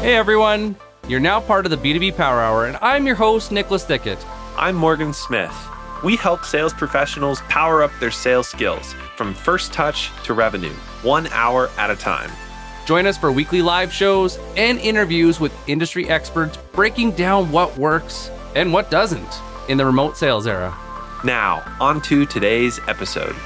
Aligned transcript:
Hey 0.00 0.16
everyone, 0.16 0.76
you're 1.08 1.20
now 1.20 1.40
part 1.40 1.66
of 1.66 1.70
the 1.70 1.76
B2B 1.76 2.16
Power 2.16 2.40
Hour, 2.40 2.64
and 2.64 2.78
I'm 2.80 3.06
your 3.06 3.16
host, 3.16 3.52
Nicholas 3.52 3.84
Thickett. 3.84 4.18
I'm 4.56 4.74
Morgan 4.74 5.12
Smith. 5.12 5.54
We 6.02 6.16
help 6.16 6.46
sales 6.46 6.72
professionals 6.72 7.42
power 7.50 7.82
up 7.82 7.90
their 8.00 8.10
sales 8.10 8.48
skills 8.48 8.94
from 9.18 9.34
first 9.34 9.74
touch 9.74 10.10
to 10.24 10.32
revenue, 10.32 10.72
one 11.02 11.26
hour 11.26 11.68
at 11.76 11.90
a 11.90 11.96
time. 11.96 12.30
Join 12.86 13.06
us 13.06 13.18
for 13.18 13.30
weekly 13.30 13.60
live 13.60 13.92
shows 13.92 14.38
and 14.56 14.78
interviews 14.78 15.38
with 15.38 15.52
industry 15.68 16.08
experts 16.08 16.56
breaking 16.72 17.10
down 17.10 17.52
what 17.52 17.76
works 17.76 18.30
and 18.56 18.72
what 18.72 18.90
doesn't 18.90 19.42
in 19.68 19.76
the 19.76 19.84
remote 19.84 20.16
sales 20.16 20.46
era. 20.46 20.74
Now, 21.24 21.62
on 21.78 22.00
to 22.04 22.24
today's 22.24 22.80
episode. 22.88 23.36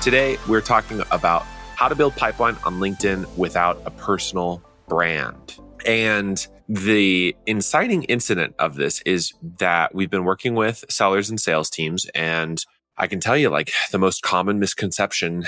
Today, 0.00 0.38
we're 0.48 0.62
talking 0.62 1.02
about 1.10 1.44
how 1.76 1.88
to 1.88 1.94
build 1.94 2.16
pipeline 2.16 2.56
on 2.64 2.80
LinkedIn 2.80 3.36
without 3.36 3.80
a 3.86 3.90
personal 3.90 4.62
brand. 4.88 5.58
And 5.86 6.46
the 6.68 7.36
inciting 7.46 8.04
incident 8.04 8.54
of 8.58 8.76
this 8.76 9.02
is 9.02 9.32
that 9.58 9.94
we've 9.94 10.10
been 10.10 10.24
working 10.24 10.54
with 10.54 10.84
sellers 10.88 11.28
and 11.28 11.40
sales 11.40 11.68
teams. 11.68 12.06
And 12.14 12.64
I 12.96 13.06
can 13.06 13.20
tell 13.20 13.36
you, 13.36 13.50
like, 13.50 13.72
the 13.92 13.98
most 13.98 14.22
common 14.22 14.58
misconception 14.58 15.44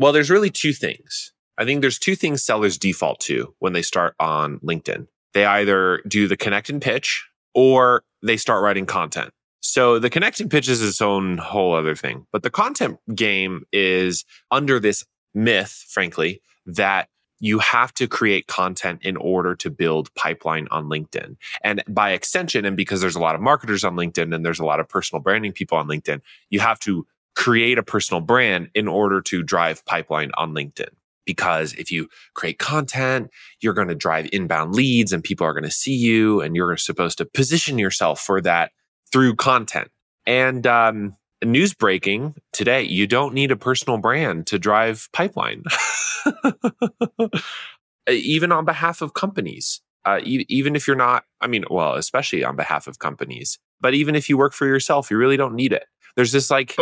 well, 0.00 0.12
there's 0.12 0.30
really 0.30 0.48
two 0.48 0.72
things. 0.72 1.34
I 1.58 1.66
think 1.66 1.82
there's 1.82 1.98
two 1.98 2.16
things 2.16 2.42
sellers 2.42 2.78
default 2.78 3.20
to 3.20 3.54
when 3.58 3.74
they 3.74 3.82
start 3.82 4.14
on 4.18 4.58
LinkedIn. 4.60 5.08
They 5.34 5.44
either 5.44 6.00
do 6.08 6.26
the 6.26 6.38
connect 6.38 6.70
and 6.70 6.80
pitch 6.80 7.28
or 7.54 8.02
they 8.22 8.38
start 8.38 8.62
writing 8.62 8.86
content. 8.86 9.30
So 9.60 9.98
the 9.98 10.08
connecting 10.08 10.48
pitch 10.48 10.70
is 10.70 10.82
its 10.82 11.02
own 11.02 11.36
whole 11.36 11.74
other 11.74 11.94
thing. 11.94 12.26
But 12.32 12.42
the 12.42 12.50
content 12.50 12.98
game 13.14 13.64
is 13.74 14.24
under 14.50 14.80
this 14.80 15.04
myth, 15.34 15.84
frankly, 15.88 16.40
that 16.66 17.08
you 17.40 17.58
have 17.58 17.92
to 17.94 18.06
create 18.06 18.46
content 18.46 19.00
in 19.02 19.16
order 19.16 19.54
to 19.56 19.70
build 19.70 20.14
pipeline 20.14 20.68
on 20.70 20.84
LinkedIn. 20.84 21.36
And 21.64 21.82
by 21.88 22.10
extension, 22.12 22.66
and 22.66 22.76
because 22.76 23.00
there's 23.00 23.16
a 23.16 23.20
lot 23.20 23.34
of 23.34 23.40
marketers 23.40 23.82
on 23.82 23.96
LinkedIn 23.96 24.34
and 24.34 24.44
there's 24.44 24.60
a 24.60 24.64
lot 24.64 24.78
of 24.78 24.88
personal 24.88 25.22
branding 25.22 25.52
people 25.52 25.78
on 25.78 25.88
LinkedIn, 25.88 26.20
you 26.50 26.60
have 26.60 26.78
to 26.80 27.06
create 27.34 27.78
a 27.78 27.82
personal 27.82 28.20
brand 28.20 28.68
in 28.74 28.86
order 28.86 29.22
to 29.22 29.42
drive 29.42 29.84
pipeline 29.86 30.30
on 30.36 30.52
LinkedIn. 30.54 30.90
Because 31.24 31.72
if 31.74 31.90
you 31.90 32.08
create 32.34 32.58
content, 32.58 33.30
you're 33.60 33.74
going 33.74 33.88
to 33.88 33.94
drive 33.94 34.28
inbound 34.32 34.74
leads 34.74 35.12
and 35.12 35.22
people 35.22 35.46
are 35.46 35.52
going 35.52 35.64
to 35.64 35.70
see 35.70 35.94
you 35.94 36.40
and 36.40 36.56
you're 36.56 36.76
supposed 36.76 37.18
to 37.18 37.24
position 37.24 37.78
yourself 37.78 38.20
for 38.20 38.40
that 38.42 38.72
through 39.12 39.36
content. 39.36 39.90
And 40.26 40.66
um, 40.66 41.16
news 41.44 41.74
breaking 41.74 42.34
today, 42.52 42.82
you 42.82 43.06
don't 43.06 43.34
need 43.34 43.50
a 43.50 43.56
personal 43.56 43.98
brand 43.98 44.46
to 44.48 44.58
drive 44.58 45.08
pipeline, 45.12 45.64
even 48.08 48.52
on 48.52 48.64
behalf 48.64 49.02
of 49.02 49.14
companies. 49.14 49.80
Uh, 50.04 50.20
e- 50.22 50.46
even 50.48 50.76
if 50.76 50.86
you're 50.86 50.96
not, 50.96 51.24
I 51.40 51.46
mean, 51.46 51.64
well, 51.70 51.94
especially 51.94 52.42
on 52.42 52.56
behalf 52.56 52.86
of 52.86 52.98
companies, 52.98 53.58
but 53.80 53.94
even 53.94 54.14
if 54.14 54.28
you 54.28 54.38
work 54.38 54.54
for 54.54 54.66
yourself, 54.66 55.10
you 55.10 55.18
really 55.18 55.36
don't 55.36 55.54
need 55.54 55.72
it. 55.72 55.84
There's 56.16 56.32
this 56.32 56.50
like, 56.50 56.74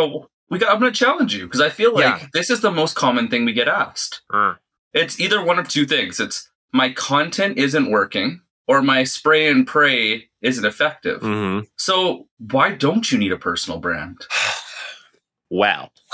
we 0.49 0.57
got, 0.57 0.71
I'm 0.73 0.79
going 0.79 0.91
to 0.91 0.97
challenge 0.97 1.35
you 1.35 1.45
because 1.45 1.61
I 1.61 1.69
feel 1.69 1.93
like 1.93 2.21
yeah. 2.21 2.27
this 2.33 2.49
is 2.49 2.61
the 2.61 2.71
most 2.71 2.95
common 2.95 3.27
thing 3.27 3.45
we 3.45 3.53
get 3.53 3.67
asked. 3.67 4.21
Uh. 4.33 4.55
It's 4.93 5.19
either 5.19 5.43
one 5.43 5.59
of 5.59 5.67
two 5.67 5.85
things. 5.85 6.19
It's 6.19 6.49
my 6.71 6.91
content 6.91 7.57
isn't 7.57 7.91
working 7.91 8.41
or 8.69 8.83
my 8.83 9.03
spray 9.03 9.49
and 9.49 9.65
pray 9.65 10.29
isn't 10.43 10.63
effective. 10.63 11.21
Mm-hmm. 11.21 11.65
So 11.75 12.27
why 12.51 12.71
don't 12.71 13.11
you 13.11 13.17
need 13.17 13.31
a 13.31 13.37
personal 13.37 13.79
brand? 13.79 14.27
wow. 15.49 15.89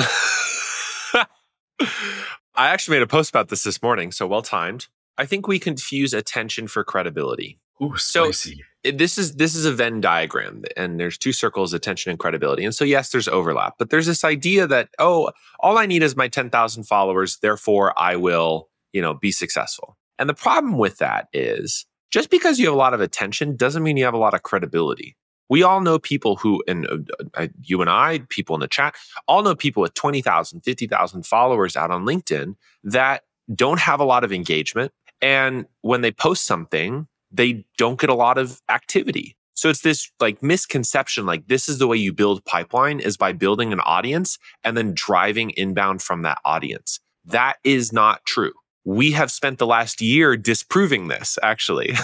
I 2.57 2.69
actually 2.69 2.95
made 2.95 3.03
a 3.03 3.07
post 3.07 3.29
about 3.29 3.49
this 3.49 3.63
this 3.63 3.83
morning, 3.83 4.13
so 4.13 4.25
well 4.25 4.41
timed. 4.41 4.87
I 5.17 5.25
think 5.25 5.49
we 5.49 5.59
confuse 5.59 6.13
attention 6.13 6.69
for 6.69 6.85
credibility. 6.85 7.59
Ooh, 7.83 7.97
spicy. 7.97 8.63
So 8.85 8.91
this 8.93 9.17
is 9.17 9.35
this 9.35 9.53
is 9.53 9.65
a 9.65 9.73
Venn 9.73 9.99
diagram, 9.99 10.63
and 10.77 10.97
there's 10.97 11.17
two 11.17 11.33
circles: 11.33 11.73
attention 11.73 12.09
and 12.11 12.17
credibility. 12.17 12.63
And 12.63 12.73
so, 12.73 12.85
yes, 12.85 13.09
there's 13.09 13.27
overlap, 13.27 13.73
but 13.77 13.89
there's 13.89 14.05
this 14.05 14.23
idea 14.23 14.65
that 14.67 14.87
oh, 14.97 15.31
all 15.59 15.77
I 15.77 15.85
need 15.85 16.03
is 16.03 16.15
my 16.15 16.29
ten 16.29 16.49
thousand 16.49 16.85
followers, 16.85 17.39
therefore 17.41 17.93
I 17.99 18.15
will, 18.15 18.69
you 18.93 19.01
know, 19.01 19.13
be 19.13 19.33
successful. 19.33 19.97
And 20.17 20.29
the 20.29 20.33
problem 20.33 20.77
with 20.77 20.99
that 20.99 21.27
is 21.33 21.85
just 22.15 22.29
because 22.29 22.59
you 22.59 22.65
have 22.67 22.73
a 22.73 22.77
lot 22.77 22.93
of 22.93 23.01
attention 23.01 23.57
doesn't 23.57 23.83
mean 23.83 23.97
you 23.97 24.05
have 24.05 24.13
a 24.13 24.17
lot 24.17 24.33
of 24.33 24.41
credibility. 24.41 25.17
We 25.49 25.63
all 25.63 25.81
know 25.81 25.99
people 25.99 26.37
who, 26.37 26.63
and 26.65 26.87
uh, 26.87 26.99
uh 27.33 27.47
you 27.61 27.81
and 27.81 27.89
I, 27.89 28.19
people 28.29 28.55
in 28.55 28.61
the 28.61 28.69
chat, 28.69 28.95
all 29.27 29.43
know 29.43 29.53
people 29.53 29.81
with 29.81 29.95
20,000, 29.95 30.61
50,000 30.61 31.25
followers 31.25 31.75
out 31.75 31.91
on 31.91 32.05
LinkedIn 32.05 32.55
that 32.85 33.23
don't 33.53 33.81
have 33.81 33.99
a 33.99 34.05
lot 34.05 34.23
of 34.23 34.31
engagement. 34.31 34.93
And 35.21 35.65
when 35.81 35.99
they 35.99 36.11
post 36.13 36.45
something, 36.45 37.05
they 37.31 37.65
don't 37.77 37.99
get 37.99 38.09
a 38.09 38.15
lot 38.15 38.37
of 38.37 38.61
activity. 38.69 39.35
So 39.53 39.67
it's 39.67 39.81
this 39.81 40.09
like 40.21 40.41
misconception 40.41 41.25
like 41.25 41.49
this 41.49 41.67
is 41.67 41.79
the 41.79 41.87
way 41.87 41.97
you 41.97 42.13
build 42.13 42.45
pipeline 42.45 43.01
is 43.01 43.17
by 43.17 43.33
building 43.33 43.73
an 43.73 43.81
audience 43.81 44.37
and 44.63 44.77
then 44.77 44.93
driving 44.93 45.49
inbound 45.57 46.01
from 46.01 46.21
that 46.21 46.39
audience. 46.45 47.01
That 47.25 47.57
is 47.65 47.91
not 47.91 48.23
true. 48.23 48.53
We 48.85 49.11
have 49.11 49.31
spent 49.31 49.57
the 49.57 49.65
last 49.65 49.99
year 49.99 50.37
disproving 50.37 51.07
this 51.07 51.39
actually. 51.41 51.95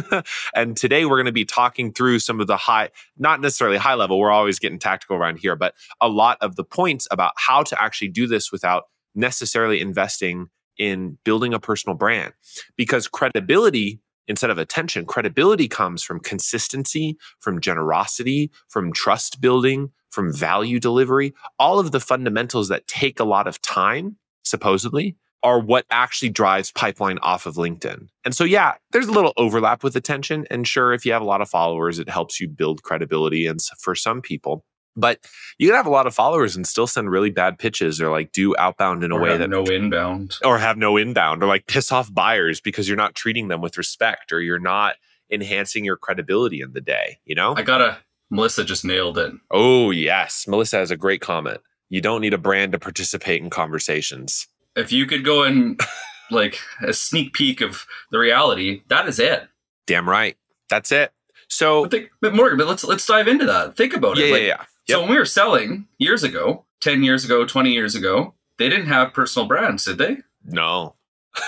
and 0.54 0.76
today 0.76 1.04
we're 1.04 1.16
going 1.16 1.26
to 1.26 1.32
be 1.32 1.44
talking 1.44 1.92
through 1.92 2.18
some 2.20 2.40
of 2.40 2.46
the 2.46 2.56
high, 2.56 2.90
not 3.18 3.40
necessarily 3.40 3.76
high 3.76 3.94
level, 3.94 4.18
we're 4.18 4.30
always 4.30 4.58
getting 4.58 4.78
tactical 4.78 5.16
around 5.16 5.38
here, 5.38 5.54
but 5.54 5.74
a 6.00 6.08
lot 6.08 6.38
of 6.40 6.56
the 6.56 6.64
points 6.64 7.06
about 7.10 7.32
how 7.36 7.62
to 7.62 7.80
actually 7.80 8.08
do 8.08 8.26
this 8.26 8.50
without 8.50 8.84
necessarily 9.14 9.80
investing 9.80 10.48
in 10.78 11.18
building 11.24 11.52
a 11.52 11.60
personal 11.60 11.94
brand 11.94 12.32
because 12.76 13.06
credibility 13.06 14.00
instead 14.30 14.48
of 14.48 14.58
attention. 14.58 15.04
Credibility 15.04 15.66
comes 15.66 16.04
from 16.04 16.20
consistency, 16.20 17.18
from 17.40 17.60
generosity, 17.60 18.50
from 18.68 18.92
trust 18.92 19.40
building, 19.40 19.90
from 20.10 20.32
value 20.32 20.78
delivery. 20.78 21.34
All 21.58 21.80
of 21.80 21.90
the 21.90 22.00
fundamentals 22.00 22.68
that 22.68 22.86
take 22.86 23.18
a 23.18 23.24
lot 23.24 23.48
of 23.48 23.60
time, 23.60 24.16
supposedly, 24.44 25.16
are 25.42 25.58
what 25.58 25.86
actually 25.90 26.28
drives 26.28 26.70
pipeline 26.72 27.18
off 27.18 27.46
of 27.46 27.54
LinkedIn. 27.54 28.08
And 28.24 28.34
so, 28.34 28.44
yeah, 28.44 28.74
there's 28.92 29.08
a 29.08 29.12
little 29.12 29.32
overlap 29.36 29.82
with 29.82 29.96
attention. 29.96 30.46
And 30.50 30.66
sure, 30.66 30.92
if 30.92 31.06
you 31.06 31.12
have 31.12 31.22
a 31.22 31.26
lot 31.26 31.40
of 31.40 31.48
followers, 31.48 31.98
it 31.98 32.08
helps 32.08 32.40
you 32.40 32.48
build 32.48 32.82
credibility. 32.82 33.46
And 33.46 33.60
for 33.78 33.94
some 33.94 34.20
people, 34.20 34.64
but 34.96 35.24
you 35.58 35.68
can 35.68 35.76
have 35.76 35.86
a 35.86 35.90
lot 35.90 36.06
of 36.06 36.14
followers 36.14 36.56
and 36.56 36.66
still 36.66 36.86
send 36.86 37.10
really 37.10 37.30
bad 37.30 37.58
pitches 37.58 38.00
or 38.00 38.10
like 38.10 38.32
do 38.32 38.54
outbound 38.58 39.04
in 39.04 39.12
a 39.12 39.16
or 39.16 39.20
way 39.20 39.36
that 39.36 39.48
no 39.50 39.64
inbound 39.64 40.36
or 40.44 40.58
have 40.58 40.76
no 40.76 40.96
inbound 40.96 41.42
or 41.42 41.46
like 41.46 41.66
piss 41.66 41.92
off 41.92 42.12
buyers 42.12 42.60
because 42.60 42.88
you're 42.88 42.96
not 42.96 43.14
treating 43.14 43.48
them 43.48 43.60
with 43.60 43.78
respect 43.78 44.32
or 44.32 44.40
you're 44.40 44.58
not 44.58 44.96
enhancing 45.30 45.84
your 45.84 45.96
credibility 45.96 46.60
in 46.60 46.72
the 46.72 46.80
day, 46.80 47.18
you 47.24 47.34
know? 47.34 47.54
I 47.56 47.62
gotta 47.62 47.98
Melissa 48.30 48.64
just 48.64 48.84
nailed 48.84 49.18
it. 49.18 49.32
Oh 49.50 49.90
yes. 49.90 50.46
Melissa 50.46 50.78
has 50.78 50.90
a 50.90 50.96
great 50.96 51.20
comment. 51.20 51.60
You 51.88 52.00
don't 52.00 52.20
need 52.20 52.34
a 52.34 52.38
brand 52.38 52.72
to 52.72 52.78
participate 52.78 53.42
in 53.42 53.50
conversations. 53.50 54.46
If 54.76 54.92
you 54.92 55.06
could 55.06 55.24
go 55.24 55.42
and 55.42 55.80
like 56.30 56.58
a 56.82 56.92
sneak 56.92 57.32
peek 57.32 57.60
of 57.60 57.86
the 58.10 58.18
reality, 58.18 58.82
that 58.88 59.08
is 59.08 59.18
it. 59.18 59.48
Damn 59.86 60.08
right. 60.08 60.36
That's 60.68 60.92
it. 60.92 61.12
So, 61.48 61.82
but, 61.82 61.90
think, 61.90 62.10
but 62.20 62.34
Morgan, 62.34 62.58
but 62.58 62.68
let's 62.68 62.84
let's 62.84 63.06
dive 63.06 63.26
into 63.26 63.46
that. 63.46 63.76
Think 63.76 63.94
about 63.94 64.16
yeah, 64.16 64.26
it. 64.26 64.32
Like, 64.32 64.42
yeah, 64.42 64.46
yeah. 64.46 64.64
Yep. 64.86 64.96
So 64.96 65.00
when 65.00 65.10
we 65.10 65.18
were 65.18 65.24
selling 65.24 65.86
years 65.98 66.22
ago, 66.22 66.64
10 66.80 67.02
years 67.02 67.24
ago, 67.24 67.44
20 67.44 67.72
years 67.72 67.94
ago, 67.94 68.34
they 68.58 68.68
didn't 68.68 68.86
have 68.86 69.12
personal 69.12 69.46
brands, 69.46 69.84
did 69.84 69.98
they? 69.98 70.18
No. 70.44 70.94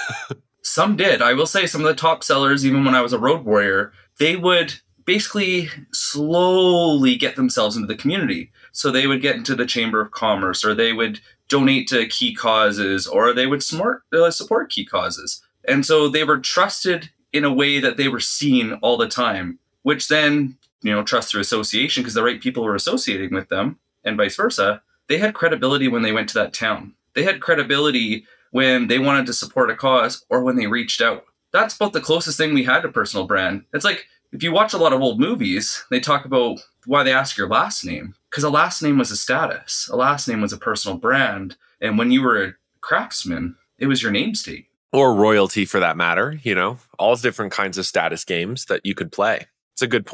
some 0.63 0.97
did. 0.97 1.23
I 1.23 1.33
will 1.33 1.47
say 1.47 1.67
some 1.67 1.81
of 1.81 1.87
the 1.87 1.95
top 1.95 2.23
sellers, 2.23 2.65
even 2.65 2.85
when 2.85 2.95
I 2.95 3.01
was 3.01 3.13
a 3.13 3.19
road 3.19 3.45
warrior, 3.45 3.93
they 4.19 4.37
would 4.37 4.75
basically 5.05 5.69
slowly 5.93 7.17
get 7.17 7.37
themselves 7.37 7.77
into 7.77 7.89
the 7.89 7.97
community. 7.97 8.53
So 8.73 8.91
they 8.91 9.07
would 9.07 9.21
get 9.21 9.37
into 9.37 9.55
the 9.55 9.67
Chamber 9.67 10.01
of 10.01 10.13
Commerce 10.13 10.65
or 10.65 10.75
they 10.75 10.93
would 10.93 11.21
donate 11.53 11.87
to 11.89 12.07
key 12.07 12.35
causes 12.35 13.07
or 13.07 13.33
they 13.33 13.47
would 13.47 13.63
smart, 13.63 14.03
uh, 14.13 14.31
support 14.31 14.71
key 14.71 14.85
causes. 14.85 15.43
And 15.69 15.85
so 15.85 16.09
they 16.09 16.25
were 16.25 16.39
trusted 16.39 17.11
in 17.33 17.45
a 17.45 17.53
way 17.53 17.79
that 17.79 17.99
they 17.99 18.09
were 18.09 18.21
seen 18.21 18.73
all 18.83 18.97
the 18.97 19.09
time, 19.09 19.59
which 19.83 20.09
then 20.09 20.57
you 20.83 20.93
know, 20.93 21.03
trust 21.03 21.31
through 21.31 21.41
association 21.41 22.03
because 22.03 22.15
the 22.15 22.23
right 22.23 22.41
people 22.41 22.65
were 22.65 22.75
associating 22.75 23.33
with 23.33 23.49
them 23.49 23.79
and 24.05 24.17
vice 24.17 24.37
versa. 24.37 24.83
They 25.09 25.19
had 25.19 25.35
credibility 25.35 25.89
when 25.89 26.03
they 26.03 26.13
went 26.13 26.29
to 26.31 26.35
that 26.35 26.53
town. 26.53 26.95
They 27.15 27.23
had 27.23 27.41
credibility 27.41 28.25
when 28.51 28.89
they 28.89 28.99
wanted 28.99 29.27
to 29.27 29.33
support 29.33 29.71
a 29.71 29.77
cause 29.77 30.25
or 30.29 30.43
when 30.43 30.57
they 30.57 30.67
reached 30.67 31.01
out. 31.01 31.25
That's 31.53 31.77
about 31.77 31.93
the 31.93 32.01
closest 32.01 32.39
thing 32.39 32.55
we 32.55 32.65
had 32.65 32.81
to 32.81 32.89
personal 32.89 33.27
brand. 33.27 33.65
It's 33.73 33.85
like 33.85 34.07
if 34.33 34.43
you 34.43 34.53
watch 34.53 34.73
a 34.73 34.79
lot 34.79 34.93
of 34.93 35.03
old 35.03 35.21
movies, 35.21 35.85
they 35.91 36.01
talk 36.01 36.25
about 36.25 36.59
why 36.87 37.03
they 37.03 37.13
ask 37.13 37.37
your 37.37 37.49
last 37.49 37.85
name 37.85 38.15
because 38.31 38.45
a 38.45 38.51
last 38.51 38.83
name 38.83 38.99
was 38.99 39.11
a 39.11 39.17
status, 39.17 39.89
a 39.93 39.97
last 39.97 40.27
name 40.27 40.41
was 40.41 40.53
a 40.53 40.59
personal 40.59 40.97
brand. 40.97 41.57
And 41.81 41.99
when 41.99 42.11
you 42.11 42.23
were 42.23 42.43
a 42.43 42.55
craftsman, 42.81 43.57
it 43.79 43.87
was 43.87 44.03
your 44.03 44.13
name 44.13 44.35
state. 44.35 44.67
Or 44.93 45.15
royalty 45.15 45.65
for 45.65 45.81
that 45.81 45.97
matter, 45.97 46.39
you 46.43 46.55
know, 46.55 46.79
all 46.99 47.17
different 47.17 47.53
kinds 47.53 47.79
of 47.79 47.87
status 47.87 48.25
games 48.25 48.67
that 48.67 48.85
you 48.85 48.95
could 48.95 49.13
play. 49.13 49.47
It's 49.73 49.83
a 49.83 49.87
good. 49.87 50.09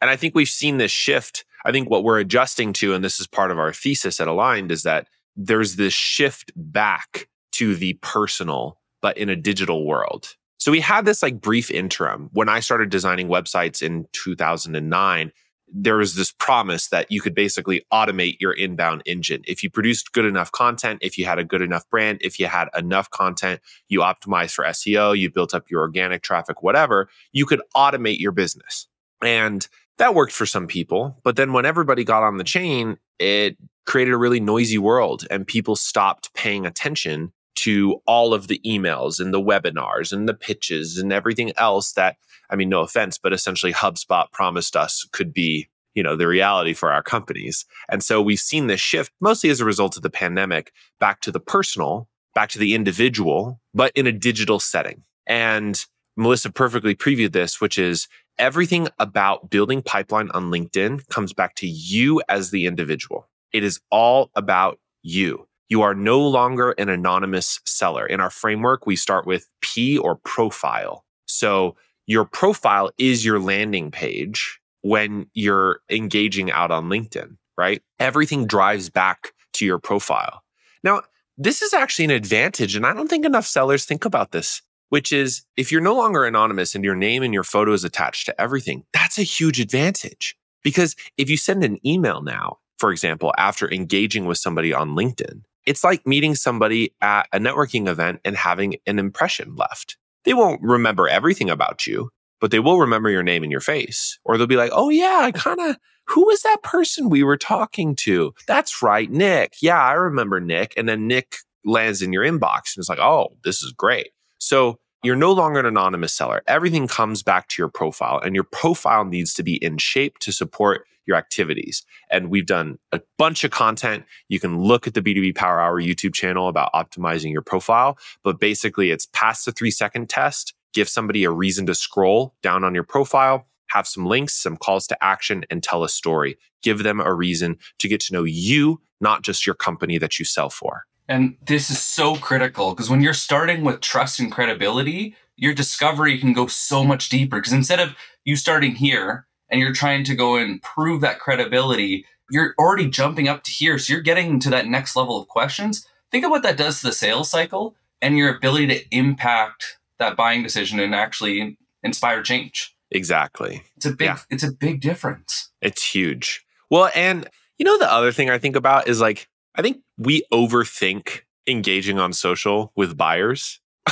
And 0.00 0.10
I 0.10 0.16
think 0.16 0.34
we've 0.34 0.48
seen 0.48 0.78
this 0.78 0.90
shift. 0.90 1.44
I 1.64 1.72
think 1.72 1.90
what 1.90 2.04
we're 2.04 2.18
adjusting 2.18 2.72
to, 2.74 2.94
and 2.94 3.04
this 3.04 3.20
is 3.20 3.26
part 3.26 3.50
of 3.50 3.58
our 3.58 3.72
thesis 3.72 4.20
at 4.20 4.28
Aligned, 4.28 4.70
is 4.70 4.82
that 4.82 5.08
there's 5.36 5.76
this 5.76 5.92
shift 5.92 6.52
back 6.56 7.28
to 7.52 7.74
the 7.74 7.94
personal, 8.02 8.78
but 9.00 9.16
in 9.16 9.28
a 9.28 9.36
digital 9.36 9.86
world. 9.86 10.36
So 10.58 10.72
we 10.72 10.80
had 10.80 11.04
this 11.04 11.22
like 11.22 11.40
brief 11.40 11.70
interim 11.70 12.30
when 12.32 12.48
I 12.48 12.60
started 12.60 12.90
designing 12.90 13.28
websites 13.28 13.82
in 13.82 14.06
2009 14.12 15.32
there 15.68 15.96
was 15.96 16.14
this 16.14 16.32
promise 16.32 16.88
that 16.88 17.10
you 17.10 17.20
could 17.20 17.34
basically 17.34 17.84
automate 17.92 18.36
your 18.40 18.52
inbound 18.52 19.02
engine. 19.04 19.42
If 19.46 19.62
you 19.62 19.70
produced 19.70 20.12
good 20.12 20.24
enough 20.24 20.52
content, 20.52 21.00
if 21.02 21.18
you 21.18 21.24
had 21.24 21.38
a 21.38 21.44
good 21.44 21.62
enough 21.62 21.88
brand, 21.90 22.18
if 22.20 22.38
you 22.38 22.46
had 22.46 22.68
enough 22.76 23.10
content, 23.10 23.60
you 23.88 24.00
optimized 24.00 24.54
for 24.54 24.64
SEO, 24.64 25.18
you 25.18 25.30
built 25.30 25.54
up 25.54 25.70
your 25.70 25.80
organic 25.80 26.22
traffic, 26.22 26.62
whatever, 26.62 27.08
you 27.32 27.46
could 27.46 27.62
automate 27.76 28.18
your 28.18 28.32
business. 28.32 28.86
And 29.22 29.66
that 29.98 30.14
worked 30.14 30.32
for 30.32 30.46
some 30.46 30.66
people. 30.66 31.18
But 31.24 31.36
then 31.36 31.52
when 31.52 31.66
everybody 31.66 32.04
got 32.04 32.22
on 32.22 32.36
the 32.36 32.44
chain, 32.44 32.98
it 33.18 33.56
created 33.86 34.12
a 34.12 34.18
really 34.18 34.40
noisy 34.40 34.78
world 34.78 35.26
and 35.30 35.46
people 35.46 35.76
stopped 35.76 36.32
paying 36.34 36.66
attention 36.66 37.32
to 37.56 38.00
all 38.06 38.32
of 38.32 38.48
the 38.48 38.60
emails 38.64 39.20
and 39.20 39.32
the 39.32 39.40
webinars 39.40 40.12
and 40.12 40.28
the 40.28 40.34
pitches 40.34 40.98
and 40.98 41.12
everything 41.12 41.52
else 41.56 41.92
that 41.92 42.16
I 42.50 42.56
mean, 42.56 42.68
no 42.68 42.80
offense, 42.80 43.18
but 43.18 43.32
essentially 43.32 43.72
HubSpot 43.72 44.30
promised 44.32 44.76
us 44.76 45.06
could 45.12 45.32
be, 45.32 45.68
you 45.94 46.02
know, 46.02 46.16
the 46.16 46.28
reality 46.28 46.74
for 46.74 46.92
our 46.92 47.02
companies. 47.02 47.64
And 47.88 48.02
so 48.02 48.22
we've 48.22 48.38
seen 48.38 48.66
this 48.66 48.80
shift 48.80 49.12
mostly 49.20 49.50
as 49.50 49.60
a 49.60 49.64
result 49.64 49.96
of 49.96 50.02
the 50.02 50.10
pandemic 50.10 50.72
back 51.00 51.20
to 51.22 51.32
the 51.32 51.40
personal, 51.40 52.08
back 52.34 52.50
to 52.50 52.58
the 52.58 52.74
individual, 52.74 53.60
but 53.74 53.92
in 53.94 54.06
a 54.06 54.12
digital 54.12 54.60
setting. 54.60 55.02
And 55.26 55.84
Melissa 56.16 56.50
perfectly 56.50 56.94
previewed 56.94 57.32
this, 57.32 57.60
which 57.60 57.78
is 57.78 58.08
everything 58.38 58.88
about 58.98 59.50
building 59.50 59.82
pipeline 59.82 60.30
on 60.30 60.50
LinkedIn 60.50 61.08
comes 61.08 61.32
back 61.32 61.54
to 61.56 61.66
you 61.66 62.22
as 62.28 62.50
the 62.50 62.66
individual. 62.66 63.28
It 63.52 63.64
is 63.64 63.80
all 63.90 64.30
about 64.34 64.78
you. 65.02 65.46
You 65.68 65.82
are 65.82 65.94
no 65.94 66.20
longer 66.20 66.72
an 66.72 66.88
anonymous 66.88 67.60
seller. 67.64 68.06
In 68.06 68.20
our 68.20 68.30
framework, 68.30 68.86
we 68.86 68.96
start 68.96 69.26
with 69.26 69.48
P 69.60 69.98
or 69.98 70.16
profile. 70.16 71.04
So 71.26 71.76
your 72.06 72.24
profile 72.24 72.90
is 72.98 73.24
your 73.24 73.40
landing 73.40 73.90
page 73.90 74.60
when 74.82 75.26
you're 75.34 75.80
engaging 75.90 76.52
out 76.52 76.70
on 76.70 76.88
LinkedIn, 76.88 77.36
right? 77.58 77.82
Everything 77.98 78.46
drives 78.46 78.88
back 78.88 79.32
to 79.54 79.66
your 79.66 79.78
profile. 79.78 80.42
Now, 80.84 81.02
this 81.36 81.62
is 81.62 81.74
actually 81.74 82.06
an 82.06 82.12
advantage, 82.12 82.76
and 82.76 82.86
I 82.86 82.94
don't 82.94 83.08
think 83.08 83.26
enough 83.26 83.46
sellers 83.46 83.84
think 83.84 84.04
about 84.04 84.30
this, 84.30 84.62
which 84.90 85.12
is 85.12 85.44
if 85.56 85.72
you're 85.72 85.80
no 85.80 85.96
longer 85.96 86.24
anonymous 86.24 86.74
and 86.74 86.84
your 86.84 86.94
name 86.94 87.22
and 87.22 87.34
your 87.34 87.42
photo 87.42 87.72
is 87.72 87.84
attached 87.84 88.26
to 88.26 88.40
everything, 88.40 88.84
that's 88.92 89.18
a 89.18 89.22
huge 89.22 89.60
advantage. 89.60 90.36
Because 90.62 90.94
if 91.16 91.28
you 91.28 91.36
send 91.36 91.64
an 91.64 91.84
email 91.84 92.22
now, 92.22 92.58
for 92.78 92.92
example, 92.92 93.32
after 93.36 93.70
engaging 93.70 94.26
with 94.26 94.38
somebody 94.38 94.72
on 94.72 94.90
LinkedIn, 94.90 95.42
it's 95.66 95.84
like 95.84 96.06
meeting 96.06 96.34
somebody 96.34 96.94
at 97.02 97.28
a 97.32 97.38
networking 97.38 97.88
event 97.88 98.20
and 98.24 98.36
having 98.36 98.76
an 98.86 98.98
impression 98.98 99.54
left. 99.56 99.96
They 100.24 100.34
won't 100.34 100.62
remember 100.62 101.08
everything 101.08 101.50
about 101.50 101.86
you, 101.86 102.10
but 102.40 102.50
they 102.50 102.60
will 102.60 102.80
remember 102.80 103.10
your 103.10 103.22
name 103.22 103.42
and 103.42 103.52
your 103.52 103.60
face. 103.60 104.18
Or 104.24 104.38
they'll 104.38 104.46
be 104.46 104.56
like, 104.56 104.72
oh, 104.72 104.88
yeah, 104.88 105.20
I 105.22 105.32
kind 105.32 105.60
of, 105.60 105.76
who 106.06 106.26
was 106.26 106.42
that 106.42 106.62
person 106.62 107.10
we 107.10 107.22
were 107.22 107.36
talking 107.36 107.94
to? 107.96 108.32
That's 108.46 108.82
right, 108.82 109.10
Nick. 109.10 109.54
Yeah, 109.60 109.80
I 109.80 109.92
remember 109.92 110.40
Nick. 110.40 110.72
And 110.76 110.88
then 110.88 111.06
Nick 111.06 111.36
lands 111.64 112.02
in 112.02 112.12
your 112.12 112.24
inbox 112.24 112.74
and 112.74 112.78
it's 112.78 112.88
like, 112.88 113.00
oh, 113.00 113.36
this 113.44 113.62
is 113.62 113.72
great. 113.72 114.10
So 114.38 114.78
you're 115.02 115.16
no 115.16 115.32
longer 115.32 115.60
an 115.60 115.66
anonymous 115.66 116.14
seller. 116.14 116.42
Everything 116.46 116.88
comes 116.88 117.22
back 117.22 117.48
to 117.48 117.62
your 117.62 117.68
profile, 117.68 118.18
and 118.18 118.34
your 118.34 118.44
profile 118.44 119.04
needs 119.04 119.34
to 119.34 119.42
be 119.42 119.56
in 119.56 119.78
shape 119.78 120.18
to 120.18 120.32
support 120.32 120.84
your 121.06 121.16
activities. 121.16 121.84
And 122.10 122.30
we've 122.30 122.46
done 122.46 122.78
a 122.92 123.00
bunch 123.18 123.44
of 123.44 123.50
content. 123.50 124.04
You 124.28 124.40
can 124.40 124.58
look 124.58 124.86
at 124.86 124.94
the 124.94 125.02
B2B 125.02 125.34
Power 125.34 125.60
Hour 125.60 125.80
YouTube 125.80 126.14
channel 126.14 126.48
about 126.48 126.72
optimizing 126.72 127.32
your 127.32 127.42
profile, 127.42 127.98
but 128.22 128.40
basically 128.40 128.90
it's 128.90 129.06
past 129.12 129.44
the 129.44 129.52
three 129.52 129.70
second 129.70 130.08
test, 130.08 130.54
give 130.72 130.88
somebody 130.88 131.24
a 131.24 131.30
reason 131.30 131.66
to 131.66 131.74
scroll 131.74 132.34
down 132.42 132.64
on 132.64 132.74
your 132.74 132.84
profile, 132.84 133.46
have 133.68 133.86
some 133.86 134.06
links, 134.06 134.34
some 134.34 134.56
calls 134.56 134.86
to 134.88 135.04
action, 135.04 135.44
and 135.50 135.62
tell 135.62 135.84
a 135.84 135.88
story. 135.88 136.36
Give 136.62 136.82
them 136.82 137.00
a 137.00 137.14
reason 137.14 137.58
to 137.78 137.88
get 137.88 138.00
to 138.00 138.12
know 138.12 138.24
you, 138.24 138.80
not 139.00 139.22
just 139.22 139.46
your 139.46 139.54
company 139.54 139.98
that 139.98 140.18
you 140.18 140.24
sell 140.24 140.50
for. 140.50 140.84
And 141.08 141.36
this 141.46 141.70
is 141.70 141.80
so 141.80 142.16
critical 142.16 142.70
because 142.70 142.90
when 142.90 143.00
you're 143.00 143.14
starting 143.14 143.62
with 143.62 143.80
trust 143.80 144.18
and 144.18 144.30
credibility, 144.30 145.14
your 145.36 145.54
discovery 145.54 146.18
can 146.18 146.32
go 146.32 146.46
so 146.46 146.82
much 146.82 147.08
deeper. 147.08 147.36
Because 147.36 147.52
instead 147.52 147.80
of 147.80 147.94
you 148.24 148.36
starting 148.36 148.74
here 148.74 149.25
and 149.50 149.60
you're 149.60 149.72
trying 149.72 150.04
to 150.04 150.14
go 150.14 150.36
and 150.36 150.62
prove 150.62 151.00
that 151.00 151.18
credibility, 151.18 152.04
you're 152.30 152.54
already 152.58 152.88
jumping 152.88 153.28
up 153.28 153.42
to 153.44 153.50
here. 153.50 153.78
So 153.78 153.92
you're 153.92 154.02
getting 154.02 154.40
to 154.40 154.50
that 154.50 154.66
next 154.66 154.96
level 154.96 155.20
of 155.20 155.28
questions. 155.28 155.86
Think 156.10 156.24
of 156.24 156.30
what 156.30 156.42
that 156.42 156.56
does 156.56 156.80
to 156.80 156.86
the 156.88 156.92
sales 156.92 157.30
cycle 157.30 157.76
and 158.00 158.16
your 158.16 158.34
ability 158.34 158.66
to 158.68 158.84
impact 158.90 159.78
that 159.98 160.16
buying 160.16 160.42
decision 160.42 160.80
and 160.80 160.94
actually 160.94 161.58
inspire 161.82 162.22
change. 162.22 162.74
Exactly. 162.90 163.62
It's 163.76 163.86
a 163.86 163.90
big 163.90 164.06
yeah. 164.06 164.18
it's 164.30 164.44
a 164.44 164.52
big 164.52 164.80
difference. 164.80 165.50
It's 165.60 165.84
huge. 165.84 166.44
Well, 166.70 166.90
and 166.94 167.28
you 167.58 167.64
know 167.64 167.78
the 167.78 167.92
other 167.92 168.12
thing 168.12 168.30
I 168.30 168.38
think 168.38 168.56
about 168.56 168.88
is 168.88 169.00
like 169.00 169.28
I 169.54 169.62
think 169.62 169.78
we 169.98 170.22
overthink 170.32 171.22
engaging 171.46 171.98
on 171.98 172.12
social 172.12 172.72
with 172.76 172.96
buyers. 172.96 173.60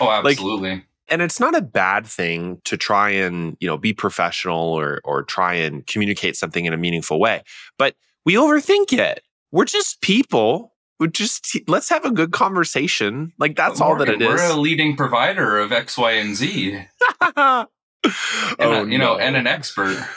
oh, 0.00 0.10
absolutely. 0.10 0.70
Like, 0.70 0.84
and 1.08 1.22
it's 1.22 1.38
not 1.38 1.54
a 1.56 1.62
bad 1.62 2.06
thing 2.06 2.60
to 2.64 2.76
try 2.76 3.10
and 3.10 3.56
you 3.60 3.66
know 3.68 3.76
be 3.76 3.92
professional 3.92 4.72
or 4.72 5.00
or 5.04 5.22
try 5.22 5.54
and 5.54 5.86
communicate 5.86 6.36
something 6.36 6.64
in 6.64 6.72
a 6.72 6.76
meaningful 6.76 7.20
way 7.20 7.42
but 7.78 7.94
we 8.24 8.34
overthink 8.34 8.92
it. 8.92 9.22
We're 9.52 9.64
just 9.66 10.00
people. 10.00 10.72
We 10.98 11.08
just 11.08 11.58
let's 11.68 11.88
have 11.90 12.04
a 12.04 12.10
good 12.10 12.32
conversation. 12.32 13.32
Like 13.38 13.56
that's 13.56 13.80
all 13.80 13.96
that 13.96 14.08
it 14.08 14.20
we're 14.20 14.34
is. 14.34 14.40
we're 14.40 14.52
a 14.52 14.60
leading 14.60 14.96
provider 14.96 15.58
of 15.58 15.72
x 15.72 15.98
y 15.98 16.12
and 16.12 16.34
z. 16.34 16.80
And 18.58 18.68
oh, 18.68 18.84
a, 18.84 18.86
you 18.86 18.98
no. 18.98 19.14
know 19.14 19.18
and 19.18 19.36
an 19.36 19.46
expert. 19.46 19.96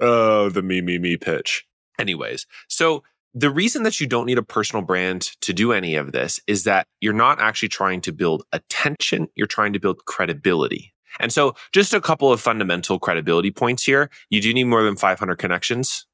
Oh 0.00 0.48
the 0.48 0.62
me 0.62 0.80
me 0.80 0.98
me 0.98 1.16
pitch. 1.16 1.64
Anyways 1.96 2.46
so 2.66 3.04
the 3.34 3.50
reason 3.50 3.82
that 3.82 4.00
you 4.00 4.06
don't 4.06 4.26
need 4.26 4.38
a 4.38 4.42
personal 4.42 4.84
brand 4.84 5.22
to 5.40 5.52
do 5.52 5.72
any 5.72 5.94
of 5.94 6.12
this 6.12 6.40
is 6.46 6.64
that 6.64 6.86
you're 7.00 7.12
not 7.12 7.40
actually 7.40 7.68
trying 7.68 8.00
to 8.02 8.12
build 8.12 8.44
attention, 8.52 9.28
you're 9.34 9.46
trying 9.46 9.72
to 9.72 9.80
build 9.80 10.04
credibility. 10.04 10.92
And 11.20 11.32
so, 11.32 11.54
just 11.72 11.92
a 11.92 12.00
couple 12.00 12.32
of 12.32 12.40
fundamental 12.40 12.98
credibility 12.98 13.50
points 13.50 13.84
here. 13.84 14.10
You 14.30 14.40
do 14.40 14.52
need 14.52 14.64
more 14.64 14.82
than 14.82 14.96
500 14.96 15.36
connections, 15.36 16.06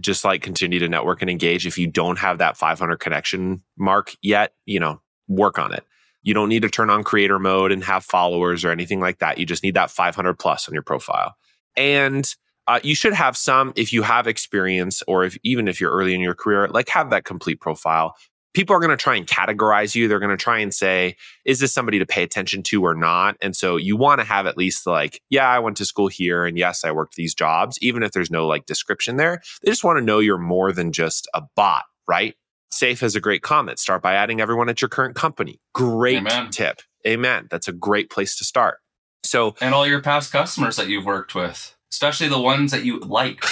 just 0.00 0.24
like 0.24 0.42
continue 0.42 0.78
to 0.78 0.88
network 0.88 1.20
and 1.20 1.30
engage. 1.30 1.66
If 1.66 1.76
you 1.78 1.86
don't 1.86 2.18
have 2.18 2.38
that 2.38 2.56
500 2.56 2.96
connection 2.96 3.62
mark 3.78 4.14
yet, 4.22 4.54
you 4.64 4.80
know, 4.80 5.00
work 5.28 5.58
on 5.58 5.72
it. 5.72 5.84
You 6.22 6.34
don't 6.34 6.48
need 6.48 6.62
to 6.62 6.70
turn 6.70 6.90
on 6.90 7.04
creator 7.04 7.38
mode 7.38 7.70
and 7.70 7.84
have 7.84 8.04
followers 8.04 8.64
or 8.64 8.70
anything 8.70 9.00
like 9.00 9.18
that. 9.18 9.38
You 9.38 9.46
just 9.46 9.62
need 9.62 9.74
that 9.74 9.90
500 9.90 10.34
plus 10.38 10.68
on 10.68 10.74
your 10.74 10.82
profile. 10.82 11.36
And 11.76 12.26
uh, 12.68 12.80
you 12.82 12.94
should 12.94 13.12
have 13.12 13.36
some 13.36 13.72
if 13.76 13.92
you 13.92 14.02
have 14.02 14.26
experience 14.26 15.02
or 15.06 15.24
if 15.24 15.38
even 15.42 15.68
if 15.68 15.80
you're 15.80 15.92
early 15.92 16.14
in 16.14 16.20
your 16.20 16.34
career 16.34 16.68
like 16.68 16.88
have 16.88 17.10
that 17.10 17.24
complete 17.24 17.60
profile. 17.60 18.14
People 18.54 18.74
are 18.74 18.80
going 18.80 18.88
to 18.88 18.96
try 18.96 19.16
and 19.16 19.26
categorize 19.26 19.94
you. 19.94 20.08
They're 20.08 20.18
going 20.18 20.30
to 20.30 20.36
try 20.38 20.60
and 20.60 20.72
say 20.72 21.16
is 21.44 21.60
this 21.60 21.74
somebody 21.74 21.98
to 21.98 22.06
pay 22.06 22.22
attention 22.22 22.62
to 22.64 22.82
or 22.82 22.94
not? 22.94 23.36
And 23.42 23.54
so 23.54 23.76
you 23.76 23.98
want 23.98 24.20
to 24.22 24.26
have 24.26 24.46
at 24.46 24.56
least 24.56 24.86
like 24.86 25.20
yeah 25.30 25.48
i 25.48 25.58
went 25.58 25.76
to 25.76 25.84
school 25.84 26.08
here 26.08 26.46
and 26.46 26.56
yes 26.56 26.84
i 26.84 26.90
worked 26.90 27.16
these 27.16 27.34
jobs 27.34 27.78
even 27.82 28.02
if 28.02 28.12
there's 28.12 28.30
no 28.30 28.46
like 28.46 28.66
description 28.66 29.16
there. 29.16 29.42
They 29.62 29.70
just 29.70 29.84
want 29.84 29.98
to 29.98 30.04
know 30.04 30.18
you're 30.18 30.38
more 30.38 30.72
than 30.72 30.92
just 30.92 31.28
a 31.34 31.42
bot 31.54 31.84
right? 32.08 32.34
Safe 32.70 33.00
has 33.00 33.16
a 33.16 33.20
great 33.20 33.42
comment. 33.42 33.78
Start 33.78 34.02
by 34.02 34.14
adding 34.14 34.40
everyone 34.40 34.68
at 34.68 34.82
your 34.82 34.88
current 34.88 35.14
company. 35.14 35.60
Great 35.74 36.18
amen. 36.18 36.50
tip. 36.50 36.82
Amen. 37.06 37.46
That's 37.50 37.68
a 37.68 37.72
great 37.72 38.10
place 38.10 38.36
to 38.38 38.44
start. 38.44 38.78
So 39.24 39.54
and 39.60 39.74
all 39.74 39.86
your 39.86 40.00
past 40.00 40.32
customers 40.32 40.76
that 40.76 40.88
you've 40.88 41.04
worked 41.04 41.34
with 41.34 41.75
especially 41.90 42.28
the 42.28 42.40
ones 42.40 42.72
that 42.72 42.84
you 42.84 42.98
like. 43.00 43.44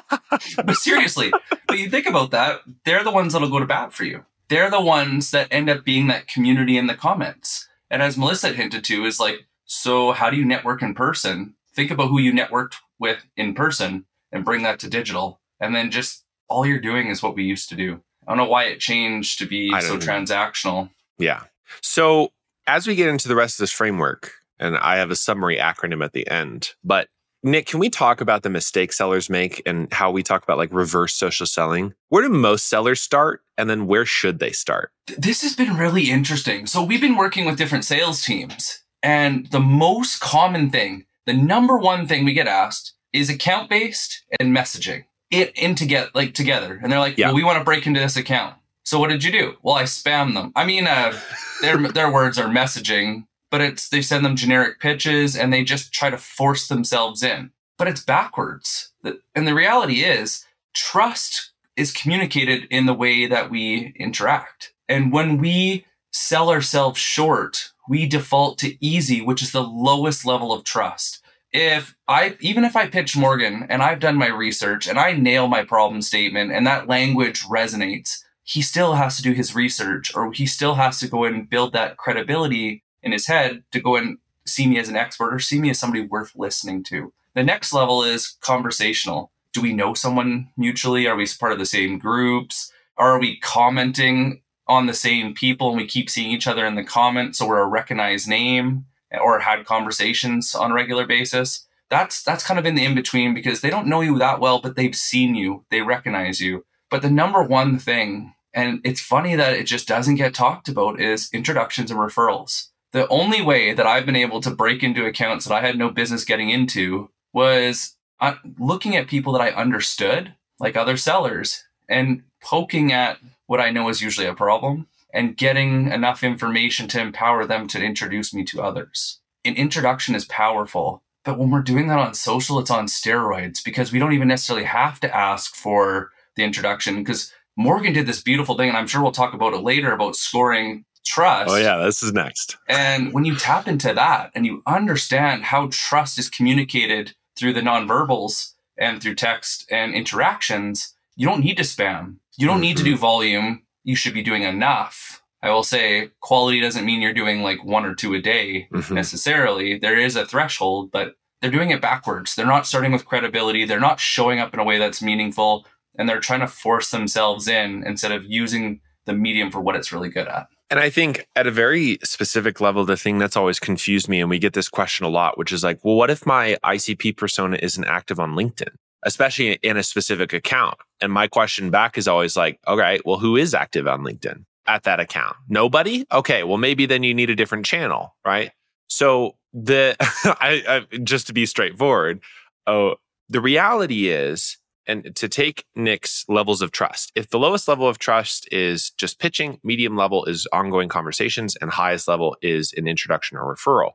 but 0.64 0.76
seriously, 0.76 1.32
but 1.66 1.78
you 1.78 1.88
think 1.88 2.06
about 2.06 2.30
that, 2.30 2.60
they're 2.84 3.04
the 3.04 3.10
ones 3.10 3.32
that'll 3.32 3.50
go 3.50 3.58
to 3.58 3.66
bat 3.66 3.92
for 3.92 4.04
you. 4.04 4.24
They're 4.48 4.70
the 4.70 4.80
ones 4.80 5.30
that 5.30 5.48
end 5.50 5.70
up 5.70 5.84
being 5.84 6.08
that 6.08 6.28
community 6.28 6.76
in 6.76 6.86
the 6.86 6.94
comments. 6.94 7.68
And 7.90 8.02
as 8.02 8.16
Melissa 8.16 8.50
hinted 8.52 8.84
to, 8.84 9.04
is 9.04 9.20
like, 9.20 9.46
so 9.64 10.12
how 10.12 10.30
do 10.30 10.36
you 10.36 10.44
network 10.44 10.82
in 10.82 10.94
person? 10.94 11.54
Think 11.74 11.90
about 11.90 12.08
who 12.08 12.20
you 12.20 12.32
networked 12.32 12.74
with 12.98 13.24
in 13.36 13.54
person 13.54 14.04
and 14.30 14.44
bring 14.44 14.62
that 14.62 14.78
to 14.80 14.90
digital. 14.90 15.40
And 15.60 15.74
then 15.74 15.90
just 15.90 16.24
all 16.48 16.66
you're 16.66 16.80
doing 16.80 17.08
is 17.08 17.22
what 17.22 17.34
we 17.34 17.44
used 17.44 17.68
to 17.70 17.74
do. 17.74 18.02
I 18.26 18.30
don't 18.30 18.38
know 18.38 18.50
why 18.50 18.64
it 18.64 18.80
changed 18.80 19.38
to 19.38 19.46
be 19.46 19.70
so 19.80 19.94
know. 19.94 19.98
transactional. 19.98 20.90
Yeah. 21.18 21.44
So 21.80 22.32
as 22.66 22.86
we 22.86 22.94
get 22.94 23.08
into 23.08 23.28
the 23.28 23.36
rest 23.36 23.58
of 23.58 23.62
this 23.62 23.72
framework, 23.72 24.32
and 24.58 24.76
I 24.76 24.98
have 24.98 25.10
a 25.10 25.16
summary 25.16 25.56
acronym 25.56 26.04
at 26.04 26.12
the 26.12 26.28
end, 26.28 26.74
but 26.84 27.08
Nick, 27.44 27.66
can 27.66 27.80
we 27.80 27.90
talk 27.90 28.20
about 28.20 28.44
the 28.44 28.50
mistakes 28.50 28.96
sellers 28.96 29.28
make 29.28 29.62
and 29.66 29.92
how 29.92 30.12
we 30.12 30.22
talk 30.22 30.44
about 30.44 30.58
like 30.58 30.72
reverse 30.72 31.14
social 31.14 31.46
selling? 31.46 31.92
Where 32.08 32.22
do 32.22 32.28
most 32.28 32.68
sellers 32.68 33.02
start? 33.02 33.42
And 33.58 33.68
then 33.68 33.86
where 33.86 34.06
should 34.06 34.38
they 34.38 34.52
start? 34.52 34.92
This 35.18 35.42
has 35.42 35.56
been 35.56 35.76
really 35.76 36.08
interesting. 36.08 36.66
So 36.66 36.84
we've 36.84 37.00
been 37.00 37.16
working 37.16 37.44
with 37.44 37.58
different 37.58 37.84
sales 37.84 38.22
teams. 38.22 38.82
And 39.02 39.46
the 39.50 39.60
most 39.60 40.20
common 40.20 40.70
thing, 40.70 41.06
the 41.26 41.32
number 41.32 41.76
one 41.76 42.06
thing 42.06 42.24
we 42.24 42.32
get 42.32 42.46
asked 42.46 42.94
is 43.12 43.28
account 43.28 43.68
based 43.68 44.22
and 44.38 44.56
messaging 44.56 45.04
it 45.32 45.56
in 45.58 45.74
to 45.74 45.86
get 45.86 46.14
like 46.14 46.34
together. 46.34 46.78
And 46.80 46.92
they're 46.92 47.00
like, 47.00 47.18
yeah. 47.18 47.26
well, 47.26 47.34
we 47.34 47.44
want 47.44 47.58
to 47.58 47.64
break 47.64 47.86
into 47.86 47.98
this 47.98 48.16
account. 48.16 48.54
So 48.84 49.00
what 49.00 49.10
did 49.10 49.24
you 49.24 49.32
do? 49.32 49.54
Well, 49.62 49.74
I 49.74 49.84
spam 49.84 50.34
them. 50.34 50.52
I 50.54 50.64
mean, 50.64 50.86
uh, 50.86 51.18
their 51.60 51.78
their 51.88 52.12
words 52.12 52.38
are 52.38 52.48
messaging, 52.48 53.26
but 53.52 53.60
it's 53.60 53.90
they 53.90 54.00
send 54.00 54.24
them 54.24 54.34
generic 54.34 54.80
pitches 54.80 55.36
and 55.36 55.52
they 55.52 55.62
just 55.62 55.92
try 55.92 56.08
to 56.08 56.16
force 56.16 56.66
themselves 56.66 57.22
in. 57.22 57.50
But 57.76 57.86
it's 57.86 58.02
backwards. 58.02 58.92
And 59.34 59.46
the 59.46 59.54
reality 59.54 60.02
is, 60.02 60.46
trust 60.74 61.52
is 61.76 61.92
communicated 61.92 62.64
in 62.70 62.86
the 62.86 62.94
way 62.94 63.26
that 63.26 63.50
we 63.50 63.94
interact. 63.98 64.72
And 64.88 65.12
when 65.12 65.36
we 65.36 65.84
sell 66.12 66.48
ourselves 66.48 66.98
short, 66.98 67.72
we 67.88 68.06
default 68.06 68.58
to 68.58 68.82
easy, 68.84 69.20
which 69.20 69.42
is 69.42 69.52
the 69.52 69.62
lowest 69.62 70.24
level 70.24 70.52
of 70.52 70.64
trust. 70.64 71.22
If 71.52 71.94
I, 72.08 72.36
even 72.40 72.64
if 72.64 72.74
I 72.74 72.86
pitch 72.86 73.16
Morgan 73.16 73.66
and 73.68 73.82
I've 73.82 74.00
done 74.00 74.16
my 74.16 74.28
research 74.28 74.88
and 74.88 74.98
I 74.98 75.12
nail 75.12 75.46
my 75.46 75.62
problem 75.62 76.00
statement 76.00 76.52
and 76.52 76.66
that 76.66 76.88
language 76.88 77.42
resonates, 77.42 78.22
he 78.44 78.62
still 78.62 78.94
has 78.94 79.16
to 79.16 79.22
do 79.22 79.32
his 79.32 79.54
research 79.54 80.14
or 80.14 80.32
he 80.32 80.46
still 80.46 80.76
has 80.76 80.98
to 81.00 81.08
go 81.08 81.24
and 81.24 81.50
build 81.50 81.74
that 81.74 81.98
credibility 81.98 82.82
in 83.02 83.12
his 83.12 83.26
head 83.26 83.64
to 83.72 83.80
go 83.80 83.96
and 83.96 84.18
see 84.46 84.66
me 84.66 84.78
as 84.78 84.88
an 84.88 84.96
expert 84.96 85.32
or 85.32 85.38
see 85.38 85.60
me 85.60 85.70
as 85.70 85.78
somebody 85.78 86.02
worth 86.02 86.32
listening 86.34 86.82
to. 86.84 87.12
The 87.34 87.42
next 87.42 87.72
level 87.72 88.02
is 88.02 88.36
conversational. 88.40 89.30
Do 89.52 89.60
we 89.60 89.72
know 89.72 89.94
someone 89.94 90.50
mutually? 90.56 91.06
Are 91.06 91.16
we 91.16 91.26
part 91.38 91.52
of 91.52 91.58
the 91.58 91.66
same 91.66 91.98
groups? 91.98 92.72
Are 92.96 93.18
we 93.18 93.38
commenting 93.38 94.42
on 94.68 94.86
the 94.86 94.94
same 94.94 95.34
people 95.34 95.68
and 95.68 95.76
we 95.76 95.86
keep 95.86 96.08
seeing 96.08 96.30
each 96.30 96.46
other 96.46 96.66
in 96.66 96.74
the 96.74 96.84
comments 96.84 97.38
so 97.38 97.46
we're 97.46 97.60
a 97.60 97.66
recognized 97.66 98.28
name 98.28 98.86
or 99.20 99.40
had 99.40 99.64
conversations 99.66 100.54
on 100.54 100.70
a 100.70 100.74
regular 100.74 101.06
basis? 101.06 101.66
That's 101.90 102.22
that's 102.22 102.44
kind 102.44 102.58
of 102.58 102.64
in 102.64 102.74
the 102.74 102.84
in 102.84 102.94
between 102.94 103.34
because 103.34 103.60
they 103.60 103.68
don't 103.68 103.86
know 103.86 104.00
you 104.00 104.18
that 104.18 104.40
well, 104.40 104.60
but 104.60 104.76
they've 104.76 104.94
seen 104.94 105.34
you, 105.34 105.64
they 105.70 105.82
recognize 105.82 106.40
you. 106.40 106.64
But 106.90 107.02
the 107.02 107.10
number 107.10 107.42
one 107.42 107.78
thing, 107.78 108.34
and 108.54 108.80
it's 108.84 109.00
funny 109.00 109.34
that 109.36 109.54
it 109.54 109.64
just 109.64 109.88
doesn't 109.88 110.14
get 110.14 110.34
talked 110.34 110.68
about, 110.68 111.00
is 111.00 111.28
introductions 111.32 111.90
and 111.90 112.00
referrals. 112.00 112.68
The 112.92 113.08
only 113.08 113.40
way 113.40 113.72
that 113.72 113.86
I've 113.86 114.06
been 114.06 114.16
able 114.16 114.40
to 114.42 114.50
break 114.50 114.82
into 114.82 115.06
accounts 115.06 115.46
that 115.46 115.54
I 115.54 115.62
had 115.62 115.78
no 115.78 115.90
business 115.90 116.24
getting 116.24 116.50
into 116.50 117.10
was 117.32 117.96
uh, 118.20 118.34
looking 118.58 118.96
at 118.96 119.08
people 119.08 119.32
that 119.32 119.40
I 119.40 119.50
understood, 119.50 120.34
like 120.60 120.76
other 120.76 120.98
sellers, 120.98 121.64
and 121.88 122.22
poking 122.42 122.92
at 122.92 123.18
what 123.46 123.60
I 123.60 123.70
know 123.70 123.88
is 123.88 124.02
usually 124.02 124.26
a 124.26 124.34
problem 124.34 124.88
and 125.12 125.36
getting 125.36 125.90
enough 125.90 126.22
information 126.22 126.86
to 126.88 127.00
empower 127.00 127.46
them 127.46 127.66
to 127.68 127.82
introduce 127.82 128.32
me 128.32 128.44
to 128.44 128.62
others. 128.62 129.20
An 129.44 129.54
introduction 129.54 130.14
is 130.14 130.24
powerful, 130.26 131.02
but 131.24 131.38
when 131.38 131.50
we're 131.50 131.62
doing 131.62 131.88
that 131.88 131.98
on 131.98 132.14
social, 132.14 132.58
it's 132.58 132.70
on 132.70 132.86
steroids 132.86 133.64
because 133.64 133.92
we 133.92 133.98
don't 133.98 134.12
even 134.12 134.28
necessarily 134.28 134.64
have 134.64 135.00
to 135.00 135.16
ask 135.16 135.54
for 135.54 136.10
the 136.36 136.44
introduction 136.44 136.96
because 136.96 137.32
Morgan 137.56 137.92
did 137.92 138.06
this 138.06 138.22
beautiful 138.22 138.56
thing, 138.56 138.68
and 138.68 138.78
I'm 138.78 138.86
sure 138.86 139.02
we'll 139.02 139.12
talk 139.12 139.34
about 139.34 139.52
it 139.52 139.62
later 139.62 139.92
about 139.92 140.16
scoring 140.16 140.84
trust. 141.04 141.50
Oh, 141.50 141.56
yeah, 141.56 141.78
this 141.78 142.02
is 142.02 142.12
next. 142.12 142.56
And 142.68 143.12
when 143.12 143.24
you 143.24 143.36
tap 143.36 143.68
into 143.68 143.92
that 143.94 144.30
and 144.34 144.46
you 144.46 144.62
understand 144.66 145.44
how 145.44 145.68
trust 145.70 146.18
is 146.18 146.30
communicated 146.30 147.14
through 147.36 147.52
the 147.54 147.60
nonverbals 147.60 148.52
and 148.78 149.02
through 149.02 149.14
text 149.14 149.66
and 149.70 149.94
interactions, 149.94 150.94
you 151.16 151.26
don't 151.26 151.40
need 151.40 151.56
to 151.56 151.62
spam. 151.62 152.16
You 152.36 152.46
don't 152.46 152.56
mm-hmm. 152.56 152.62
need 152.62 152.76
to 152.78 152.84
do 152.84 152.92
mm-hmm. 152.92 153.00
volume. 153.00 153.62
You 153.84 153.96
should 153.96 154.14
be 154.14 154.22
doing 154.22 154.42
enough. 154.42 155.22
I 155.42 155.50
will 155.50 155.64
say 155.64 156.10
quality 156.20 156.60
doesn't 156.60 156.84
mean 156.84 157.02
you're 157.02 157.12
doing 157.12 157.42
like 157.42 157.64
one 157.64 157.84
or 157.84 157.94
two 157.94 158.14
a 158.14 158.20
day 158.20 158.68
mm-hmm. 158.72 158.94
necessarily. 158.94 159.78
There 159.78 159.98
is 159.98 160.14
a 160.14 160.24
threshold, 160.24 160.92
but 160.92 161.16
they're 161.40 161.50
doing 161.50 161.70
it 161.70 161.80
backwards. 161.80 162.36
They're 162.36 162.46
not 162.46 162.66
starting 162.66 162.92
with 162.92 163.06
credibility. 163.06 163.64
They're 163.64 163.80
not 163.80 163.98
showing 163.98 164.38
up 164.38 164.54
in 164.54 164.60
a 164.60 164.64
way 164.64 164.78
that's 164.78 165.02
meaningful. 165.02 165.66
And 165.98 166.08
they're 166.08 166.20
trying 166.20 166.40
to 166.40 166.46
force 166.46 166.90
themselves 166.90 167.48
in 167.48 167.84
instead 167.84 168.12
of 168.12 168.24
using 168.24 168.80
the 169.04 169.12
medium 169.12 169.50
for 169.50 169.60
what 169.60 169.74
it's 169.74 169.92
really 169.92 170.08
good 170.08 170.28
at. 170.28 170.46
And 170.72 170.80
I 170.80 170.88
think 170.88 171.28
at 171.36 171.46
a 171.46 171.50
very 171.50 171.98
specific 172.02 172.58
level, 172.58 172.86
the 172.86 172.96
thing 172.96 173.18
that's 173.18 173.36
always 173.36 173.60
confused 173.60 174.08
me, 174.08 174.22
and 174.22 174.30
we 174.30 174.38
get 174.38 174.54
this 174.54 174.70
question 174.70 175.04
a 175.04 175.10
lot, 175.10 175.36
which 175.36 175.52
is 175.52 175.62
like, 175.62 175.78
well, 175.82 175.96
what 175.96 176.08
if 176.08 176.24
my 176.24 176.56
ICP 176.64 177.14
persona 177.18 177.58
isn't 177.60 177.84
active 177.84 178.18
on 178.18 178.32
LinkedIn, 178.32 178.70
especially 179.02 179.52
in 179.62 179.76
a 179.76 179.82
specific 179.82 180.32
account? 180.32 180.78
And 181.02 181.12
my 181.12 181.26
question 181.26 181.70
back 181.70 181.98
is 181.98 182.08
always 182.08 182.38
like, 182.38 182.58
okay, 182.66 183.00
well, 183.04 183.18
who 183.18 183.36
is 183.36 183.52
active 183.52 183.86
on 183.86 184.00
LinkedIn 184.00 184.46
at 184.66 184.84
that 184.84 184.98
account? 184.98 185.36
Nobody? 185.46 186.06
Okay, 186.10 186.42
well, 186.42 186.56
maybe 186.56 186.86
then 186.86 187.02
you 187.02 187.12
need 187.12 187.28
a 187.28 187.36
different 187.36 187.66
channel, 187.66 188.16
right? 188.24 188.50
So 188.86 189.36
the, 189.52 189.94
I, 190.00 190.86
I, 190.90 190.96
just 191.00 191.26
to 191.26 191.34
be 191.34 191.44
straightforward, 191.44 192.22
oh, 192.66 192.94
the 193.28 193.42
reality 193.42 194.08
is 194.08 194.56
and 194.86 195.14
to 195.16 195.28
take 195.28 195.64
Nick's 195.74 196.24
levels 196.28 196.62
of 196.62 196.72
trust. 196.72 197.12
If 197.14 197.30
the 197.30 197.38
lowest 197.38 197.68
level 197.68 197.88
of 197.88 197.98
trust 197.98 198.48
is 198.52 198.90
just 198.90 199.18
pitching, 199.18 199.58
medium 199.62 199.96
level 199.96 200.24
is 200.24 200.46
ongoing 200.52 200.88
conversations, 200.88 201.56
and 201.60 201.70
highest 201.70 202.08
level 202.08 202.36
is 202.42 202.72
an 202.76 202.88
introduction 202.88 203.38
or 203.38 203.54
referral, 203.54 203.92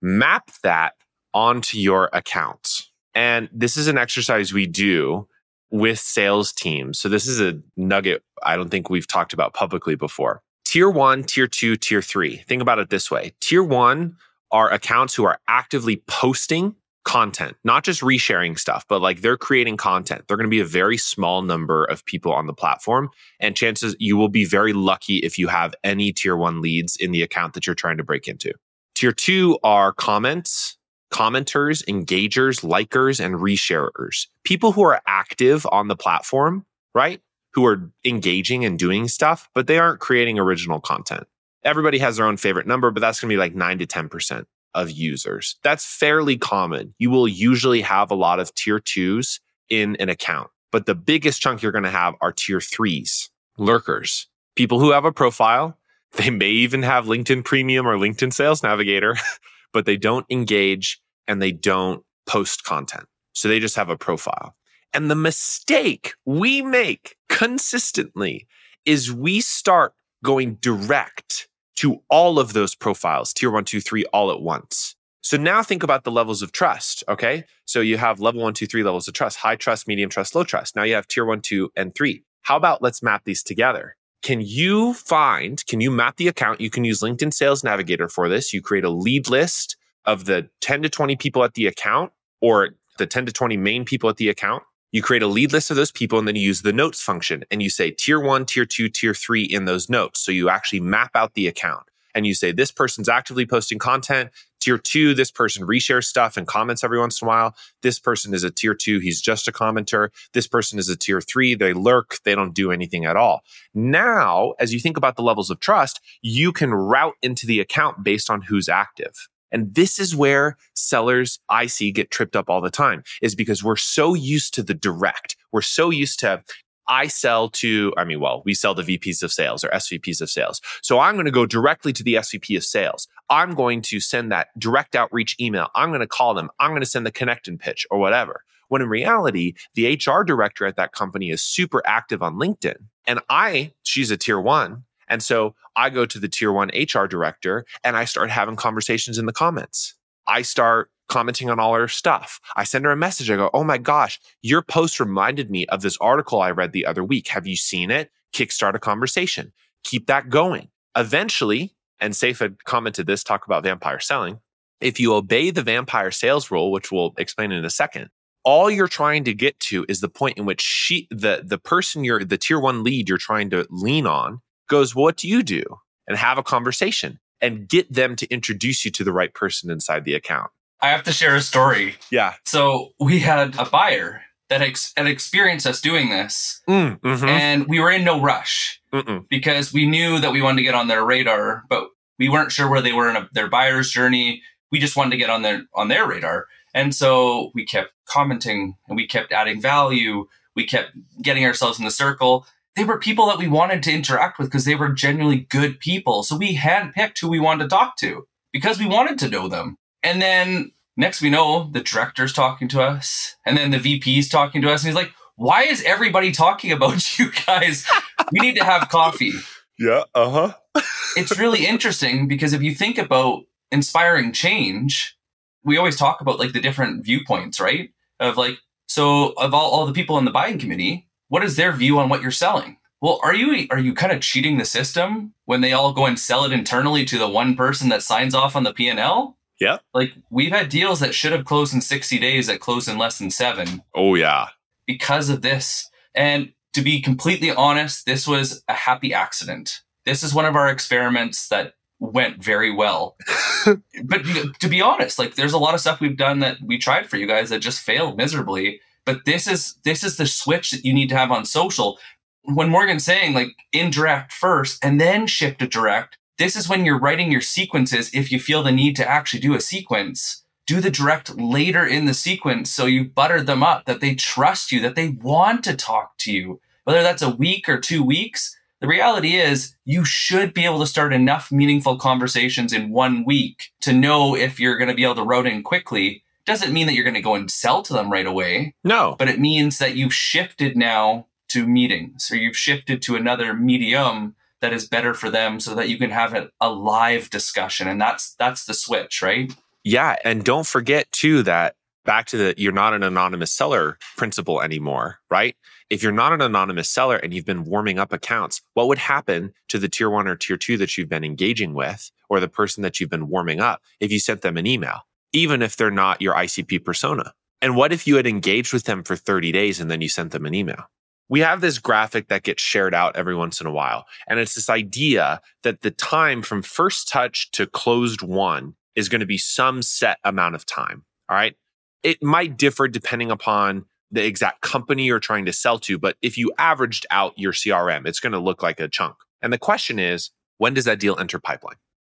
map 0.00 0.50
that 0.62 0.94
onto 1.34 1.78
your 1.78 2.10
accounts. 2.12 2.90
And 3.14 3.48
this 3.52 3.76
is 3.76 3.88
an 3.88 3.98
exercise 3.98 4.52
we 4.52 4.66
do 4.66 5.28
with 5.70 5.98
sales 5.98 6.52
teams. 6.52 6.98
So 6.98 7.08
this 7.08 7.26
is 7.26 7.40
a 7.40 7.58
nugget 7.76 8.22
I 8.42 8.56
don't 8.56 8.70
think 8.70 8.90
we've 8.90 9.06
talked 9.06 9.32
about 9.32 9.54
publicly 9.54 9.94
before. 9.94 10.42
Tier 10.64 10.90
one, 10.90 11.24
tier 11.24 11.46
two, 11.46 11.76
tier 11.76 12.02
three. 12.02 12.36
Think 12.48 12.62
about 12.62 12.78
it 12.78 12.90
this 12.90 13.10
way 13.10 13.32
tier 13.40 13.62
one 13.62 14.16
are 14.50 14.70
accounts 14.70 15.14
who 15.14 15.24
are 15.24 15.40
actively 15.48 16.02
posting 16.06 16.74
content, 17.04 17.56
not 17.64 17.84
just 17.84 18.00
resharing 18.00 18.58
stuff, 18.58 18.84
but 18.88 19.00
like 19.00 19.20
they're 19.20 19.36
creating 19.36 19.76
content. 19.76 20.24
They're 20.26 20.36
going 20.36 20.48
to 20.48 20.50
be 20.50 20.60
a 20.60 20.64
very 20.64 20.96
small 20.96 21.42
number 21.42 21.84
of 21.84 22.04
people 22.04 22.32
on 22.32 22.46
the 22.46 22.54
platform. 22.54 23.10
And 23.40 23.56
chances 23.56 23.96
you 23.98 24.16
will 24.16 24.28
be 24.28 24.44
very 24.44 24.72
lucky 24.72 25.18
if 25.18 25.38
you 25.38 25.48
have 25.48 25.74
any 25.82 26.12
tier 26.12 26.36
one 26.36 26.60
leads 26.60 26.96
in 26.96 27.12
the 27.12 27.22
account 27.22 27.54
that 27.54 27.66
you're 27.66 27.74
trying 27.74 27.96
to 27.96 28.04
break 28.04 28.28
into. 28.28 28.52
Tier 28.94 29.12
two 29.12 29.58
are 29.64 29.92
comments, 29.92 30.76
commenters, 31.12 31.84
engagers, 31.86 32.62
likers, 32.62 33.24
and 33.24 33.36
resharers. 33.36 34.26
People 34.44 34.72
who 34.72 34.82
are 34.82 35.00
active 35.06 35.66
on 35.72 35.88
the 35.88 35.96
platform, 35.96 36.64
right? 36.94 37.20
Who 37.54 37.66
are 37.66 37.90
engaging 38.04 38.64
and 38.64 38.78
doing 38.78 39.08
stuff, 39.08 39.48
but 39.54 39.66
they 39.66 39.78
aren't 39.78 40.00
creating 40.00 40.38
original 40.38 40.80
content. 40.80 41.26
Everybody 41.64 41.98
has 41.98 42.16
their 42.16 42.26
own 42.26 42.36
favorite 42.36 42.66
number, 42.66 42.90
but 42.90 43.00
that's 43.00 43.20
going 43.20 43.28
to 43.28 43.34
be 43.34 43.38
like 43.38 43.54
nine 43.54 43.78
to 43.78 43.86
10% 43.86 44.44
of 44.74 44.90
users. 44.90 45.56
That's 45.62 45.84
fairly 45.84 46.36
common. 46.36 46.94
You 46.98 47.10
will 47.10 47.28
usually 47.28 47.82
have 47.82 48.10
a 48.10 48.14
lot 48.16 48.40
of 48.40 48.54
tier 48.54 48.80
twos 48.80 49.40
in 49.68 49.96
an 49.96 50.08
account, 50.08 50.50
but 50.70 50.86
the 50.86 50.94
biggest 50.94 51.40
chunk 51.40 51.62
you're 51.62 51.72
going 51.72 51.84
to 51.84 51.90
have 51.90 52.14
are 52.20 52.32
tier 52.32 52.60
threes, 52.60 53.30
lurkers, 53.58 54.28
people 54.56 54.80
who 54.80 54.92
have 54.92 55.04
a 55.04 55.12
profile. 55.12 55.78
They 56.14 56.28
may 56.28 56.50
even 56.50 56.82
have 56.82 57.06
LinkedIn 57.06 57.42
Premium 57.42 57.86
or 57.86 57.96
LinkedIn 57.96 58.34
Sales 58.34 58.62
Navigator, 58.62 59.16
but 59.72 59.86
they 59.86 59.96
don't 59.96 60.26
engage 60.28 61.00
and 61.26 61.40
they 61.40 61.52
don't 61.52 62.04
post 62.26 62.64
content. 62.64 63.06
So 63.32 63.48
they 63.48 63.58
just 63.58 63.76
have 63.76 63.88
a 63.88 63.96
profile. 63.96 64.54
And 64.92 65.10
the 65.10 65.14
mistake 65.14 66.12
we 66.26 66.60
make 66.60 67.16
consistently 67.30 68.46
is 68.84 69.10
we 69.10 69.40
start 69.40 69.94
going 70.22 70.56
direct 70.56 71.48
to 71.82 72.00
all 72.08 72.38
of 72.38 72.52
those 72.52 72.76
profiles, 72.76 73.32
tier 73.32 73.50
one, 73.50 73.64
two, 73.64 73.80
three, 73.80 74.04
all 74.12 74.30
at 74.30 74.40
once. 74.40 74.94
So 75.20 75.36
now 75.36 75.64
think 75.64 75.82
about 75.82 76.04
the 76.04 76.12
levels 76.12 76.40
of 76.40 76.52
trust. 76.52 77.02
Okay. 77.08 77.42
So 77.64 77.80
you 77.80 77.98
have 77.98 78.20
level 78.20 78.40
one, 78.40 78.54
two, 78.54 78.68
three 78.68 78.84
levels 78.84 79.08
of 79.08 79.14
trust, 79.14 79.38
high 79.38 79.56
trust, 79.56 79.88
medium 79.88 80.08
trust, 80.08 80.36
low 80.36 80.44
trust. 80.44 80.76
Now 80.76 80.84
you 80.84 80.94
have 80.94 81.08
tier 81.08 81.24
one, 81.24 81.40
two, 81.40 81.72
and 81.74 81.92
three. 81.92 82.22
How 82.42 82.56
about 82.56 82.82
let's 82.82 83.02
map 83.02 83.22
these 83.24 83.42
together? 83.42 83.96
Can 84.22 84.40
you 84.40 84.94
find, 84.94 85.66
can 85.66 85.80
you 85.80 85.90
map 85.90 86.18
the 86.18 86.28
account? 86.28 86.60
You 86.60 86.70
can 86.70 86.84
use 86.84 87.00
LinkedIn 87.00 87.34
Sales 87.34 87.64
Navigator 87.64 88.08
for 88.08 88.28
this. 88.28 88.52
You 88.52 88.62
create 88.62 88.84
a 88.84 88.90
lead 88.90 89.28
list 89.28 89.76
of 90.04 90.26
the 90.26 90.50
10 90.60 90.82
to 90.82 90.88
20 90.88 91.16
people 91.16 91.42
at 91.42 91.54
the 91.54 91.66
account 91.66 92.12
or 92.40 92.76
the 92.98 93.06
10 93.06 93.26
to 93.26 93.32
20 93.32 93.56
main 93.56 93.84
people 93.84 94.08
at 94.08 94.18
the 94.18 94.28
account. 94.28 94.62
You 94.92 95.02
create 95.02 95.22
a 95.22 95.26
lead 95.26 95.52
list 95.52 95.70
of 95.70 95.76
those 95.76 95.90
people 95.90 96.18
and 96.18 96.28
then 96.28 96.36
you 96.36 96.42
use 96.42 96.60
the 96.60 96.72
notes 96.72 97.00
function 97.00 97.44
and 97.50 97.62
you 97.62 97.70
say 97.70 97.90
tier 97.90 98.20
one, 98.20 98.44
tier 98.44 98.66
two, 98.66 98.90
tier 98.90 99.14
three 99.14 99.42
in 99.42 99.64
those 99.64 99.88
notes. 99.88 100.20
So 100.20 100.30
you 100.30 100.50
actually 100.50 100.80
map 100.80 101.12
out 101.14 101.32
the 101.32 101.46
account 101.46 101.84
and 102.14 102.26
you 102.26 102.34
say 102.34 102.52
this 102.52 102.70
person's 102.70 103.08
actively 103.08 103.46
posting 103.46 103.78
content. 103.78 104.30
Tier 104.60 104.76
two, 104.76 105.14
this 105.14 105.30
person 105.30 105.66
reshares 105.66 106.04
stuff 106.04 106.36
and 106.36 106.46
comments 106.46 106.84
every 106.84 106.98
once 106.98 107.22
in 107.22 107.26
a 107.26 107.28
while. 107.28 107.56
This 107.80 107.98
person 107.98 108.34
is 108.34 108.44
a 108.44 108.50
tier 108.50 108.74
two, 108.74 108.98
he's 108.98 109.22
just 109.22 109.48
a 109.48 109.52
commenter. 109.52 110.10
This 110.34 110.46
person 110.46 110.78
is 110.78 110.90
a 110.90 110.96
tier 110.96 111.22
three, 111.22 111.54
they 111.54 111.72
lurk, 111.72 112.18
they 112.24 112.34
don't 112.34 112.54
do 112.54 112.70
anything 112.70 113.06
at 113.06 113.16
all. 113.16 113.40
Now, 113.74 114.52
as 114.60 114.74
you 114.74 114.78
think 114.78 114.98
about 114.98 115.16
the 115.16 115.22
levels 115.22 115.48
of 115.48 115.58
trust, 115.58 116.00
you 116.20 116.52
can 116.52 116.74
route 116.74 117.16
into 117.22 117.46
the 117.46 117.60
account 117.60 118.04
based 118.04 118.28
on 118.28 118.42
who's 118.42 118.68
active. 118.68 119.28
And 119.52 119.74
this 119.74 119.98
is 119.98 120.16
where 120.16 120.56
sellers 120.74 121.38
I 121.48 121.66
see 121.66 121.92
get 121.92 122.10
tripped 122.10 122.36
up 122.36 122.48
all 122.48 122.60
the 122.60 122.70
time 122.70 123.04
is 123.20 123.34
because 123.34 123.62
we're 123.62 123.76
so 123.76 124.14
used 124.14 124.54
to 124.54 124.62
the 124.62 124.74
direct. 124.74 125.36
We're 125.52 125.62
so 125.62 125.90
used 125.90 126.18
to 126.20 126.42
I 126.88 127.06
sell 127.06 127.48
to, 127.50 127.92
I 127.96 128.04
mean, 128.04 128.18
well, 128.18 128.42
we 128.44 128.54
sell 128.54 128.74
to 128.74 128.82
VPs 128.82 129.22
of 129.22 129.32
sales 129.32 129.62
or 129.62 129.68
SVPs 129.68 130.20
of 130.20 130.28
sales. 130.28 130.60
So 130.82 130.98
I'm 130.98 131.14
going 131.14 131.26
to 131.26 131.30
go 131.30 131.46
directly 131.46 131.92
to 131.92 132.02
the 132.02 132.14
SVP 132.14 132.56
of 132.56 132.64
sales. 132.64 133.06
I'm 133.30 133.54
going 133.54 133.82
to 133.82 134.00
send 134.00 134.32
that 134.32 134.48
direct 134.58 134.96
outreach 134.96 135.36
email. 135.40 135.68
I'm 135.74 135.90
going 135.90 136.00
to 136.00 136.08
call 136.08 136.34
them. 136.34 136.50
I'm 136.58 136.70
going 136.70 136.82
to 136.82 136.86
send 136.86 137.06
the 137.06 137.12
connect 137.12 137.46
and 137.46 137.58
pitch 137.58 137.86
or 137.90 137.98
whatever. 137.98 138.42
When 138.68 138.82
in 138.82 138.88
reality, 138.88 139.54
the 139.74 139.94
HR 139.94 140.24
director 140.24 140.66
at 140.66 140.76
that 140.76 140.92
company 140.92 141.30
is 141.30 141.42
super 141.42 141.82
active 141.86 142.22
on 142.22 142.34
LinkedIn 142.34 142.76
And 143.06 143.20
I, 143.28 143.72
she's 143.82 144.10
a 144.10 144.16
tier 144.16 144.40
one. 144.40 144.84
And 145.12 145.22
so 145.22 145.54
I 145.76 145.90
go 145.90 146.06
to 146.06 146.18
the 146.18 146.26
tier 146.26 146.50
one 146.50 146.70
HR 146.70 147.04
director 147.04 147.66
and 147.84 147.98
I 147.98 148.06
start 148.06 148.30
having 148.30 148.56
conversations 148.56 149.18
in 149.18 149.26
the 149.26 149.32
comments. 149.32 149.94
I 150.26 150.40
start 150.40 150.90
commenting 151.10 151.50
on 151.50 151.60
all 151.60 151.74
her 151.74 151.86
stuff. 151.86 152.40
I 152.56 152.64
send 152.64 152.86
her 152.86 152.92
a 152.92 152.96
message. 152.96 153.30
I 153.30 153.36
go, 153.36 153.50
Oh 153.52 153.62
my 153.62 153.76
gosh, 153.76 154.18
your 154.40 154.62
post 154.62 154.98
reminded 154.98 155.50
me 155.50 155.66
of 155.66 155.82
this 155.82 155.98
article 155.98 156.40
I 156.40 156.50
read 156.50 156.72
the 156.72 156.86
other 156.86 157.04
week. 157.04 157.28
Have 157.28 157.46
you 157.46 157.56
seen 157.56 157.90
it? 157.90 158.10
Kickstart 158.34 158.74
a 158.74 158.78
conversation. 158.78 159.52
Keep 159.84 160.06
that 160.06 160.30
going. 160.30 160.70
Eventually, 160.96 161.74
and 162.00 162.16
Safe 162.16 162.38
had 162.38 162.64
commented 162.64 163.06
this, 163.06 163.22
talk 163.22 163.44
about 163.44 163.64
vampire 163.64 164.00
selling. 164.00 164.40
If 164.80 164.98
you 164.98 165.12
obey 165.12 165.50
the 165.50 165.62
vampire 165.62 166.10
sales 166.10 166.50
rule, 166.50 166.72
which 166.72 166.90
we'll 166.90 167.12
explain 167.18 167.52
in 167.52 167.66
a 167.66 167.70
second, 167.70 168.08
all 168.44 168.70
you're 168.70 168.88
trying 168.88 169.24
to 169.24 169.34
get 169.34 169.60
to 169.60 169.84
is 169.90 170.00
the 170.00 170.08
point 170.08 170.38
in 170.38 170.46
which 170.46 170.62
she 170.62 171.06
the 171.10 171.42
the 171.44 171.58
person 171.58 172.02
you're 172.02 172.24
the 172.24 172.38
tier 172.38 172.58
one 172.58 172.82
lead 172.82 173.08
you're 173.08 173.18
trying 173.18 173.50
to 173.50 173.66
lean 173.70 174.06
on 174.06 174.40
goes 174.72 174.94
what 174.94 175.16
do 175.16 175.28
you 175.28 175.42
do 175.42 175.62
and 176.08 176.16
have 176.16 176.38
a 176.38 176.42
conversation 176.42 177.20
and 177.40 177.68
get 177.68 177.92
them 177.92 178.16
to 178.16 178.26
introduce 178.36 178.84
you 178.84 178.90
to 178.90 179.04
the 179.04 179.12
right 179.12 179.32
person 179.34 179.70
inside 179.70 180.04
the 180.04 180.14
account 180.14 180.50
I 180.84 180.88
have 180.88 181.04
to 181.04 181.12
share 181.12 181.36
a 181.36 181.40
story. 181.40 181.94
yeah 182.10 182.34
So 182.44 182.92
we 182.98 183.20
had 183.20 183.54
a 183.56 183.66
buyer 183.66 184.22
that 184.48 184.60
ex- 184.62 184.92
had 184.96 185.06
experienced 185.06 185.66
us 185.66 185.80
doing 185.80 186.10
this, 186.10 186.60
mm, 186.68 187.00
mhm, 187.00 187.28
and 187.28 187.66
we 187.68 187.80
were 187.80 187.90
in 187.90 188.04
no 188.04 188.20
rush 188.20 188.80
mm-mm. 188.92 189.24
because 189.30 189.72
we 189.72 189.86
knew 189.86 190.18
that 190.20 190.32
we 190.32 190.42
wanted 190.42 190.58
to 190.58 190.62
get 190.68 190.74
on 190.74 190.88
their 190.88 191.04
radar, 191.04 191.62
but 191.70 191.84
we 192.18 192.28
weren't 192.28 192.52
sure 192.52 192.68
where 192.68 192.82
they 192.82 192.92
were 192.92 193.08
in 193.08 193.16
a, 193.16 193.28
their 193.32 193.48
buyer's 193.48 193.90
journey. 193.90 194.42
We 194.70 194.78
just 194.78 194.96
wanted 194.96 195.12
to 195.12 195.16
get 195.16 195.30
on 195.30 195.42
their 195.42 195.62
on 195.74 195.88
their 195.88 196.06
radar, 196.06 196.46
and 196.74 196.94
so 196.94 197.50
we 197.54 197.64
kept 197.64 197.90
commenting 198.06 198.76
and 198.88 198.96
we 198.96 199.06
kept 199.06 199.32
adding 199.32 199.62
value. 199.62 200.26
We 200.54 200.66
kept 200.66 200.90
getting 201.22 201.46
ourselves 201.46 201.78
in 201.78 201.84
the 201.86 201.90
circle. 202.04 202.44
They 202.76 202.84
were 202.84 202.98
people 202.98 203.26
that 203.26 203.38
we 203.38 203.48
wanted 203.48 203.82
to 203.82 203.92
interact 203.92 204.38
with 204.38 204.48
because 204.48 204.64
they 204.64 204.74
were 204.74 204.88
genuinely 204.88 205.46
good 205.50 205.78
people. 205.78 206.22
So 206.22 206.36
we 206.36 206.56
handpicked 206.56 207.20
who 207.20 207.28
we 207.28 207.40
wanted 207.40 207.64
to 207.64 207.68
talk 207.68 207.96
to 207.98 208.26
because 208.52 208.78
we 208.78 208.86
wanted 208.86 209.18
to 209.20 209.28
know 209.28 209.48
them. 209.48 209.76
And 210.02 210.22
then 210.22 210.72
next 210.96 211.20
we 211.20 211.30
know, 211.30 211.68
the 211.72 211.80
director's 211.80 212.32
talking 212.32 212.68
to 212.68 212.82
us, 212.82 213.36
and 213.46 213.56
then 213.56 213.70
the 213.70 213.78
VP's 213.78 214.28
talking 214.28 214.62
to 214.62 214.70
us, 214.70 214.82
and 214.82 214.88
he's 214.88 214.96
like, 214.96 215.12
"Why 215.36 215.62
is 215.62 215.82
everybody 215.84 216.32
talking 216.32 216.72
about 216.72 217.18
you 217.18 217.30
guys? 217.46 217.86
We 218.32 218.40
need 218.40 218.56
to 218.56 218.64
have 218.64 218.88
coffee." 218.88 219.32
yeah 219.78 220.04
uh-huh 220.14 220.52
it's 221.16 221.38
really 221.38 221.66
interesting 221.66 222.28
because 222.28 222.52
if 222.52 222.62
you 222.62 222.74
think 222.74 222.98
about 222.98 223.44
inspiring 223.70 224.32
change, 224.32 225.16
we 225.64 225.76
always 225.76 225.96
talk 225.96 226.20
about 226.20 226.38
like 226.38 226.52
the 226.52 226.60
different 226.60 227.04
viewpoints, 227.04 227.60
right? 227.60 227.90
Of 228.20 228.36
like, 228.36 228.58
so 228.86 229.32
of 229.36 229.54
all, 229.54 229.70
all 229.70 229.86
the 229.86 229.92
people 229.92 230.18
in 230.18 230.24
the 230.24 230.30
buying 230.30 230.58
committee, 230.58 231.08
what 231.32 231.42
is 231.42 231.56
their 231.56 231.72
view 231.72 231.98
on 231.98 232.10
what 232.10 232.20
you're 232.20 232.30
selling? 232.30 232.76
Well, 233.00 233.18
are 233.22 233.34
you 233.34 233.66
are 233.70 233.78
you 233.78 233.94
kind 233.94 234.12
of 234.12 234.20
cheating 234.20 234.58
the 234.58 234.66
system 234.66 235.32
when 235.46 235.62
they 235.62 235.72
all 235.72 235.94
go 235.94 236.04
and 236.04 236.18
sell 236.18 236.44
it 236.44 236.52
internally 236.52 237.06
to 237.06 237.16
the 237.16 237.26
one 237.26 237.56
person 237.56 237.88
that 237.88 238.02
signs 238.02 238.34
off 238.34 238.54
on 238.54 238.64
the 238.64 238.72
P 238.74 238.86
and 238.86 239.00
L? 239.00 239.38
Yeah. 239.58 239.78
Like 239.94 240.12
we've 240.28 240.52
had 240.52 240.68
deals 240.68 241.00
that 241.00 241.14
should 241.14 241.32
have 241.32 241.46
closed 241.46 241.72
in 241.72 241.80
60 241.80 242.18
days 242.18 242.48
that 242.48 242.60
closed 242.60 242.86
in 242.86 242.98
less 242.98 243.18
than 243.18 243.30
seven 243.30 243.82
oh 243.94 244.14
yeah 244.14 244.48
because 244.86 245.30
of 245.30 245.40
this. 245.40 245.88
And 246.14 246.52
to 246.74 246.82
be 246.82 247.00
completely 247.00 247.50
honest, 247.50 248.04
this 248.04 248.28
was 248.28 248.62
a 248.68 248.74
happy 248.74 249.14
accident. 249.14 249.80
This 250.04 250.22
is 250.22 250.34
one 250.34 250.44
of 250.44 250.54
our 250.54 250.68
experiments 250.68 251.48
that 251.48 251.76
went 251.98 252.44
very 252.44 252.70
well. 252.70 253.16
but 254.04 254.22
to 254.60 254.68
be 254.68 254.82
honest, 254.82 255.18
like 255.18 255.36
there's 255.36 255.54
a 255.54 255.58
lot 255.58 255.72
of 255.72 255.80
stuff 255.80 255.98
we've 255.98 256.18
done 256.18 256.40
that 256.40 256.58
we 256.62 256.76
tried 256.76 257.08
for 257.08 257.16
you 257.16 257.26
guys 257.26 257.48
that 257.48 257.60
just 257.60 257.80
failed 257.80 258.18
miserably. 258.18 258.82
But 259.04 259.24
this 259.24 259.46
is 259.46 259.76
this 259.84 260.04
is 260.04 260.16
the 260.16 260.26
switch 260.26 260.70
that 260.70 260.84
you 260.84 260.92
need 260.92 261.08
to 261.08 261.16
have 261.16 261.30
on 261.30 261.44
social. 261.44 261.98
When 262.44 262.70
Morgan's 262.70 263.04
saying 263.04 263.34
like 263.34 263.50
indirect 263.72 264.32
first 264.32 264.84
and 264.84 265.00
then 265.00 265.26
shift 265.26 265.60
to 265.60 265.66
direct, 265.66 266.18
this 266.38 266.56
is 266.56 266.68
when 266.68 266.84
you're 266.84 266.98
writing 266.98 267.30
your 267.30 267.40
sequences. 267.40 268.10
If 268.12 268.32
you 268.32 268.40
feel 268.40 268.62
the 268.62 268.72
need 268.72 268.96
to 268.96 269.08
actually 269.08 269.40
do 269.40 269.54
a 269.54 269.60
sequence, 269.60 270.44
do 270.66 270.80
the 270.80 270.90
direct 270.90 271.36
later 271.36 271.86
in 271.86 272.06
the 272.06 272.14
sequence 272.14 272.72
so 272.72 272.86
you 272.86 273.04
buttered 273.04 273.46
them 273.46 273.62
up 273.62 273.84
that 273.84 274.00
they 274.00 274.14
trust 274.14 274.72
you, 274.72 274.80
that 274.80 274.94
they 274.94 275.08
want 275.08 275.64
to 275.64 275.76
talk 275.76 276.16
to 276.18 276.32
you. 276.32 276.60
Whether 276.84 277.02
that's 277.02 277.22
a 277.22 277.30
week 277.30 277.68
or 277.68 277.78
two 277.78 278.02
weeks, 278.02 278.56
the 278.80 278.88
reality 278.88 279.36
is 279.36 279.76
you 279.84 280.04
should 280.04 280.52
be 280.52 280.64
able 280.64 280.80
to 280.80 280.86
start 280.86 281.12
enough 281.12 281.52
meaningful 281.52 281.96
conversations 281.96 282.72
in 282.72 282.90
one 282.90 283.24
week 283.24 283.70
to 283.80 283.92
know 283.92 284.34
if 284.34 284.58
you're 284.58 284.76
going 284.76 284.88
to 284.88 284.94
be 284.94 285.04
able 285.04 285.14
to 285.14 285.22
route 285.22 285.46
in 285.46 285.62
quickly. 285.62 286.24
Doesn't 286.44 286.72
mean 286.72 286.86
that 286.86 286.94
you're 286.94 287.04
going 287.04 287.14
to 287.14 287.20
go 287.20 287.34
and 287.34 287.50
sell 287.50 287.82
to 287.82 287.92
them 287.92 288.10
right 288.10 288.26
away, 288.26 288.74
no. 288.82 289.16
but 289.18 289.28
it 289.28 289.38
means 289.38 289.78
that 289.78 289.94
you've 289.94 290.14
shifted 290.14 290.76
now 290.76 291.26
to 291.50 291.66
meetings 291.66 292.30
or 292.30 292.36
you've 292.36 292.56
shifted 292.56 293.02
to 293.02 293.14
another 293.14 293.54
medium 293.54 294.34
that 294.60 294.72
is 294.72 294.88
better 294.88 295.12
for 295.12 295.28
them 295.28 295.60
so 295.60 295.74
that 295.74 295.88
you 295.88 295.98
can 295.98 296.10
have 296.10 296.32
a, 296.34 296.50
a 296.60 296.70
live 296.70 297.28
discussion 297.28 297.86
and 297.88 298.00
that's 298.00 298.34
that's 298.34 298.64
the 298.64 298.74
switch 298.74 299.20
right? 299.20 299.54
Yeah, 299.84 300.16
and 300.24 300.44
don't 300.44 300.66
forget 300.66 301.10
too 301.12 301.42
that 301.42 301.74
back 302.04 302.26
to 302.26 302.36
the 302.36 302.54
you're 302.56 302.72
not 302.72 302.94
an 302.94 303.02
anonymous 303.02 303.52
seller 303.52 303.98
principle 304.16 304.62
anymore, 304.62 305.18
right? 305.30 305.56
If 305.90 306.02
you're 306.02 306.12
not 306.12 306.32
an 306.32 306.40
anonymous 306.40 306.88
seller 306.88 307.16
and 307.16 307.34
you've 307.34 307.44
been 307.44 307.64
warming 307.64 307.98
up 307.98 308.12
accounts, 308.12 308.62
what 308.74 308.88
would 308.88 308.98
happen 308.98 309.52
to 309.68 309.78
the 309.78 309.88
tier 309.88 310.08
1 310.08 310.26
or 310.26 310.36
tier 310.36 310.56
2 310.56 310.78
that 310.78 310.96
you've 310.96 311.08
been 311.08 311.24
engaging 311.24 311.74
with 311.74 312.10
or 312.28 312.40
the 312.40 312.48
person 312.48 312.82
that 312.82 312.98
you've 312.98 313.10
been 313.10 313.28
warming 313.28 313.60
up 313.60 313.82
if 314.00 314.10
you 314.10 314.18
sent 314.18 314.42
them 314.42 314.56
an 314.56 314.66
email, 314.66 315.02
even 315.32 315.62
if 315.62 315.76
they're 315.76 315.90
not 315.90 316.22
your 316.22 316.34
ICP 316.34 316.84
persona? 316.84 317.32
And 317.60 317.76
what 317.76 317.92
if 317.92 318.06
you 318.06 318.16
had 318.16 318.26
engaged 318.26 318.72
with 318.72 318.84
them 318.84 319.04
for 319.04 319.16
30 319.16 319.52
days 319.52 319.80
and 319.80 319.90
then 319.90 320.00
you 320.00 320.08
sent 320.08 320.32
them 320.32 320.46
an 320.46 320.54
email? 320.54 320.84
We 321.28 321.40
have 321.40 321.60
this 321.60 321.78
graphic 321.78 322.28
that 322.28 322.42
gets 322.42 322.62
shared 322.62 322.94
out 322.94 323.16
every 323.16 323.34
once 323.34 323.60
in 323.60 323.66
a 323.66 323.72
while. 323.72 324.04
And 324.28 324.38
it's 324.38 324.54
this 324.54 324.68
idea 324.68 325.40
that 325.62 325.80
the 325.80 325.90
time 325.90 326.42
from 326.42 326.60
first 326.60 327.08
touch 327.08 327.50
to 327.52 327.66
closed 327.66 328.20
won 328.20 328.74
is 328.96 329.08
going 329.08 329.20
to 329.20 329.26
be 329.26 329.38
some 329.38 329.80
set 329.80 330.18
amount 330.24 330.56
of 330.56 330.66
time. 330.66 331.04
All 331.28 331.36
right. 331.36 331.54
It 332.02 332.22
might 332.22 332.58
differ 332.58 332.88
depending 332.88 333.30
upon 333.30 333.86
the 334.10 334.26
exact 334.26 334.60
company 334.60 335.04
you're 335.04 335.20
trying 335.20 335.46
to 335.46 335.52
sell 335.52 335.78
to, 335.78 335.98
but 335.98 336.16
if 336.20 336.36
you 336.36 336.52
averaged 336.58 337.06
out 337.10 337.32
your 337.38 337.52
CRM, 337.52 338.06
it's 338.06 338.20
going 338.20 338.34
to 338.34 338.38
look 338.38 338.62
like 338.62 338.78
a 338.78 338.88
chunk. 338.88 339.14
And 339.40 339.52
the 339.52 339.58
question 339.58 339.98
is, 339.98 340.30
when 340.58 340.74
does 340.74 340.84
that 340.84 341.00
deal 341.00 341.16
enter 341.18 341.38
pipeline? 341.40 341.76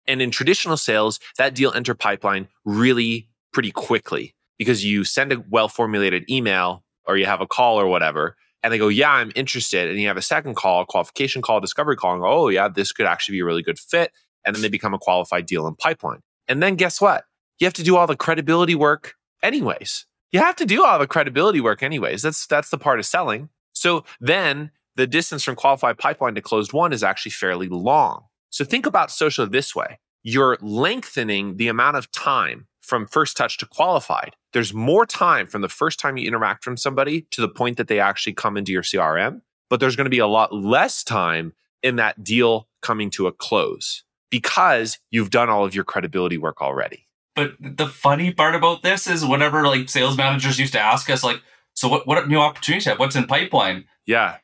And 0.07 0.21
in 0.21 0.31
traditional 0.31 0.77
sales, 0.77 1.21
that 1.39 1.55
deal 1.55 1.73
enter 1.73 1.95
pipeline 1.95 2.49
really 2.65 3.29
pretty 3.53 3.71
quickly 3.71 4.35
because 4.59 4.85
you 4.85 5.05
send 5.05 5.33
a 5.33 5.45
well 5.49 5.69
formulated 5.69 6.29
email 6.31 6.85
or 7.07 7.17
you 7.17 7.27
have 7.27 7.41
a 7.41 7.47
call 7.47 7.81
or 7.81 7.87
whatever, 7.87 8.37
and 8.63 8.73
they 8.73 8.79
go, 8.79 8.89
Yeah, 8.89 9.11
I'm 9.11 9.33
interested. 9.35 9.91
And 9.91 10.01
you 10.01 10.09
have 10.09 10.17
a 10.17 10.23
second 10.23 10.55
call, 10.55 10.85
qualification 10.85 11.43
call, 11.43 11.61
discovery 11.61 11.97
call, 11.97 12.15
and 12.15 12.23
go, 12.23 12.29
Oh, 12.29 12.49
yeah, 12.49 12.69
this 12.69 12.93
could 12.93 13.07
actually 13.07 13.35
be 13.35 13.41
a 13.41 13.45
really 13.45 13.63
good 13.63 13.79
fit. 13.79 14.13
And 14.45 14.55
then 14.55 14.63
they 14.63 14.69
become 14.69 14.95
a 14.95 14.99
qualified 14.99 15.47
deal 15.47 15.67
in 15.67 15.77
pipeline. 15.77 16.21
And 16.49 16.63
then 16.63 16.77
guess 16.77 17.01
what? 17.01 17.25
You 17.59 17.67
have 17.67 17.75
to 17.75 17.85
do 17.85 17.97
all 17.97 18.07
the 18.07 18.17
credibility 18.17 18.75
work 18.75 19.15
anyways. 19.43 20.07
You 20.33 20.41
have 20.41 20.57
to 20.57 20.67
do 20.67 20.85
all 20.85 20.99
the 20.99 21.07
credibility 21.07 21.61
work 21.61 21.83
anyways. 21.83 22.23
That's 22.23 22.47
that's 22.47 22.71
the 22.71 22.79
part 22.79 22.99
of 22.99 23.07
selling. 23.07 23.51
So 23.73 24.05
then 24.21 24.71
the 24.97 25.07
distance 25.07 25.43
from 25.43 25.57
qualified 25.57 25.99
pipeline 25.99 26.35
to 26.35 26.41
closed 26.41 26.73
won 26.73 26.93
is 26.93 27.03
actually 27.03 27.33
fairly 27.33 27.69
long. 27.69 28.25
So 28.53 28.67
think 28.67 28.85
about 28.85 29.11
social 29.11 29.47
this 29.47 29.75
way. 29.75 29.99
You're 30.23 30.59
lengthening 30.61 31.57
the 31.57 31.69
amount 31.69 31.97
of 31.97 32.13
time 32.13 32.69
from 32.83 33.07
first 33.07 33.35
touch 33.35 33.57
to 33.59 33.67
qualified. 33.67 34.37
There's 34.53 34.75
more 34.75 35.07
time 35.07 35.47
from 35.47 35.63
the 35.63 35.71
first 35.71 35.99
time 35.99 36.19
you 36.19 36.29
interact 36.29 36.63
from 36.63 36.77
somebody 36.77 37.23
to 37.31 37.41
the 37.41 37.49
point 37.49 37.79
that 37.79 37.89
they 37.89 37.99
actually 37.99 38.35
come 38.35 38.59
into 38.59 38.71
your 38.71 38.83
CRM, 38.83 39.41
but 39.71 39.81
there's 39.81 39.97
going 39.97 40.05
to 40.05 40.11
be 40.11 40.19
a 40.19 40.27
lot 40.27 40.55
less 40.55 41.03
time 41.03 41.55
in 41.83 41.97
that 41.97 42.23
deal 42.23 42.69
coming 42.83 43.09
to 43.11 43.27
a 43.27 43.33
close 43.33 44.05
because 44.31 44.99
you've 45.11 45.31
done 45.31 45.49
all 45.49 45.65
of 45.65 45.75
your 45.75 45.85
credibility 45.85 46.37
work 46.37 46.61
already. 46.61 47.09
But 47.35 47.55
the 47.59 47.87
funny 47.87 48.33
part 48.33 48.55
about 48.55 48.83
this 48.83 49.07
is 49.07 49.25
whenever 49.25 49.67
like 49.67 49.89
sales 49.89 50.19
managers 50.19 50.59
used 50.59 50.75
to 50.75 50.81
ask 50.81 51.09
us 51.09 51.25
like, 51.25 51.41
so 51.73 51.89
what, 51.89 52.07
what 52.07 52.29
new 52.29 52.39
opportunities 52.39 52.85
have? 52.85 52.99
What's 52.99 53.17
in 53.17 53.25
pipeline? 53.25 53.87
Yeah. 54.05 54.37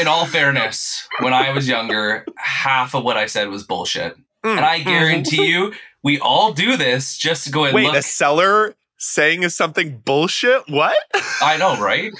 In 0.00 0.06
all 0.08 0.26
fairness, 0.26 1.08
when 1.20 1.32
I 1.32 1.52
was 1.52 1.68
younger, 1.68 2.24
half 2.36 2.94
of 2.94 3.04
what 3.04 3.16
I 3.16 3.26
said 3.26 3.48
was 3.48 3.62
bullshit. 3.62 4.16
Mm, 4.44 4.56
And 4.56 4.60
I 4.64 4.80
guarantee 4.80 5.46
you, 5.46 5.72
we 6.02 6.18
all 6.18 6.52
do 6.52 6.76
this 6.76 7.16
just 7.16 7.44
to 7.44 7.50
go 7.50 7.64
and 7.64 7.74
Wait, 7.74 7.84
look. 7.86 7.96
a 7.96 8.02
seller 8.02 8.74
saying 8.98 9.42
is 9.42 9.54
something 9.54 9.98
bullshit? 10.04 10.62
What? 10.68 10.96
I 11.42 11.56
know, 11.56 11.80
right? 11.80 12.12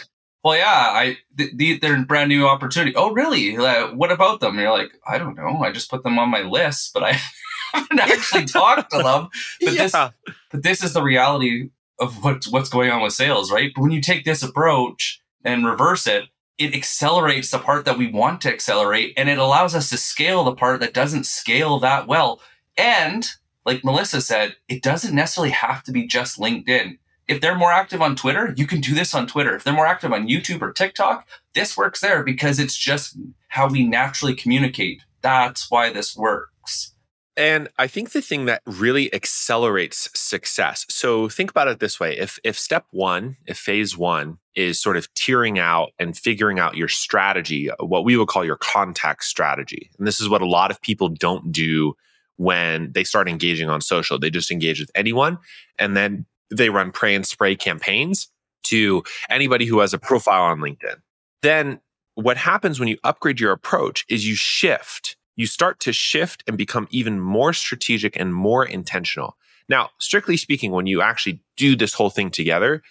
Well, 0.45 0.57
yeah, 0.57 0.65
I 0.93 1.19
th- 1.37 1.57
th- 1.59 1.81
they're 1.81 2.01
a 2.01 2.05
brand 2.05 2.29
new 2.29 2.47
opportunity. 2.47 2.95
Oh, 2.95 3.11
really? 3.13 3.57
Uh, 3.57 3.89
what 3.95 4.13
about 4.13 4.41
them? 4.41 4.53
And 4.53 4.61
you're 4.61 4.71
like, 4.71 4.93
I 5.07 5.19
don't 5.19 5.35
know. 5.37 5.59
I 5.63 5.73
just 5.73 5.91
put 5.91 6.03
them 6.05 6.19
on 6.21 6.31
my 6.31 6.43
list, 6.43 6.93
but 6.95 7.03
I 7.03 7.19
haven't 7.75 7.99
actually 8.01 8.45
talked 8.47 8.93
to 8.93 8.99
them. 9.03 9.29
But 9.61 9.75
this 9.77 9.93
but 9.93 10.63
this 10.63 10.85
is 10.85 10.93
the 10.93 11.03
reality 11.03 11.71
of 11.99 12.23
what's 12.23 12.47
what's 12.47 12.69
going 12.69 12.91
on 12.91 13.03
with 13.03 13.13
sales, 13.15 13.51
right? 13.51 13.73
But 13.75 13.83
when 13.83 13.91
you 13.91 14.01
take 14.01 14.25
this 14.25 14.43
approach 14.43 15.21
and 15.45 15.67
reverse 15.67 16.07
it, 16.07 16.25
it 16.59 16.75
accelerates 16.75 17.51
the 17.51 17.59
part 17.59 17.85
that 17.85 17.99
we 17.99 18.11
want 18.11 18.41
to 18.43 18.53
accelerate, 18.53 19.13
and 19.17 19.29
it 19.29 19.39
allows 19.39 19.75
us 19.75 19.91
to 19.91 19.97
scale 19.97 20.45
the 20.45 20.55
part 20.55 20.81
that 20.81 20.95
doesn't 20.95 21.25
scale 21.25 21.79
that 21.81 22.07
well. 22.07 22.41
And 22.77 23.29
like 23.65 23.85
Melissa 23.85 24.21
said, 24.21 24.57
it 24.69 24.83
doesn't 24.83 25.15
necessarily 25.15 25.51
have 25.51 25.83
to 25.85 25.93
be 25.93 26.07
just 26.07 26.39
LinkedIn. 26.39 26.99
If 27.29 27.41
they're 27.41 27.57
more 27.57 27.73
active 27.73 28.01
on 28.01 28.15
Twitter, 28.15 28.55
you 28.57 28.67
can 28.67 28.81
do 28.81 28.95
this 28.95 29.15
on 29.15 29.27
Twitter. 29.27 29.57
If 29.57 29.65
they're 29.65 29.75
more 29.75 29.87
active 29.87 30.13
on 30.13 30.29
YouTube 30.29 30.63
or 30.63 30.73
TikTok, 30.73 31.27
this 31.55 31.77
works 31.77 32.01
there 32.01 32.23
because 32.23 32.61
it's 32.61 32.77
just 32.77 33.19
how 33.49 33.69
we 33.69 33.85
naturally 33.85 34.35
communicate. 34.35 35.03
That's 35.23 35.71
why 35.71 35.93
this 35.93 36.17
works. 36.17 36.93
And 37.37 37.69
I 37.77 37.87
think 37.87 38.13
the 38.13 38.23
thing 38.23 38.47
that 38.47 38.63
really 38.65 39.13
accelerates 39.13 40.09
success. 40.19 40.87
So 40.89 41.29
think 41.29 41.51
about 41.51 41.69
it 41.69 41.81
this 41.81 42.01
way. 42.01 42.17
If 42.17 42.39
if 42.45 42.59
step 42.59 42.87
1, 42.93 43.37
if 43.47 43.59
phase 43.59 43.97
1 43.97 44.39
is 44.55 44.81
sort 44.81 44.97
of 44.97 45.13
tiering 45.15 45.59
out 45.59 45.91
and 45.99 46.17
figuring 46.17 46.59
out 46.59 46.77
your 46.77 46.89
strategy, 46.89 47.71
uh, 47.71 47.75
what 47.81 48.05
we 48.05 48.17
would 48.17 48.29
call 48.29 48.45
your 48.45 48.57
contact 48.57 49.25
strategy. 49.25 49.91
And 49.99 50.07
this 50.07 50.19
is 50.19 50.31
what 50.31 50.41
a 50.41 50.47
lot 50.47 50.71
of 50.71 50.81
people 50.81 51.09
don't 51.09 51.53
do 51.53 51.95
when 52.37 52.93
they 52.93 53.05
start 53.05 53.29
engaging 53.29 53.69
on 53.69 53.83
social. 53.83 54.19
They 54.19 54.31
just 54.31 54.51
engage 54.51 54.81
with 54.81 54.91
anyone 54.95 55.39
and 55.79 55.95
then 55.95 56.25
they 56.51 56.71
run 56.71 56.91
pray 56.91 57.15
and 57.15 57.27
spray 57.27 57.55
campaigns 57.55 58.29
to 58.65 59.03
anybody 59.29 59.67
who 59.67 59.81
has 59.81 59.93
a 59.93 59.99
profile 59.99 60.45
on 60.45 60.61
LinkedIn. 60.61 60.97
Then 61.43 61.81
what 62.15 62.39
happens 62.39 62.81
when 62.81 62.89
you 62.89 62.97
upgrade 63.05 63.41
your 63.41 63.53
approach 63.53 64.07
is 64.09 64.27
you 64.27 64.35
shift 64.35 65.17
you 65.37 65.47
start 65.47 65.79
to 65.81 65.93
shift 65.93 66.43
and 66.47 66.59
become 66.59 66.89
even 66.91 67.21
more 67.21 67.53
strategic 67.53 68.19
and 68.19 68.35
more 68.35 68.65
intentional. 68.65 69.37
Now, 69.69 69.91
strictly 69.99 70.37
speaking, 70.37 70.73
when 70.73 70.87
you 70.87 71.03
actually 71.03 71.41
do 71.57 71.77
this 71.77 71.95
whole 71.95 72.11
thing 72.11 72.31
together, 72.31 72.83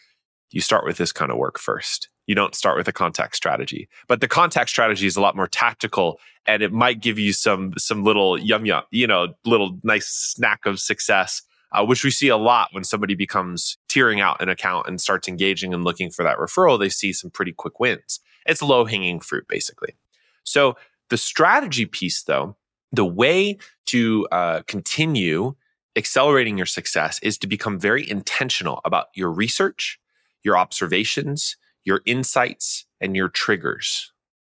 you 0.52 0.62
start 0.62 0.86
with 0.86 0.98
this 0.98 1.12
kind 1.12 1.32
of 1.32 1.38
work 1.38 1.60
first. 1.60 2.10
You 2.28 2.36
don't 2.36 2.56
start 2.56 2.78
with 2.78 2.88
a 2.88 2.94
contact 2.94 3.36
strategy, 3.36 3.88
but 4.08 4.20
the 4.20 4.28
contact 4.28 4.70
strategy 4.70 5.06
is 5.06 5.16
a 5.16 5.22
lot 5.22 5.36
more 5.36 5.48
tactical 5.48 6.20
and 6.48 6.64
it 6.64 6.72
might 6.72 7.02
give 7.02 7.20
you 7.20 7.34
some, 7.34 7.74
some 7.78 8.04
little 8.04 8.38
yum 8.38 8.66
yum, 8.66 8.84
you 8.92 9.06
know, 9.06 9.34
little 9.46 9.78
nice 9.84 10.08
snack 10.08 10.66
of 10.66 10.80
success, 10.80 11.42
uh, 11.72 11.86
which 11.86 12.04
we 12.04 12.12
see 12.12 12.28
a 12.28 12.38
lot 12.38 12.70
when 12.72 12.84
somebody 12.84 13.16
becomes 13.16 13.78
tiering 13.90 14.22
out 14.22 14.42
an 14.42 14.50
account 14.50 14.88
and 14.88 15.00
starts 15.02 15.28
engaging 15.28 15.74
and 15.74 15.84
looking 15.84 16.10
for 16.10 16.24
that 16.24 16.38
referral. 16.38 16.80
They 16.80 16.90
see 16.90 17.14
some 17.14 17.30
pretty 17.30 17.52
quick 17.52 17.80
wins. 17.80 18.20
It's 18.46 18.62
low 18.62 18.86
hanging 18.86 19.20
fruit, 19.20 19.48
basically. 19.48 19.96
So 20.44 20.78
the 21.10 21.18
strategy 21.18 21.86
piece, 21.86 22.24
though, 22.24 22.56
the 22.92 23.06
way 23.06 23.58
to 23.88 24.28
uh, 24.32 24.62
continue 24.68 25.56
accelerating 25.96 26.58
your 26.58 26.66
success 26.66 27.20
is 27.24 27.38
to 27.38 27.48
become 27.48 27.80
very 27.80 28.10
intentional 28.10 28.82
about 28.86 29.08
your 29.14 29.32
research, 29.32 30.00
your 30.44 30.58
observations, 30.58 31.58
your 31.84 32.02
insights, 32.06 32.86
and 33.00 33.16
your 33.16 33.30
triggers. 33.30 34.12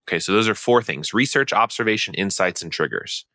Okay, 0.07 0.19
so 0.19 0.31
those 0.31 0.49
are 0.49 0.55
four 0.55 0.81
things 0.81 1.13
research, 1.13 1.53
observation, 1.53 2.13
insights, 2.15 2.61
and 2.61 2.71
triggers. 2.71 3.25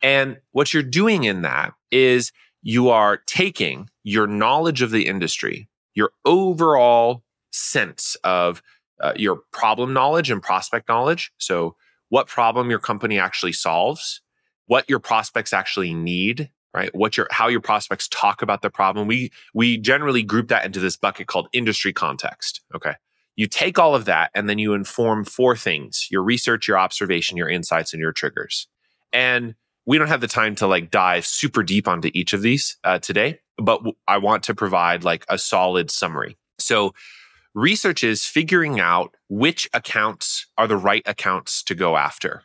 And 0.00 0.38
what 0.52 0.72
you're 0.72 0.82
doing 0.82 1.24
in 1.24 1.42
that 1.42 1.74
is 1.90 2.32
you 2.62 2.88
are 2.88 3.18
taking 3.26 3.90
your 4.04 4.26
knowledge 4.26 4.80
of 4.80 4.90
the 4.90 5.06
industry, 5.06 5.68
your 5.94 6.10
overall 6.24 7.24
sense 7.52 8.16
of 8.24 8.62
uh, 9.00 9.12
your 9.16 9.40
problem 9.52 9.92
knowledge 9.92 10.30
and 10.30 10.42
prospect 10.42 10.88
knowledge. 10.88 11.32
So, 11.38 11.76
what 12.08 12.28
problem 12.28 12.70
your 12.70 12.78
company 12.78 13.18
actually 13.18 13.52
solves, 13.52 14.20
what 14.66 14.88
your 14.88 14.98
prospects 14.98 15.52
actually 15.52 15.94
need, 15.94 16.50
right? 16.72 16.94
What 16.94 17.16
your 17.16 17.28
how 17.30 17.48
your 17.48 17.60
prospects 17.60 18.08
talk 18.08 18.42
about 18.42 18.62
the 18.62 18.70
problem. 18.70 19.06
We 19.06 19.30
we 19.54 19.78
generally 19.78 20.22
group 20.22 20.48
that 20.48 20.64
into 20.64 20.80
this 20.80 20.96
bucket 20.96 21.26
called 21.26 21.48
industry 21.52 21.92
context. 21.92 22.60
Okay. 22.74 22.94
You 23.36 23.46
take 23.48 23.78
all 23.78 23.94
of 23.94 24.04
that 24.04 24.30
and 24.34 24.48
then 24.48 24.58
you 24.58 24.74
inform 24.74 25.24
four 25.24 25.56
things: 25.56 26.08
your 26.10 26.22
research, 26.22 26.68
your 26.68 26.78
observation, 26.78 27.36
your 27.36 27.48
insights, 27.48 27.92
and 27.92 28.00
your 28.00 28.12
triggers. 28.12 28.68
And 29.12 29.54
we 29.86 29.98
don't 29.98 30.08
have 30.08 30.20
the 30.20 30.28
time 30.28 30.54
to 30.56 30.66
like 30.66 30.90
dive 30.90 31.26
super 31.26 31.62
deep 31.62 31.86
onto 31.86 32.10
each 32.14 32.32
of 32.32 32.42
these 32.42 32.78
uh, 32.84 32.98
today, 32.98 33.40
but 33.58 33.78
w- 33.78 33.96
I 34.08 34.18
want 34.18 34.42
to 34.44 34.54
provide 34.54 35.04
like 35.04 35.24
a 35.28 35.38
solid 35.38 35.90
summary. 35.90 36.36
So 36.58 36.94
Research 37.54 38.02
is 38.02 38.24
figuring 38.24 38.80
out 38.80 39.14
which 39.28 39.68
accounts 39.72 40.46
are 40.58 40.66
the 40.66 40.76
right 40.76 41.02
accounts 41.06 41.62
to 41.64 41.74
go 41.74 41.96
after. 41.96 42.42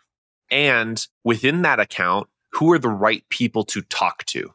And 0.52 1.06
within 1.24 1.64
that 1.64 1.80
account, 1.80 2.28
who 2.54 2.72
are 2.72 2.80
the 2.80 2.90
right 2.90 3.24
people 3.30 3.64
to 3.66 3.82
talk 3.82 4.24
to? 4.26 4.54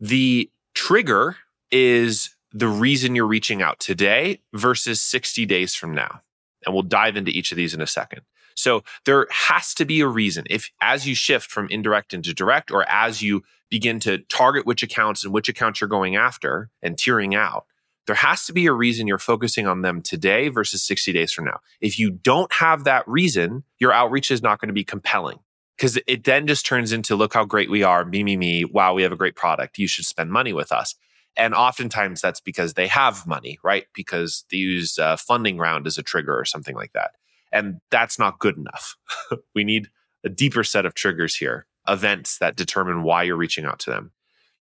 The 0.00 0.50
trigger 0.74 1.36
is 1.70 2.34
the 2.52 2.68
reason 2.68 3.14
you're 3.14 3.26
reaching 3.26 3.62
out 3.62 3.78
today 3.78 4.40
versus 4.52 5.00
60 5.00 5.46
days 5.46 5.74
from 5.74 5.94
now. 5.94 6.22
And 6.64 6.74
we'll 6.74 6.82
dive 6.82 7.16
into 7.16 7.30
each 7.30 7.52
of 7.52 7.56
these 7.56 7.74
in 7.74 7.80
a 7.80 7.86
second. 7.86 8.22
So 8.54 8.84
there 9.06 9.26
has 9.30 9.74
to 9.74 9.84
be 9.84 10.00
a 10.00 10.06
reason 10.06 10.44
if 10.50 10.70
as 10.80 11.06
you 11.06 11.14
shift 11.14 11.50
from 11.50 11.68
indirect 11.70 12.12
into 12.12 12.34
direct 12.34 12.70
or 12.70 12.88
as 12.88 13.22
you 13.22 13.42
begin 13.70 13.98
to 14.00 14.18
target 14.18 14.66
which 14.66 14.82
accounts 14.82 15.24
and 15.24 15.32
which 15.32 15.48
accounts 15.48 15.80
you're 15.80 15.88
going 15.88 16.16
after 16.16 16.70
and 16.82 16.96
tiering 16.96 17.34
out, 17.34 17.64
there 18.06 18.16
has 18.16 18.46
to 18.46 18.52
be 18.52 18.66
a 18.66 18.72
reason 18.72 19.06
you're 19.06 19.18
focusing 19.18 19.66
on 19.66 19.82
them 19.82 20.02
today 20.02 20.48
versus 20.48 20.82
60 20.82 21.12
days 21.12 21.32
from 21.32 21.44
now. 21.44 21.60
If 21.80 21.98
you 21.98 22.10
don't 22.10 22.52
have 22.52 22.84
that 22.84 23.06
reason, 23.06 23.64
your 23.78 23.92
outreach 23.92 24.30
is 24.30 24.42
not 24.42 24.60
going 24.60 24.68
to 24.68 24.74
be 24.74 24.84
compelling 24.84 25.38
because 25.76 25.98
it 26.06 26.24
then 26.24 26.46
just 26.46 26.66
turns 26.66 26.92
into 26.92 27.16
look 27.16 27.34
how 27.34 27.44
great 27.44 27.70
we 27.70 27.82
are, 27.82 28.04
me, 28.04 28.24
me, 28.24 28.36
me. 28.36 28.64
Wow, 28.64 28.94
we 28.94 29.02
have 29.02 29.12
a 29.12 29.16
great 29.16 29.36
product. 29.36 29.78
You 29.78 29.86
should 29.86 30.04
spend 30.04 30.32
money 30.32 30.52
with 30.52 30.72
us. 30.72 30.94
And 31.36 31.54
oftentimes 31.54 32.20
that's 32.20 32.40
because 32.40 32.74
they 32.74 32.88
have 32.88 33.26
money, 33.26 33.58
right? 33.62 33.86
Because 33.94 34.44
they 34.50 34.58
use 34.58 34.98
a 34.98 35.16
funding 35.16 35.56
round 35.56 35.86
as 35.86 35.96
a 35.96 36.02
trigger 36.02 36.38
or 36.38 36.44
something 36.44 36.76
like 36.76 36.92
that. 36.92 37.12
And 37.52 37.80
that's 37.90 38.18
not 38.18 38.38
good 38.38 38.56
enough. 38.56 38.96
we 39.54 39.64
need 39.64 39.88
a 40.24 40.28
deeper 40.28 40.64
set 40.64 40.86
of 40.86 40.94
triggers 40.94 41.36
here, 41.36 41.66
events 41.88 42.38
that 42.38 42.56
determine 42.56 43.02
why 43.02 43.22
you're 43.22 43.36
reaching 43.36 43.64
out 43.64 43.78
to 43.80 43.90
them 43.90 44.12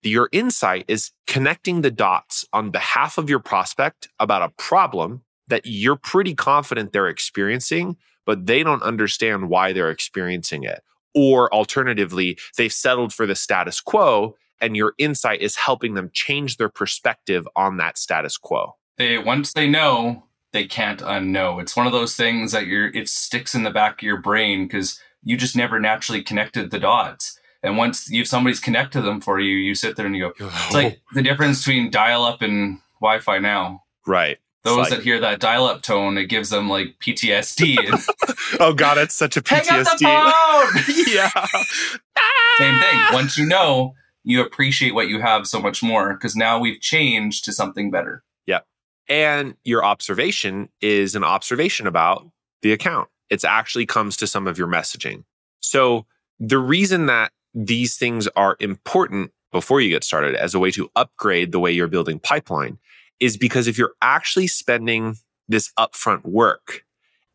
your 0.02 0.28
insight 0.32 0.84
is 0.88 1.10
connecting 1.26 1.82
the 1.82 1.90
dots 1.90 2.44
on 2.52 2.70
behalf 2.70 3.18
of 3.18 3.28
your 3.28 3.40
prospect 3.40 4.08
about 4.20 4.42
a 4.42 4.52
problem 4.56 5.22
that 5.48 5.62
you're 5.64 5.96
pretty 5.96 6.34
confident 6.34 6.92
they're 6.92 7.08
experiencing, 7.08 7.96
but 8.24 8.46
they 8.46 8.62
don't 8.62 8.82
understand 8.82 9.48
why 9.48 9.72
they're 9.72 9.90
experiencing 9.90 10.64
it. 10.64 10.82
Or 11.14 11.52
alternatively, 11.52 12.38
they've 12.56 12.72
settled 12.72 13.12
for 13.12 13.26
the 13.26 13.34
status 13.34 13.80
quo 13.80 14.36
and 14.60 14.76
your 14.76 14.94
insight 14.98 15.40
is 15.40 15.56
helping 15.56 15.94
them 15.94 16.10
change 16.12 16.56
their 16.56 16.68
perspective 16.68 17.46
on 17.56 17.76
that 17.76 17.98
status 17.98 18.36
quo. 18.36 18.76
They 18.96 19.18
once 19.18 19.52
they 19.52 19.68
know, 19.68 20.24
they 20.52 20.66
can't 20.66 21.00
unknow. 21.00 21.60
It's 21.60 21.76
one 21.76 21.86
of 21.86 21.92
those 21.92 22.16
things 22.16 22.52
that 22.52 22.66
you're 22.66 22.88
it 22.88 23.08
sticks 23.08 23.54
in 23.54 23.62
the 23.62 23.70
back 23.70 24.00
of 24.00 24.06
your 24.06 24.20
brain 24.20 24.66
because 24.66 25.00
you 25.22 25.36
just 25.36 25.56
never 25.56 25.78
naturally 25.78 26.22
connected 26.22 26.70
the 26.70 26.78
dots. 26.78 27.35
And 27.66 27.76
once 27.76 28.08
you've 28.08 28.28
somebody's 28.28 28.60
connected 28.60 29.02
them 29.02 29.20
for 29.20 29.40
you, 29.40 29.56
you 29.56 29.74
sit 29.74 29.96
there 29.96 30.06
and 30.06 30.14
you 30.14 30.32
go. 30.38 30.46
It's 30.46 30.74
like 30.74 31.00
the 31.14 31.22
difference 31.22 31.64
between 31.64 31.90
dial 31.90 32.24
up 32.24 32.40
and 32.40 32.78
Wi 33.00 33.18
Fi 33.18 33.38
now. 33.38 33.82
Right. 34.06 34.38
Those 34.62 34.78
like, 34.78 34.90
that 34.90 35.02
hear 35.02 35.20
that 35.20 35.40
dial 35.40 35.66
up 35.66 35.82
tone, 35.82 36.16
it 36.16 36.26
gives 36.26 36.50
them 36.50 36.68
like 36.68 36.96
PTSD. 37.00 37.76
oh 38.60 38.72
god, 38.72 38.98
it's 38.98 39.14
such 39.14 39.36
a 39.36 39.42
PTSD. 39.42 40.00
yeah. 41.12 41.30
Same 42.58 42.80
thing. 42.80 42.98
Ah! 42.98 43.10
Once 43.12 43.36
you 43.36 43.46
know, 43.46 43.94
you 44.24 44.40
appreciate 44.40 44.94
what 44.94 45.08
you 45.08 45.20
have 45.20 45.46
so 45.46 45.60
much 45.60 45.82
more 45.82 46.14
because 46.14 46.34
now 46.34 46.58
we've 46.58 46.80
changed 46.80 47.44
to 47.44 47.52
something 47.52 47.90
better. 47.90 48.24
Yeah. 48.46 48.60
And 49.08 49.56
your 49.64 49.84
observation 49.84 50.68
is 50.80 51.14
an 51.14 51.22
observation 51.24 51.86
about 51.86 52.28
the 52.62 52.72
account. 52.72 53.08
It 53.28 53.44
actually 53.44 53.86
comes 53.86 54.16
to 54.18 54.26
some 54.26 54.46
of 54.46 54.56
your 54.56 54.68
messaging. 54.68 55.24
So 55.60 56.06
the 56.38 56.58
reason 56.58 57.06
that 57.06 57.32
these 57.56 57.96
things 57.96 58.28
are 58.36 58.56
important 58.60 59.32
before 59.50 59.80
you 59.80 59.88
get 59.88 60.04
started 60.04 60.34
as 60.34 60.54
a 60.54 60.58
way 60.58 60.70
to 60.70 60.90
upgrade 60.94 61.50
the 61.50 61.58
way 61.58 61.72
you're 61.72 61.88
building 61.88 62.18
pipeline 62.18 62.78
is 63.18 63.38
because 63.38 63.66
if 63.66 63.78
you're 63.78 63.94
actually 64.02 64.46
spending 64.46 65.16
this 65.48 65.72
upfront 65.78 66.22
work 66.26 66.84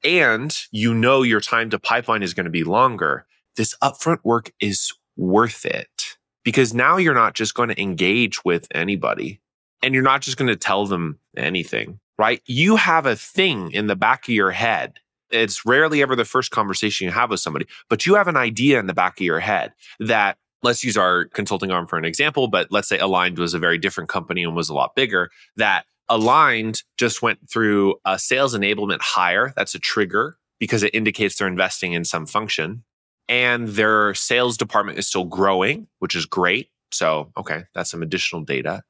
and 0.04 0.66
you 0.72 0.94
know 0.94 1.24
your 1.24 1.42
time 1.42 1.72
to 1.72 1.80
pipeline 1.80 2.22
is 2.22 2.36
going 2.36 2.44
to 2.44 2.52
be 2.52 2.64
longer, 2.64 3.26
this 3.56 3.76
upfront 3.82 4.20
work 4.24 4.52
is 4.60 4.94
worth 5.18 5.66
it 5.66 6.18
because 6.44 6.72
now 6.72 6.98
you're 6.98 7.16
not 7.16 7.34
just 7.34 7.56
going 7.56 7.70
to 7.70 7.82
engage 7.82 8.46
with 8.46 8.68
anybody 8.76 9.42
and 9.82 9.96
you're 9.96 10.04
not 10.04 10.22
just 10.22 10.38
going 10.38 10.48
to 10.48 10.56
tell 10.56 10.86
them 10.86 11.20
anything, 11.36 12.00
right? 12.20 12.42
You 12.46 12.76
have 12.76 13.08
a 13.08 13.16
thing 13.16 13.72
in 13.72 13.88
the 13.88 13.96
back 13.96 14.26
of 14.26 14.36
your 14.36 14.52
head 14.52 15.00
it's 15.32 15.66
rarely 15.66 16.02
ever 16.02 16.16
the 16.16 16.26
first 16.26 16.52
conversation 16.52 17.06
you 17.06 17.12
have 17.12 17.30
with 17.30 17.40
somebody, 17.40 17.66
but 17.90 18.06
you 18.06 18.16
have 18.16 18.28
an 18.28 18.38
idea 18.38 18.80
in 18.80 18.88
the 18.88 18.94
back 18.94 19.20
of 19.20 19.26
your 19.26 19.40
head 19.40 19.74
that 20.00 20.38
let's 20.64 20.84
use 20.84 20.98
our 20.98 21.26
consulting 21.26 21.72
arm 21.72 21.88
for 21.88 21.98
an 21.98 22.06
example, 22.06 22.48
but 22.48 22.68
let's 22.72 22.88
say 22.88 23.00
Aligned 23.00 23.40
was 23.40 23.54
a 23.54 23.60
very 23.60 23.78
different 23.78 24.10
company 24.10 24.44
and 24.44 24.56
was 24.56 24.70
a 24.70 24.74
lot 24.74 24.96
bigger 24.96 25.30
that 25.56 25.86
Aligned 26.10 26.84
just 26.98 27.22
went 27.22 27.40
through 27.50 27.96
a 28.06 28.20
sales 28.20 28.56
enablement 28.56 29.02
hire. 29.02 29.54
That's 29.56 29.76
a 29.76 29.80
trigger 29.80 30.38
because 30.60 30.84
it 30.84 30.94
indicates 30.94 31.38
they're 31.38 31.48
investing 31.48 31.94
in 31.94 32.06
some 32.06 32.26
function 32.26 32.84
and 33.28 33.70
their 33.70 34.14
sales 34.14 34.58
department 34.58 35.00
is 35.00 35.08
still 35.08 35.26
growing, 35.26 35.88
which 36.00 36.16
is 36.16 36.26
great. 36.26 36.70
So, 36.92 37.32
okay, 37.38 37.64
that's 37.74 37.90
some 37.90 38.04
additional 38.04 38.44
data 38.44 38.84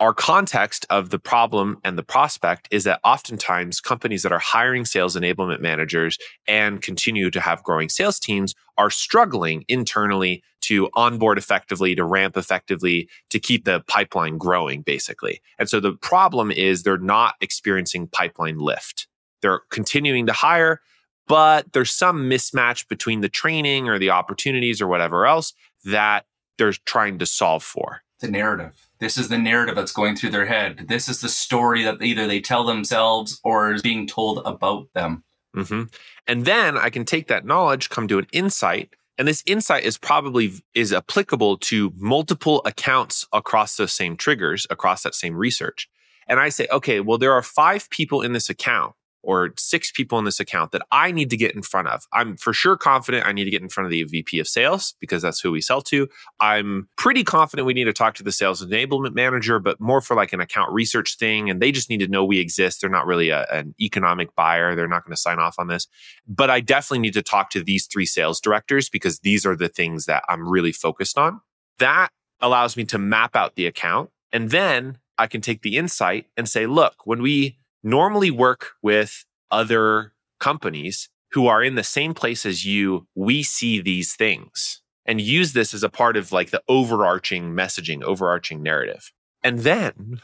our 0.00 0.12
context 0.12 0.84
of 0.90 1.10
the 1.10 1.18
problem 1.18 1.78
and 1.84 1.96
the 1.96 2.02
prospect 2.02 2.66
is 2.70 2.84
that 2.84 3.00
oftentimes 3.04 3.80
companies 3.80 4.22
that 4.24 4.32
are 4.32 4.40
hiring 4.40 4.84
sales 4.84 5.16
enablement 5.16 5.60
managers 5.60 6.18
and 6.48 6.82
continue 6.82 7.30
to 7.30 7.40
have 7.40 7.62
growing 7.62 7.88
sales 7.88 8.18
teams 8.18 8.54
are 8.76 8.90
struggling 8.90 9.64
internally 9.68 10.42
to 10.62 10.90
onboard 10.94 11.38
effectively, 11.38 11.94
to 11.94 12.04
ramp 12.04 12.36
effectively, 12.36 13.08
to 13.30 13.38
keep 13.38 13.64
the 13.64 13.84
pipeline 13.86 14.36
growing, 14.36 14.82
basically. 14.82 15.40
And 15.58 15.68
so 15.68 15.78
the 15.78 15.92
problem 15.92 16.50
is 16.50 16.82
they're 16.82 16.98
not 16.98 17.34
experiencing 17.40 18.08
pipeline 18.08 18.58
lift. 18.58 19.06
They're 19.42 19.60
continuing 19.70 20.26
to 20.26 20.32
hire, 20.32 20.80
but 21.28 21.72
there's 21.72 21.90
some 21.90 22.28
mismatch 22.28 22.88
between 22.88 23.20
the 23.20 23.28
training 23.28 23.88
or 23.88 23.98
the 23.98 24.10
opportunities 24.10 24.80
or 24.82 24.88
whatever 24.88 25.26
else 25.26 25.52
that 25.84 26.24
they're 26.58 26.72
trying 26.72 27.18
to 27.18 27.26
solve 27.26 27.62
for. 27.62 28.03
The 28.24 28.30
narrative. 28.30 28.88
This 29.00 29.18
is 29.18 29.28
the 29.28 29.36
narrative 29.36 29.76
that's 29.76 29.92
going 29.92 30.16
through 30.16 30.30
their 30.30 30.46
head. 30.46 30.86
This 30.88 31.10
is 31.10 31.20
the 31.20 31.28
story 31.28 31.84
that 31.84 32.00
either 32.00 32.26
they 32.26 32.40
tell 32.40 32.64
themselves 32.64 33.38
or 33.44 33.74
is 33.74 33.82
being 33.82 34.06
told 34.06 34.40
about 34.46 34.86
them. 34.94 35.24
Mm-hmm. 35.54 35.82
And 36.26 36.46
then 36.46 36.78
I 36.78 36.88
can 36.88 37.04
take 37.04 37.28
that 37.28 37.44
knowledge, 37.44 37.90
come 37.90 38.08
to 38.08 38.18
an 38.18 38.26
insight, 38.32 38.94
and 39.18 39.28
this 39.28 39.42
insight 39.44 39.84
is 39.84 39.98
probably 39.98 40.54
is 40.74 40.90
applicable 40.90 41.58
to 41.58 41.92
multiple 41.96 42.62
accounts 42.64 43.26
across 43.30 43.76
those 43.76 43.92
same 43.92 44.16
triggers, 44.16 44.66
across 44.70 45.02
that 45.02 45.14
same 45.14 45.36
research. 45.36 45.86
And 46.26 46.40
I 46.40 46.48
say, 46.48 46.66
okay, 46.72 47.00
well, 47.00 47.18
there 47.18 47.34
are 47.34 47.42
five 47.42 47.90
people 47.90 48.22
in 48.22 48.32
this 48.32 48.48
account 48.48 48.94
or 49.24 49.50
six 49.58 49.90
people 49.90 50.18
in 50.18 50.24
this 50.24 50.40
account 50.40 50.72
that 50.72 50.82
I 50.90 51.10
need 51.10 51.30
to 51.30 51.36
get 51.36 51.54
in 51.54 51.62
front 51.62 51.88
of. 51.88 52.04
I'm 52.12 52.36
for 52.36 52.52
sure 52.52 52.76
confident 52.76 53.26
I 53.26 53.32
need 53.32 53.44
to 53.44 53.50
get 53.50 53.62
in 53.62 53.68
front 53.68 53.86
of 53.86 53.90
the 53.90 54.02
VP 54.04 54.38
of 54.38 54.48
sales 54.48 54.94
because 55.00 55.22
that's 55.22 55.40
who 55.40 55.50
we 55.50 55.60
sell 55.60 55.80
to. 55.82 56.08
I'm 56.40 56.88
pretty 56.96 57.24
confident 57.24 57.66
we 57.66 57.74
need 57.74 57.84
to 57.84 57.92
talk 57.92 58.14
to 58.16 58.22
the 58.22 58.32
sales 58.32 58.64
enablement 58.64 59.14
manager, 59.14 59.58
but 59.58 59.80
more 59.80 60.00
for 60.00 60.14
like 60.14 60.32
an 60.32 60.40
account 60.40 60.72
research 60.72 61.16
thing. 61.16 61.50
And 61.50 61.60
they 61.60 61.72
just 61.72 61.90
need 61.90 62.00
to 62.00 62.08
know 62.08 62.24
we 62.24 62.38
exist. 62.38 62.80
They're 62.80 62.90
not 62.90 63.06
really 63.06 63.30
a, 63.30 63.46
an 63.50 63.74
economic 63.80 64.34
buyer. 64.34 64.74
They're 64.74 64.88
not 64.88 65.04
going 65.04 65.14
to 65.14 65.20
sign 65.20 65.38
off 65.38 65.56
on 65.58 65.68
this. 65.68 65.86
But 66.26 66.50
I 66.50 66.60
definitely 66.60 67.00
need 67.00 67.14
to 67.14 67.22
talk 67.22 67.50
to 67.50 67.62
these 67.62 67.86
three 67.86 68.06
sales 68.06 68.40
directors 68.40 68.88
because 68.88 69.20
these 69.20 69.46
are 69.46 69.56
the 69.56 69.68
things 69.68 70.06
that 70.06 70.24
I'm 70.28 70.48
really 70.48 70.72
focused 70.72 71.18
on. 71.18 71.40
That 71.78 72.10
allows 72.40 72.76
me 72.76 72.84
to 72.84 72.98
map 72.98 73.34
out 73.34 73.56
the 73.56 73.66
account. 73.66 74.10
And 74.32 74.50
then 74.50 74.98
I 75.18 75.26
can 75.26 75.40
take 75.40 75.62
the 75.62 75.76
insight 75.76 76.26
and 76.36 76.48
say, 76.48 76.66
look, 76.66 77.06
when 77.06 77.22
we 77.22 77.58
normally 77.84 78.30
work 78.30 78.72
with 78.82 79.24
other 79.50 80.12
companies 80.40 81.08
who 81.32 81.46
are 81.46 81.62
in 81.62 81.74
the 81.74 81.84
same 81.84 82.14
place 82.14 82.46
as 82.46 82.64
you, 82.64 83.06
we 83.14 83.42
see 83.42 83.80
these 83.80 84.14
things 84.14 84.82
and 85.06 85.20
use 85.20 85.52
this 85.52 85.74
as 85.74 85.82
a 85.82 85.88
part 85.88 86.16
of 86.16 86.32
like 86.32 86.50
the 86.50 86.62
overarching 86.68 87.52
messaging, 87.52 88.02
overarching 88.02 88.62
narrative. 88.62 89.12
And 89.42 89.60
then 89.60 90.20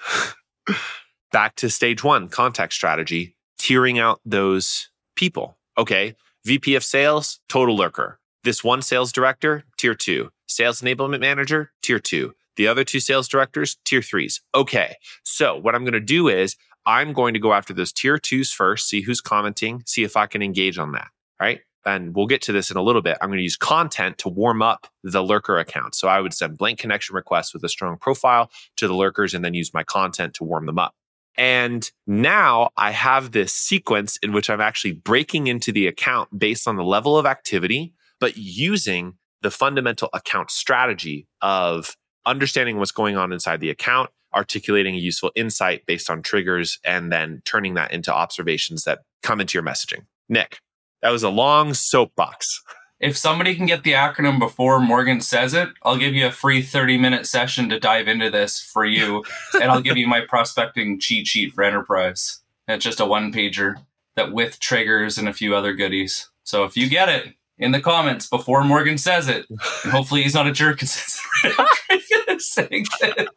back 1.32 1.56
to 1.56 1.68
stage 1.68 2.02
one 2.02 2.28
contact 2.28 2.72
strategy, 2.72 3.36
tiering 3.58 4.00
out 4.00 4.20
those 4.24 4.90
people. 5.16 5.58
Okay. 5.76 6.14
VP 6.44 6.74
of 6.74 6.84
sales, 6.84 7.40
total 7.48 7.76
lurker. 7.76 8.18
This 8.44 8.64
one 8.64 8.80
sales 8.80 9.12
director, 9.12 9.64
tier 9.76 9.94
two. 9.94 10.30
Sales 10.46 10.80
enablement 10.80 11.20
manager, 11.20 11.72
tier 11.82 11.98
two. 11.98 12.32
The 12.56 12.66
other 12.66 12.84
two 12.84 13.00
sales 13.00 13.28
directors, 13.28 13.76
tier 13.84 14.02
threes. 14.02 14.40
Okay. 14.54 14.96
So 15.22 15.56
what 15.56 15.74
I'm 15.74 15.82
going 15.82 15.92
to 15.92 16.00
do 16.00 16.28
is 16.28 16.56
I'm 16.86 17.12
going 17.12 17.34
to 17.34 17.40
go 17.40 17.52
after 17.52 17.72
those 17.72 17.92
tier 17.92 18.18
twos 18.18 18.52
first, 18.52 18.88
see 18.88 19.02
who's 19.02 19.20
commenting, 19.20 19.82
see 19.86 20.02
if 20.02 20.16
I 20.16 20.26
can 20.26 20.42
engage 20.42 20.78
on 20.78 20.92
that. 20.92 21.08
Right. 21.40 21.60
And 21.86 22.14
we'll 22.14 22.26
get 22.26 22.42
to 22.42 22.52
this 22.52 22.70
in 22.70 22.76
a 22.76 22.82
little 22.82 23.00
bit. 23.00 23.16
I'm 23.20 23.30
going 23.30 23.38
to 23.38 23.42
use 23.42 23.56
content 23.56 24.18
to 24.18 24.28
warm 24.28 24.60
up 24.60 24.86
the 25.02 25.22
lurker 25.22 25.58
account. 25.58 25.94
So 25.94 26.08
I 26.08 26.20
would 26.20 26.34
send 26.34 26.58
blank 26.58 26.78
connection 26.78 27.14
requests 27.14 27.54
with 27.54 27.64
a 27.64 27.68
strong 27.68 27.96
profile 27.96 28.50
to 28.76 28.86
the 28.86 28.94
lurkers 28.94 29.32
and 29.32 29.44
then 29.44 29.54
use 29.54 29.72
my 29.72 29.82
content 29.82 30.34
to 30.34 30.44
warm 30.44 30.66
them 30.66 30.78
up. 30.78 30.94
And 31.36 31.90
now 32.06 32.70
I 32.76 32.90
have 32.90 33.32
this 33.32 33.54
sequence 33.54 34.18
in 34.22 34.32
which 34.32 34.50
I'm 34.50 34.60
actually 34.60 34.92
breaking 34.92 35.46
into 35.46 35.72
the 35.72 35.86
account 35.86 36.38
based 36.38 36.68
on 36.68 36.76
the 36.76 36.84
level 36.84 37.16
of 37.16 37.24
activity, 37.24 37.94
but 38.18 38.36
using 38.36 39.14
the 39.40 39.50
fundamental 39.50 40.10
account 40.12 40.50
strategy 40.50 41.26
of 41.40 41.96
understanding 42.26 42.76
what's 42.76 42.92
going 42.92 43.16
on 43.16 43.32
inside 43.32 43.60
the 43.60 43.70
account 43.70 44.10
articulating 44.34 44.94
a 44.94 44.98
useful 44.98 45.32
insight 45.34 45.86
based 45.86 46.10
on 46.10 46.22
triggers, 46.22 46.78
and 46.84 47.12
then 47.12 47.42
turning 47.44 47.74
that 47.74 47.92
into 47.92 48.14
observations 48.14 48.84
that 48.84 49.00
come 49.22 49.40
into 49.40 49.56
your 49.56 49.64
messaging. 49.64 50.04
Nick, 50.28 50.60
that 51.02 51.10
was 51.10 51.22
a 51.22 51.30
long 51.30 51.74
soapbox. 51.74 52.62
If 53.00 53.16
somebody 53.16 53.54
can 53.54 53.64
get 53.64 53.82
the 53.82 53.92
acronym 53.92 54.38
before 54.38 54.78
Morgan 54.78 55.22
says 55.22 55.54
it, 55.54 55.70
I'll 55.82 55.96
give 55.96 56.14
you 56.14 56.26
a 56.26 56.30
free 56.30 56.60
30 56.60 56.98
minute 56.98 57.26
session 57.26 57.70
to 57.70 57.80
dive 57.80 58.08
into 58.08 58.30
this 58.30 58.60
for 58.60 58.84
you. 58.84 59.24
and 59.54 59.70
I'll 59.70 59.80
give 59.80 59.96
you 59.96 60.06
my 60.06 60.20
prospecting 60.20 61.00
cheat 61.00 61.26
sheet 61.26 61.54
for 61.54 61.64
enterprise. 61.64 62.42
It's 62.68 62.84
just 62.84 63.00
a 63.00 63.06
one 63.06 63.32
pager 63.32 63.76
that 64.16 64.32
with 64.32 64.60
triggers 64.60 65.16
and 65.16 65.28
a 65.28 65.32
few 65.32 65.56
other 65.56 65.72
goodies. 65.72 66.28
So 66.44 66.64
if 66.64 66.76
you 66.76 66.90
get 66.90 67.08
it 67.08 67.34
in 67.58 67.72
the 67.72 67.80
comments 67.80 68.26
before 68.28 68.64
Morgan 68.64 68.98
says 68.98 69.28
it, 69.28 69.46
hopefully 69.60 70.22
he's 70.22 70.34
not 70.34 70.46
a 70.46 70.52
jerk 70.52 70.80
and 70.80 70.88
says 70.88 71.20
saying 72.52 72.86
this. 73.00 73.28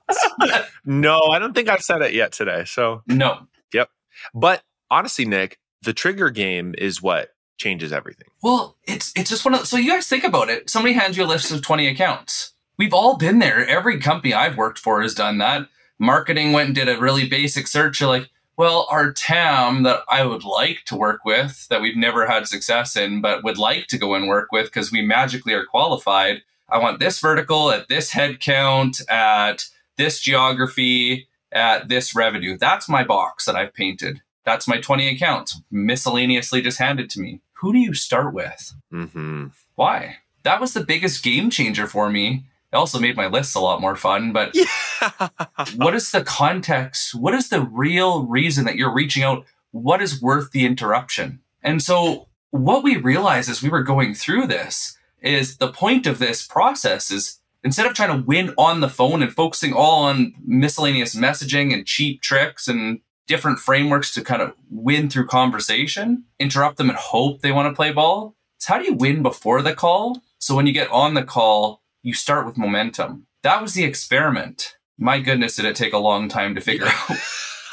no, 0.86 1.20
I 1.32 1.39
don't 1.39 1.54
think 1.54 1.70
I've 1.70 1.82
said 1.82 2.02
it 2.02 2.13
yet 2.13 2.32
today. 2.32 2.63
So 2.66 3.04
no. 3.08 3.48
Yep. 3.74 3.89
But 4.34 4.63
honestly, 4.89 5.26
Nick, 5.26 5.60
the 5.82 5.94
trigger 5.94 6.30
game 6.30 6.76
is 6.78 7.02
what 7.02 7.30
changes 7.58 7.94
everything. 7.94 8.28
Well, 8.42 8.78
it's 8.86 9.12
it's 9.16 9.30
just 9.30 9.46
one 9.46 9.54
of 9.54 9.68
so 9.68 9.78
you 9.78 9.92
guys 9.92 10.08
think 10.08 10.24
about 10.24 10.50
it. 10.50 10.70
Somebody 10.70 10.94
hands 10.94 11.18
you 11.18 11.24
a 11.24 11.26
list 11.26 11.52
of 11.52 11.62
20 11.62 11.88
accounts. 11.88 12.54
We've 12.78 12.94
all 12.94 13.18
been 13.18 13.39
there. 13.39 13.66
Every 13.68 14.00
company 14.00 14.34
I've 14.34 14.58
worked 14.58 14.80
for 14.80 15.02
has 15.02 15.13
done 15.13 15.38
that. 15.38 15.68
Marketing 16.00 16.52
went 16.54 16.68
and 16.68 16.76
did 16.76 16.89
a 16.89 17.00
really 17.00 17.28
basic 17.28 17.68
search. 17.68 18.00
You're 18.00 18.10
like, 18.10 18.30
well, 18.58 18.88
our 18.89 19.12
TAM 19.13 19.84
that 19.84 20.02
I 20.10 20.26
would 20.26 20.44
like 20.44 20.84
to 20.86 20.96
work 20.96 21.24
with, 21.26 21.68
that 21.70 21.82
we've 21.82 21.96
never 21.96 22.28
had 22.28 22.48
success 22.48 22.96
in, 22.96 23.22
but 23.22 23.44
would 23.44 23.58
like 23.58 23.88
to 23.88 23.98
go 23.98 24.13
and 24.16 24.28
work 24.28 24.52
with 24.52 24.66
because 24.66 24.92
we 24.92 25.02
magically 25.02 25.54
are 25.54 25.66
qualified, 25.66 26.44
I 26.74 26.80
want 26.80 27.00
this 27.00 27.20
vertical 27.20 27.70
at 27.70 27.88
this 27.88 28.12
head 28.12 28.40
count, 28.40 29.00
at 29.08 29.66
this 29.98 30.20
geography, 30.20 31.28
at 31.52 31.88
this 31.88 32.16
revenue. 32.16 32.58
That's 32.58 32.90
my 32.90 33.04
box 33.04 33.46
that 33.46 33.56
I've 33.56 33.76
painted. 33.76 34.22
That's 34.44 34.68
my 34.68 34.80
20 34.82 35.08
accounts 35.08 35.62
miscellaneously 35.70 36.64
just 36.64 36.80
handed 36.80 37.12
to 37.12 37.22
me. 37.22 37.42
Who 37.62 37.74
do 37.74 37.80
you 37.80 37.94
start 37.94 38.34
with? 38.34 38.74
Mm-hmm. 38.92 39.48
Why? 39.76 40.18
That 40.42 40.60
was 40.60 40.74
the 40.74 40.84
biggest 40.84 41.24
game 41.24 41.52
changer 41.52 41.86
for 41.86 42.10
me. 42.10 42.46
It 42.72 42.76
also 42.76 43.00
made 43.00 43.16
my 43.16 43.28
lists 43.28 43.54
a 43.54 43.60
lot 43.60 43.80
more 43.80 43.96
fun, 43.96 44.34
but 44.34 44.56
yeah. 44.56 45.30
what 45.76 45.94
is 45.94 46.10
the 46.10 46.24
context? 46.24 47.14
What 47.14 47.36
is 47.36 47.50
the 47.50 47.62
real 47.62 48.26
reason 48.26 48.66
that 48.66 48.78
you're 48.78 48.94
reaching 48.94 49.22
out? 49.22 49.46
What 49.70 50.02
is 50.02 50.20
worth 50.20 50.50
the 50.50 50.66
interruption? 50.66 51.40
And 51.62 51.84
so, 51.84 52.30
what 52.50 52.84
we 52.84 52.98
realized 52.98 53.50
as 53.50 53.62
we 53.62 53.70
were 53.70 53.84
going 53.84 54.16
through 54.16 54.48
this 54.48 54.98
is 55.24 55.58
the 55.58 55.72
point 55.72 56.06
of 56.06 56.20
this 56.20 56.46
process 56.46 57.10
is 57.10 57.40
instead 57.64 57.86
of 57.86 57.94
trying 57.94 58.16
to 58.16 58.26
win 58.26 58.54
on 58.58 58.82
the 58.82 58.90
phone 58.90 59.24
and 59.24 59.34
focusing 59.34 59.74
all 59.74 60.04
on 60.04 60.34
miscellaneous 60.46 61.16
messaging 61.16 61.74
and 61.74 61.86
cheap 61.86 62.22
tricks 62.22 62.68
and 62.68 63.00
different 63.26 63.60
frameworks 63.60 64.14
to 64.14 64.22
kind 64.22 64.42
of 64.42 64.54
win 64.70 65.10
through 65.10 65.28
conversation, 65.28 66.26
interrupt 66.40 66.78
them 66.78 66.90
and 66.90 66.98
hope 66.98 67.42
they 67.42 67.52
want 67.52 67.72
to 67.72 67.76
play 67.76 67.92
ball. 67.92 68.36
It's 68.58 68.68
how 68.68 68.78
do 68.78 68.86
you 68.86 68.94
win 68.94 69.24
before 69.24 69.62
the 69.62 69.74
call? 69.74 70.22
So 70.40 70.56
when 70.56 70.68
you 70.68 70.74
get 70.74 70.92
on 70.92 71.14
the 71.14 71.24
call, 71.24 71.82
you 72.02 72.14
start 72.14 72.46
with 72.46 72.58
momentum. 72.58 73.28
That 73.44 73.62
was 73.62 73.74
the 73.74 73.86
experiment. 73.86 74.76
My 74.98 75.20
goodness, 75.20 75.56
did 75.56 75.66
it 75.66 75.76
take 75.76 75.94
a 75.94 75.98
long 75.98 76.28
time 76.28 76.54
to 76.56 76.62
figure 76.62 76.88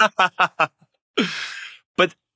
out. 0.08 0.70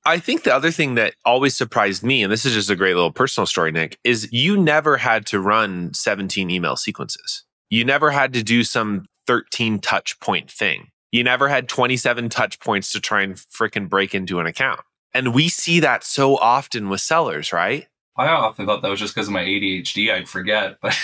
I 0.07 0.19
think 0.19 0.43
the 0.43 0.53
other 0.53 0.69
thing 0.69 0.95
that 0.95 1.15
always 1.25 1.57
surprised 1.57 2.03
me, 2.03 2.21
and 2.21 2.31
this 2.31 2.45
is 2.45 2.53
just 2.53 2.69
a 2.69 2.75
great 2.75 2.93
little 2.93 3.11
personal 3.11 3.47
story, 3.47 3.71
Nick, 3.71 3.97
is 4.03 4.31
you 4.31 4.55
never 4.55 4.97
had 4.97 5.25
to 5.27 5.39
run 5.39 5.95
17 5.95 6.51
email 6.51 6.75
sequences. 6.75 7.43
You 7.71 7.83
never 7.83 8.11
had 8.11 8.31
to 8.33 8.43
do 8.43 8.63
some 8.63 9.07
13 9.25 9.79
touch 9.79 10.19
point 10.19 10.51
thing. 10.51 10.89
You 11.11 11.23
never 11.23 11.49
had 11.49 11.67
27 11.67 12.29
touch 12.29 12.59
points 12.59 12.91
to 12.91 12.99
try 12.99 13.23
and 13.23 13.33
freaking 13.33 13.89
break 13.89 14.13
into 14.13 14.39
an 14.39 14.45
account. 14.45 14.81
And 15.13 15.33
we 15.33 15.49
see 15.49 15.79
that 15.79 16.03
so 16.03 16.37
often 16.37 16.89
with 16.89 17.01
sellers, 17.01 17.51
right? 17.51 17.87
I 18.15 18.27
often 18.27 18.67
thought 18.67 18.83
that 18.83 18.91
was 18.91 18.99
just 18.99 19.15
because 19.15 19.27
of 19.27 19.33
my 19.33 19.43
ADHD. 19.43 20.13
I'd 20.13 20.29
forget, 20.29 20.77
but. 20.81 20.95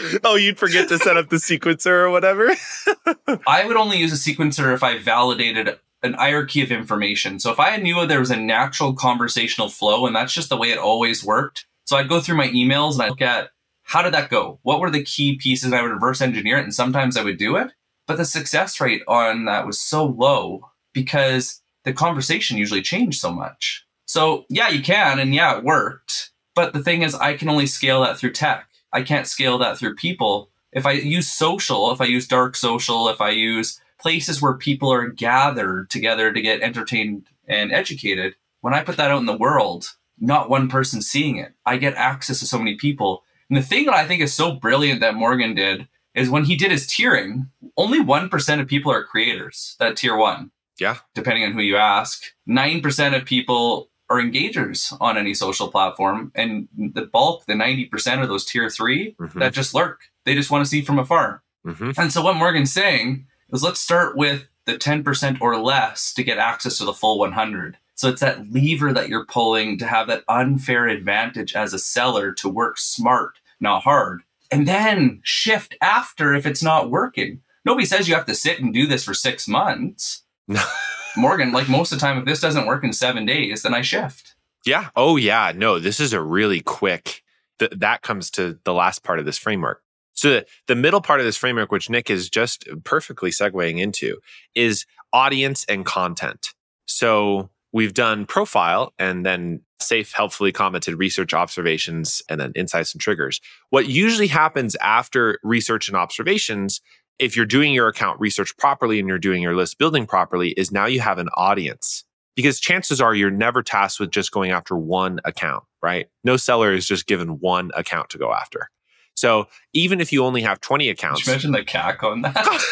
oh, 0.24 0.36
you'd 0.36 0.58
forget 0.58 0.88
to 0.88 0.98
set 0.98 1.18
up 1.18 1.28
the 1.28 1.36
sequencer 1.36 1.90
or 1.90 2.10
whatever? 2.10 2.50
I 3.46 3.66
would 3.66 3.76
only 3.76 3.98
use 3.98 4.12
a 4.12 4.16
sequencer 4.16 4.72
if 4.72 4.82
I 4.82 4.98
validated 4.98 5.78
an 6.04 6.14
hierarchy 6.14 6.62
of 6.62 6.70
information. 6.70 7.40
So 7.40 7.50
if 7.50 7.58
I 7.58 7.76
knew 7.78 8.06
there 8.06 8.20
was 8.20 8.30
a 8.30 8.36
natural 8.36 8.92
conversational 8.92 9.68
flow, 9.68 10.06
and 10.06 10.14
that's 10.14 10.34
just 10.34 10.50
the 10.50 10.56
way 10.56 10.70
it 10.70 10.78
always 10.78 11.24
worked. 11.24 11.66
So 11.86 11.96
I'd 11.96 12.08
go 12.08 12.20
through 12.20 12.36
my 12.36 12.48
emails 12.48 12.94
and 12.94 13.02
I'd 13.02 13.10
look 13.10 13.22
at 13.22 13.50
how 13.82 14.02
did 14.02 14.14
that 14.14 14.30
go? 14.30 14.58
What 14.62 14.80
were 14.80 14.90
the 14.90 15.04
key 15.04 15.36
pieces? 15.36 15.72
I 15.72 15.82
would 15.82 15.90
reverse 15.90 16.20
engineer 16.20 16.58
it, 16.58 16.64
and 16.64 16.74
sometimes 16.74 17.16
I 17.16 17.22
would 17.22 17.38
do 17.38 17.56
it. 17.56 17.72
But 18.06 18.16
the 18.18 18.24
success 18.24 18.80
rate 18.80 19.02
on 19.08 19.46
that 19.46 19.66
was 19.66 19.80
so 19.80 20.04
low 20.04 20.70
because 20.92 21.62
the 21.84 21.92
conversation 21.92 22.56
usually 22.56 22.82
changed 22.82 23.20
so 23.20 23.30
much. 23.30 23.86
So 24.06 24.44
yeah, 24.48 24.68
you 24.68 24.82
can, 24.82 25.18
and 25.18 25.34
yeah, 25.34 25.58
it 25.58 25.64
worked. 25.64 26.30
But 26.54 26.72
the 26.72 26.82
thing 26.82 27.02
is, 27.02 27.14
I 27.14 27.34
can 27.34 27.48
only 27.48 27.66
scale 27.66 28.02
that 28.02 28.18
through 28.18 28.32
tech. 28.32 28.68
I 28.92 29.02
can't 29.02 29.26
scale 29.26 29.58
that 29.58 29.78
through 29.78 29.96
people. 29.96 30.50
If 30.72 30.86
I 30.86 30.92
use 30.92 31.30
social, 31.30 31.92
if 31.92 32.00
I 32.00 32.04
use 32.04 32.28
dark 32.28 32.56
social, 32.56 33.08
if 33.08 33.20
I 33.20 33.30
use 33.30 33.80
places 34.04 34.42
where 34.42 34.52
people 34.52 34.92
are 34.92 35.08
gathered 35.08 35.88
together 35.88 36.30
to 36.30 36.42
get 36.42 36.60
entertained 36.60 37.26
and 37.48 37.72
educated, 37.72 38.34
when 38.60 38.74
I 38.74 38.82
put 38.84 38.98
that 38.98 39.10
out 39.10 39.18
in 39.20 39.24
the 39.24 39.34
world, 39.46 39.94
not 40.20 40.50
one 40.50 40.68
person 40.68 41.00
seeing 41.00 41.38
it. 41.38 41.54
I 41.64 41.78
get 41.78 41.94
access 41.94 42.40
to 42.40 42.46
so 42.46 42.58
many 42.58 42.76
people. 42.76 43.24
And 43.48 43.56
the 43.56 43.62
thing 43.62 43.86
that 43.86 43.94
I 43.94 44.06
think 44.06 44.20
is 44.20 44.34
so 44.34 44.52
brilliant 44.52 45.00
that 45.00 45.14
Morgan 45.14 45.54
did 45.54 45.88
is 46.14 46.28
when 46.28 46.44
he 46.44 46.54
did 46.54 46.70
his 46.70 46.86
tiering, 46.86 47.48
only 47.78 47.98
1% 47.98 48.60
of 48.60 48.68
people 48.68 48.92
are 48.92 49.02
creators, 49.04 49.74
that 49.78 49.96
tier 49.96 50.16
one. 50.16 50.50
Yeah. 50.78 50.98
Depending 51.14 51.44
on 51.44 51.52
who 51.52 51.62
you 51.62 51.76
ask. 51.78 52.22
9% 52.46 53.16
of 53.16 53.24
people 53.24 53.88
are 54.10 54.20
engagers 54.20 54.94
on 55.00 55.16
any 55.16 55.32
social 55.32 55.68
platform. 55.68 56.30
And 56.34 56.68
the 56.76 57.06
bulk, 57.06 57.46
the 57.46 57.54
90% 57.54 58.22
of 58.22 58.28
those 58.28 58.44
tier 58.44 58.68
3 58.68 59.16
Mhm. 59.18 59.40
that 59.40 59.54
just 59.54 59.72
lurk. 59.72 60.02
They 60.26 60.34
just 60.34 60.50
want 60.50 60.62
to 60.62 60.68
see 60.68 60.82
from 60.82 60.98
afar. 60.98 61.42
hmm 61.64 61.92
And 61.96 62.12
so 62.12 62.20
what 62.22 62.36
Morgan's 62.36 62.70
saying 62.72 63.26
is 63.54 63.62
let's 63.62 63.80
start 63.80 64.16
with 64.16 64.48
the 64.66 64.74
10% 64.74 65.38
or 65.40 65.56
less 65.58 66.12
to 66.14 66.22
get 66.22 66.38
access 66.38 66.78
to 66.78 66.84
the 66.84 66.92
full 66.92 67.18
100. 67.18 67.78
So 67.94 68.08
it's 68.08 68.20
that 68.20 68.50
lever 68.50 68.92
that 68.92 69.08
you're 69.08 69.26
pulling 69.26 69.78
to 69.78 69.86
have 69.86 70.08
that 70.08 70.24
unfair 70.28 70.88
advantage 70.88 71.54
as 71.54 71.72
a 71.72 71.78
seller 71.78 72.32
to 72.34 72.48
work 72.48 72.78
smart, 72.78 73.38
not 73.60 73.84
hard. 73.84 74.22
And 74.50 74.66
then 74.66 75.20
shift 75.22 75.76
after 75.80 76.34
if 76.34 76.46
it's 76.46 76.62
not 76.62 76.90
working. 76.90 77.40
Nobody 77.64 77.86
says 77.86 78.08
you 78.08 78.14
have 78.14 78.26
to 78.26 78.34
sit 78.34 78.60
and 78.60 78.74
do 78.74 78.86
this 78.86 79.04
for 79.04 79.14
six 79.14 79.48
months. 79.48 80.22
Morgan, 81.16 81.52
like 81.52 81.68
most 81.68 81.92
of 81.92 81.98
the 81.98 82.04
time, 82.04 82.18
if 82.18 82.24
this 82.24 82.40
doesn't 82.40 82.66
work 82.66 82.84
in 82.84 82.92
seven 82.92 83.24
days, 83.24 83.62
then 83.62 83.74
I 83.74 83.82
shift. 83.82 84.34
Yeah. 84.66 84.88
Oh, 84.96 85.16
yeah. 85.16 85.52
No, 85.54 85.78
this 85.78 86.00
is 86.00 86.12
a 86.12 86.20
really 86.20 86.60
quick. 86.60 87.22
Th- 87.58 87.70
that 87.76 88.02
comes 88.02 88.30
to 88.32 88.58
the 88.64 88.74
last 88.74 89.04
part 89.04 89.18
of 89.20 89.24
this 89.24 89.38
framework. 89.38 89.82
So 90.14 90.30
the, 90.30 90.46
the 90.68 90.74
middle 90.74 91.00
part 91.00 91.20
of 91.20 91.26
this 91.26 91.36
framework, 91.36 91.70
which 91.70 91.90
Nick 91.90 92.08
is 92.08 92.30
just 92.30 92.66
perfectly 92.84 93.30
segueing 93.30 93.80
into, 93.80 94.18
is 94.54 94.86
audience 95.12 95.64
and 95.68 95.84
content. 95.84 96.48
So 96.86 97.50
we've 97.72 97.94
done 97.94 98.24
profile 98.26 98.92
and 98.98 99.26
then 99.26 99.60
safe, 99.80 100.12
helpfully 100.12 100.52
commented 100.52 100.98
research 100.98 101.34
observations 101.34 102.22
and 102.28 102.40
then 102.40 102.52
insights 102.54 102.94
and 102.94 103.00
triggers. 103.00 103.40
What 103.70 103.88
usually 103.88 104.28
happens 104.28 104.76
after 104.76 105.38
research 105.42 105.88
and 105.88 105.96
observations, 105.96 106.80
if 107.18 107.36
you're 107.36 107.46
doing 107.46 107.72
your 107.72 107.88
account 107.88 108.18
research 108.20 108.56
properly 108.56 108.98
and 108.98 109.08
you're 109.08 109.18
doing 109.18 109.42
your 109.42 109.56
list 109.56 109.78
building 109.78 110.06
properly, 110.06 110.50
is 110.50 110.72
now 110.72 110.86
you 110.86 111.00
have 111.00 111.18
an 111.18 111.28
audience 111.36 112.04
because 112.36 112.60
chances 112.60 113.00
are 113.00 113.14
you're 113.14 113.30
never 113.30 113.62
tasked 113.62 114.00
with 114.00 114.10
just 114.10 114.32
going 114.32 114.50
after 114.50 114.76
one 114.76 115.20
account, 115.24 115.64
right? 115.82 116.08
No 116.24 116.36
seller 116.36 116.72
is 116.72 116.86
just 116.86 117.06
given 117.06 117.40
one 117.40 117.70
account 117.76 118.10
to 118.10 118.18
go 118.18 118.32
after. 118.32 118.70
So 119.14 119.48
even 119.72 120.00
if 120.00 120.12
you 120.12 120.24
only 120.24 120.42
have 120.42 120.60
20 120.60 120.84
Did 120.84 120.90
accounts, 120.92 121.26
you 121.26 121.32
mention 121.32 121.52
the 121.52 121.62
CAC 121.62 122.02
on 122.02 122.22
that? 122.22 122.34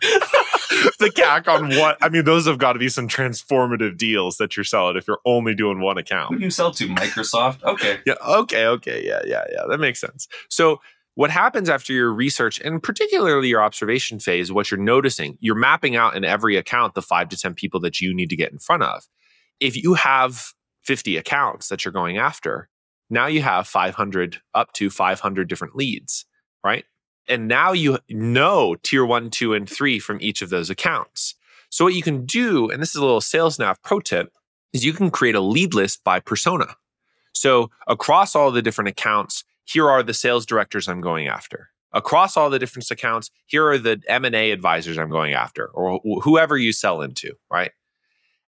the 1.00 1.10
CAC 1.10 1.48
on 1.48 1.70
what? 1.76 1.98
I 2.00 2.08
mean, 2.08 2.24
those 2.24 2.46
have 2.46 2.58
got 2.58 2.74
to 2.74 2.78
be 2.78 2.88
some 2.88 3.08
transformative 3.08 3.96
deals 3.96 4.36
that 4.36 4.56
you're 4.56 4.64
selling 4.64 4.96
if 4.96 5.08
you're 5.08 5.20
only 5.24 5.54
doing 5.54 5.80
one 5.80 5.96
Who 5.96 6.00
account. 6.00 6.38
do 6.38 6.44
you 6.44 6.50
sell 6.50 6.70
to? 6.72 6.88
Microsoft? 6.88 7.62
Okay. 7.64 7.98
Yeah. 8.06 8.14
Okay. 8.26 8.66
Okay. 8.66 9.04
Yeah. 9.04 9.20
Yeah. 9.24 9.44
Yeah. 9.50 9.62
That 9.68 9.78
makes 9.78 10.00
sense. 10.00 10.28
So 10.48 10.80
what 11.14 11.30
happens 11.30 11.68
after 11.68 11.92
your 11.92 12.12
research 12.12 12.60
and 12.60 12.80
particularly 12.82 13.48
your 13.48 13.62
observation 13.62 14.20
phase, 14.20 14.52
what 14.52 14.70
you're 14.70 14.78
noticing, 14.78 15.36
you're 15.40 15.56
mapping 15.56 15.96
out 15.96 16.14
in 16.16 16.24
every 16.24 16.56
account 16.56 16.94
the 16.94 17.02
five 17.02 17.28
to 17.30 17.36
10 17.36 17.54
people 17.54 17.80
that 17.80 18.00
you 18.00 18.14
need 18.14 18.30
to 18.30 18.36
get 18.36 18.52
in 18.52 18.58
front 18.58 18.84
of. 18.84 19.02
If 19.58 19.76
you 19.76 19.94
have 19.94 20.52
50 20.84 21.16
accounts 21.16 21.68
that 21.68 21.84
you're 21.84 21.92
going 21.92 22.18
after, 22.18 22.68
now 23.10 23.26
you 23.26 23.42
have 23.42 23.66
500 23.66 24.40
up 24.54 24.72
to 24.74 24.90
500 24.90 25.48
different 25.48 25.76
leads, 25.76 26.26
right? 26.64 26.84
And 27.28 27.48
now 27.48 27.72
you 27.72 27.98
know 28.08 28.76
tier 28.82 29.04
one, 29.04 29.30
two, 29.30 29.54
and 29.54 29.68
three 29.68 29.98
from 29.98 30.18
each 30.20 30.42
of 30.42 30.50
those 30.50 30.70
accounts. 30.70 31.34
So 31.70 31.84
what 31.84 31.94
you 31.94 32.02
can 32.02 32.24
do, 32.24 32.70
and 32.70 32.80
this 32.80 32.90
is 32.90 32.96
a 32.96 33.04
little 33.04 33.20
sales 33.20 33.58
nav 33.58 33.82
pro 33.82 34.00
tip, 34.00 34.32
is 34.72 34.84
you 34.84 34.92
can 34.92 35.10
create 35.10 35.34
a 35.34 35.40
lead 35.40 35.74
list 35.74 36.02
by 36.04 36.20
persona. 36.20 36.76
So 37.32 37.70
across 37.86 38.34
all 38.34 38.50
the 38.50 38.62
different 38.62 38.88
accounts, 38.88 39.44
here 39.64 39.88
are 39.88 40.02
the 40.02 40.14
sales 40.14 40.46
directors 40.46 40.88
I'm 40.88 41.00
going 41.00 41.28
after. 41.28 41.68
Across 41.92 42.36
all 42.36 42.50
the 42.50 42.58
different 42.58 42.90
accounts, 42.90 43.30
here 43.46 43.66
are 43.66 43.78
the 43.78 44.00
M&A 44.08 44.50
advisors 44.50 44.98
I'm 44.98 45.10
going 45.10 45.32
after 45.32 45.68
or 45.68 46.00
wh- 46.00 46.22
whoever 46.22 46.56
you 46.56 46.72
sell 46.72 47.00
into, 47.00 47.32
right? 47.50 47.70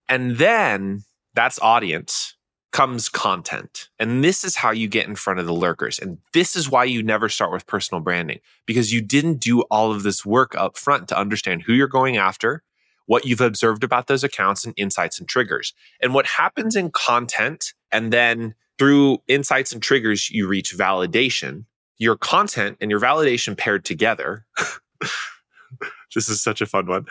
And 0.09 0.37
then 0.37 1.03
that's 1.35 1.59
audience 1.61 2.35
comes 2.71 3.09
content. 3.09 3.89
And 3.97 4.23
this 4.23 4.43
is 4.43 4.55
how 4.55 4.71
you 4.71 4.87
get 4.87 5.07
in 5.07 5.15
front 5.15 5.39
of 5.39 5.45
the 5.45 5.53
lurkers. 5.53 5.97
And 5.97 6.19
this 6.33 6.55
is 6.55 6.69
why 6.69 6.83
you 6.83 7.01
never 7.01 7.27
start 7.27 7.51
with 7.51 7.65
personal 7.65 8.01
branding 8.01 8.39
because 8.65 8.93
you 8.93 9.01
didn't 9.01 9.39
do 9.39 9.61
all 9.71 9.91
of 9.91 10.03
this 10.03 10.25
work 10.25 10.55
up 10.55 10.77
front 10.77 11.07
to 11.07 11.17
understand 11.17 11.63
who 11.63 11.73
you're 11.73 11.87
going 11.87 12.17
after, 12.17 12.63
what 13.07 13.25
you've 13.25 13.41
observed 13.41 13.83
about 13.83 14.07
those 14.07 14.23
accounts 14.23 14.65
and 14.65 14.73
insights 14.77 15.19
and 15.19 15.27
triggers. 15.27 15.73
And 15.99 16.13
what 16.13 16.27
happens 16.27 16.75
in 16.75 16.91
content 16.91 17.73
and 17.91 18.13
then 18.13 18.53
through 18.77 19.17
insights 19.27 19.73
and 19.73 19.81
triggers, 19.81 20.29
you 20.29 20.47
reach 20.47 20.75
validation. 20.75 21.65
Your 21.97 22.15
content 22.15 22.77
and 22.79 22.89
your 22.91 22.99
validation 22.99 23.57
paired 23.57 23.83
together. 23.83 24.45
this 26.15 26.29
is 26.29 26.41
such 26.41 26.61
a 26.61 26.65
fun 26.65 26.85
one. 26.85 27.05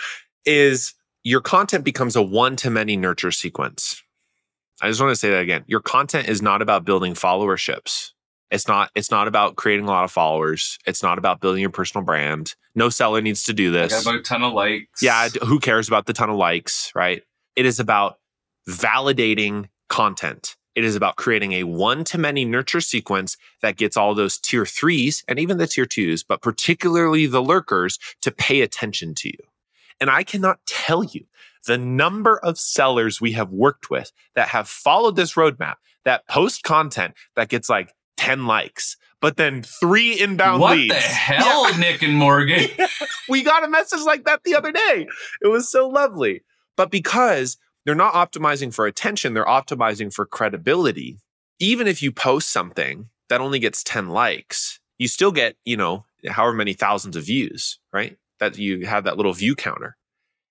Is 0.47 0.94
your 1.25 1.40
content 1.40 1.85
becomes 1.85 2.16
a 2.16 2.23
one 2.23 2.57
to 2.57 2.71
many 2.71 2.97
nurture 2.97 3.31
sequence. 3.31 4.03
I 4.81 4.88
just 4.88 5.01
want 5.01 5.11
to 5.11 5.17
say 5.17 5.31
that 5.31 5.43
again. 5.43 5.64
Your 5.67 5.81
content 5.81 6.29
is 6.29 6.41
not 6.43 6.62
about 6.62 6.85
building 6.85 7.14
followerships. 7.14 8.12
It's 8.51 8.67
not, 8.67 8.91
it's 8.95 9.11
not 9.11 9.29
about 9.29 9.57
creating 9.57 9.85
a 9.87 9.88
lot 9.88 10.05
of 10.05 10.11
followers. 10.11 10.79
It's 10.87 11.03
not 11.03 11.19
about 11.19 11.41
building 11.41 11.61
your 11.61 11.71
personal 11.71 12.05
brand. 12.05 12.55
No 12.75 12.88
seller 12.88 13.21
needs 13.21 13.43
to 13.45 13.53
do 13.53 13.71
this. 13.71 14.03
about 14.03 14.14
a 14.14 14.23
ton 14.23 14.43
of 14.43 14.55
likes. 14.55 15.03
Yeah, 15.03 15.29
who 15.45 15.59
cares 15.59 15.88
about 15.88 16.07
the 16.07 16.12
ton 16.12 16.31
of 16.31 16.37
likes, 16.37 16.91
right? 16.95 17.23
It 17.57 17.67
is 17.67 17.79
about 17.79 18.19
validating 18.69 19.69
content. 19.88 20.57
It 20.75 20.85
is 20.85 20.95
about 20.95 21.17
creating 21.17 21.55
a 21.55 21.64
one 21.64 22.05
to 22.05 22.19
many 22.19 22.45
nurture 22.45 22.81
sequence 22.81 23.37
that 23.62 23.77
gets 23.77 23.97
all 23.97 24.14
those 24.14 24.38
tier 24.38 24.64
threes 24.64 25.25
and 25.27 25.38
even 25.38 25.59
the 25.59 25.67
tier 25.67 25.87
twos, 25.87 26.23
but 26.23 26.41
particularly 26.41 27.27
the 27.27 27.43
lurkers 27.43 27.99
to 28.23 28.31
pay 28.31 28.61
attention 28.61 29.14
to 29.17 29.29
you. 29.29 29.38
And 30.01 30.09
I 30.09 30.23
cannot 30.23 30.61
tell 30.67 31.03
you 31.03 31.25
the 31.66 31.79
number 31.79 32.38
of 32.38 32.59
sellers 32.59 33.21
we 33.21 33.33
have 33.33 33.51
worked 33.51 33.90
with 33.90 34.12
that 34.35 34.49
have 34.49 34.68
followed 34.68 35.16
this 35.16 35.35
roadmap 35.35 35.75
that 36.05 36.27
post 36.29 36.62
content 36.62 37.14
that 37.37 37.49
gets 37.49 37.68
like 37.68 37.92
10 38.16 38.47
likes, 38.47 38.97
but 39.21 39.37
then 39.37 39.62
three 39.62 40.18
inbound 40.18 40.61
What 40.61 40.77
leads. 40.77 40.94
What 40.94 41.03
the 41.03 41.09
hell, 41.09 41.79
Nick 41.79 42.03
and 42.03 42.14
Morgan? 42.14 42.68
we 43.29 43.42
got 43.42 43.64
a 43.64 43.68
message 43.68 44.01
like 44.01 44.25
that 44.25 44.44
the 44.44 44.55
other 44.55 44.73
day. 44.73 45.07
It 45.42 45.49
was 45.49 45.71
so 45.71 45.88
lovely. 45.88 46.42
But 46.77 46.90
because 46.90 47.57
they're 47.85 47.94
not 47.94 48.14
optimizing 48.14 48.73
for 48.73 48.87
attention, 48.87 49.35
they're 49.35 49.44
optimizing 49.44 50.12
for 50.12 50.27
credibility. 50.27 51.18
Even 51.59 51.87
if 51.87 52.03
you 52.03 52.12
post 52.12 52.51
something 52.51 53.09
that 53.29 53.40
only 53.40 53.59
gets 53.59 53.83
10 53.83 54.09
likes, 54.09 54.81
you 54.99 55.09
still 55.09 55.33
get, 55.33 55.57
you 55.64 55.77
know, 55.77 56.05
however 56.29 56.55
many 56.55 56.73
thousands 56.73 57.16
of 57.16 57.25
views, 57.25 57.79
right? 57.92 58.16
That 58.40 58.59
you 58.59 58.87
have 58.87 59.05
that 59.05 59.16
little 59.16 59.33
view 59.33 59.55
counter. 59.55 59.97